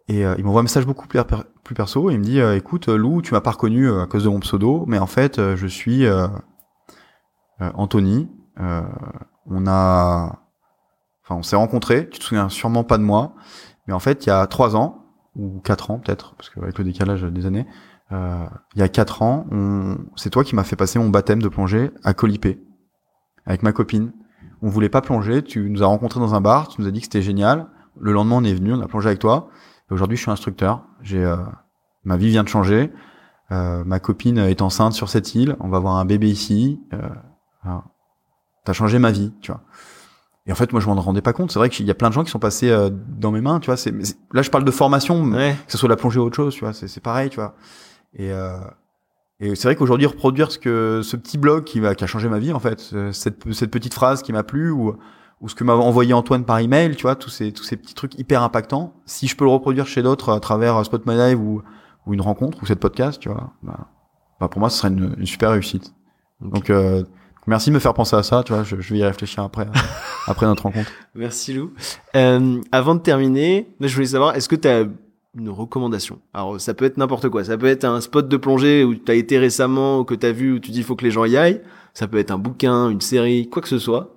[0.07, 2.39] Et euh, il m'envoie un message beaucoup plus, per- plus perso, et il me dit,
[2.39, 5.55] euh, écoute, Lou, tu m'as pas reconnu à cause de mon pseudo, mais en fait,
[5.55, 6.05] je suis
[7.59, 8.29] Anthony.
[9.45, 10.39] On a,
[11.23, 12.09] enfin, on s'est rencontrés.
[12.09, 13.33] Tu te souviens sûrement pas de moi,
[13.87, 15.02] mais en fait, il y a trois ans
[15.35, 17.65] ou quatre ans peut-être, parce qu'avec le décalage des années,
[18.11, 19.45] euh, il y a quatre ans,
[20.15, 22.61] c'est toi qui m'as fait passer mon baptême de plongée à Colipé
[23.45, 24.11] avec ma copine.
[24.61, 26.99] On voulait pas plonger, tu nous as rencontrés dans un bar, tu nous as dit
[26.99, 27.67] que c'était génial.
[27.99, 29.49] Le lendemain, on est venu, on a plongé avec toi.
[29.89, 30.85] Aujourd'hui, je suis instructeur.
[31.01, 31.37] J'ai euh,
[32.03, 32.91] ma vie vient de changer.
[33.51, 35.55] Euh, ma copine est enceinte sur cette île.
[35.59, 36.81] On va avoir un bébé ici.
[36.93, 37.77] Euh.
[38.65, 39.61] T'as changé ma vie, tu vois.
[40.45, 41.51] Et en fait, moi, je m'en rendais pas compte.
[41.51, 43.59] C'est vrai qu'il y a plein de gens qui sont passés euh, dans mes mains,
[43.59, 43.77] tu vois.
[43.77, 43.93] C'est,
[44.33, 45.55] là, je parle de formation, Ouais.
[45.65, 46.73] que ce soit la plongée ou autre chose, tu vois.
[46.73, 47.55] C'est, pareil, tu vois.
[48.13, 48.57] Et, euh,
[49.39, 52.27] et c'est vrai qu'aujourd'hui, reproduire ce que ce petit blog qui, va, qui a changé
[52.29, 54.95] ma vie, en fait, cette, cette petite phrase qui m'a plu ou
[55.41, 57.93] ou ce que m'a envoyé Antoine par email, tu vois, tous ces tous ces petits
[57.93, 58.93] trucs hyper impactants.
[59.05, 61.61] Si je peux le reproduire chez d'autres à travers euh, Spot My Dive ou
[62.05, 63.87] ou une rencontre ou cette podcast, tu vois, bah,
[64.39, 65.93] bah pour moi, ce serait une, une super réussite.
[66.39, 67.03] Donc, euh,
[67.47, 68.63] merci de me faire penser à ça, tu vois.
[68.63, 69.67] Je, je vais y réfléchir après
[70.27, 70.89] après notre rencontre.
[71.15, 71.71] Merci Lou.
[72.15, 74.85] Euh, avant de terminer, là, je voulais savoir, est-ce que tu as
[75.35, 76.19] une recommandation?
[76.33, 77.43] Alors, ça peut être n'importe quoi.
[77.43, 80.25] Ça peut être un spot de plongée où tu as été récemment, ou que tu
[80.25, 81.61] as vu, où tu dis il faut que les gens y aillent.
[81.93, 84.15] Ça peut être un bouquin, une série, quoi que ce soit.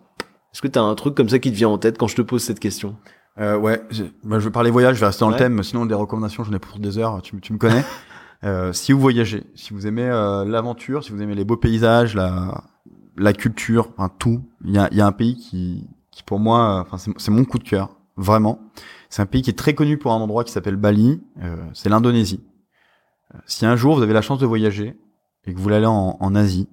[0.52, 2.16] Est-ce que tu as un truc comme ça qui te vient en tête quand je
[2.16, 2.96] te pose cette question?
[3.38, 5.34] Euh, ouais, j'ai- bah, je vais parler voyage, je vais rester dans Ouais.
[5.34, 5.62] le thème.
[5.62, 7.20] Sinon, des recommandations, j'en ai pour des heures.
[7.22, 7.84] Tu, tu me connais.
[8.44, 12.14] euh, si vous voyagez, si vous aimez euh, l'aventure, si vous aimez les beaux paysages,
[12.14, 12.64] la,
[13.16, 16.80] la culture, enfin tout, il y a, y a un pays qui, qui pour moi,
[16.80, 18.60] enfin c'est c'est mon coup de cœur, vraiment.
[19.08, 21.20] C'est un pays qui est très connu pour un endroit qui s'appelle Bali.
[21.42, 22.44] euh, c'est l'Indonésie.
[23.34, 24.96] Euh, si un jour vous avez la chance de voyager
[25.44, 26.68] et que vous voulez aller en, en Asie,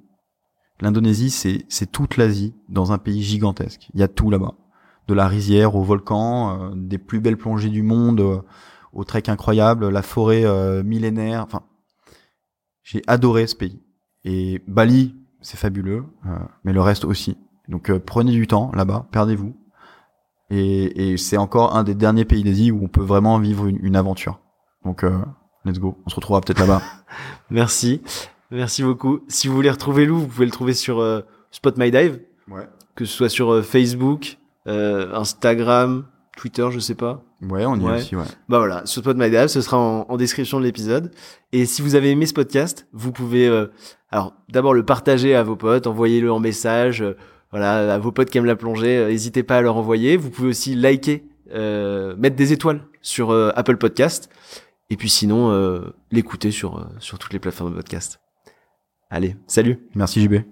[0.82, 3.90] l'Indonésie c'est c'est toute l'Asie dans un pays gigantesque.
[3.94, 4.56] Il y a tout là-bas
[5.08, 8.42] de la rizière au volcan, euh, des plus belles plongées du monde, euh,
[8.94, 11.44] au trek incroyable, la forêt euh, millénaire.
[11.44, 11.64] Enfin,
[12.84, 13.82] j'ai adoré ce pays.
[14.24, 16.30] Et Bali, c'est fabuleux, euh,
[16.64, 17.38] mais le reste aussi.
[17.70, 19.56] Donc euh, prenez du temps là-bas, perdez-vous.
[20.50, 23.80] Et, et c'est encore un des derniers pays d'Asie où on peut vraiment vivre une,
[23.86, 24.40] une aventure.
[24.86, 25.18] Donc euh,
[25.66, 26.82] let's go, on se retrouvera peut-être là-bas.
[27.50, 28.02] Merci.
[28.52, 29.22] Merci beaucoup.
[29.28, 31.22] Si vous voulez retrouver Lou, vous pouvez le trouver sur euh,
[31.52, 32.20] Spot My Dive,
[32.52, 32.68] Ouais.
[32.96, 34.38] que ce soit sur euh, Facebook,
[34.68, 36.06] euh, Instagram,
[36.38, 37.24] Twitter, je sais pas.
[37.42, 37.94] Ouais, on y Ouais.
[37.94, 38.24] est aussi, ouais.
[38.50, 41.12] Bah voilà, sur Spot My Dive, ce sera en, en description de l'épisode.
[41.52, 43.68] Et si vous avez aimé ce podcast, vous pouvez euh,
[44.14, 47.18] alors d'abord le partager à vos potes, envoyez-le en message, euh,
[47.50, 50.18] voilà, à vos potes qui aiment la plongée, euh, n'hésitez pas à leur envoyer.
[50.18, 54.30] Vous pouvez aussi liker, euh, mettre des étoiles sur euh, Apple Podcast,
[54.92, 58.20] et puis sinon euh, l'écouter sur euh, sur toutes les plateformes de podcast.
[59.10, 59.80] Allez, salut.
[59.96, 60.44] Merci JB.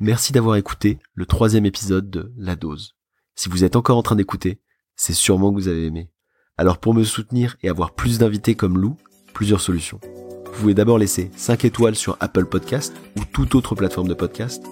[0.00, 2.96] Merci d'avoir écouté le troisième épisode de La Dose.
[3.34, 4.62] Si vous êtes encore en train d'écouter,
[4.96, 6.10] c'est sûrement que vous avez aimé.
[6.56, 8.96] Alors pour me soutenir et avoir plus d'invités comme Lou,
[9.34, 10.00] plusieurs solutions.
[10.52, 14.62] Vous pouvez d'abord laisser 5 étoiles sur Apple Podcast ou toute autre plateforme de podcast.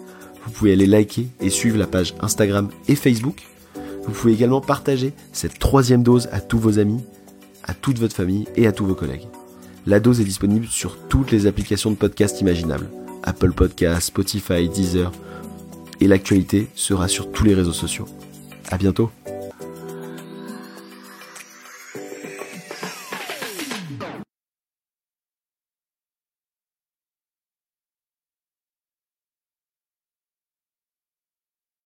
[0.45, 3.47] Vous pouvez aller liker et suivre la page Instagram et Facebook.
[4.05, 7.03] Vous pouvez également partager cette troisième dose à tous vos amis,
[7.65, 9.27] à toute votre famille et à tous vos collègues.
[9.87, 12.89] La dose est disponible sur toutes les applications de podcast imaginables.
[13.23, 15.11] Apple Podcast, Spotify, Deezer.
[16.01, 18.07] Et l'actualité sera sur tous les réseaux sociaux.
[18.71, 19.11] À bientôt.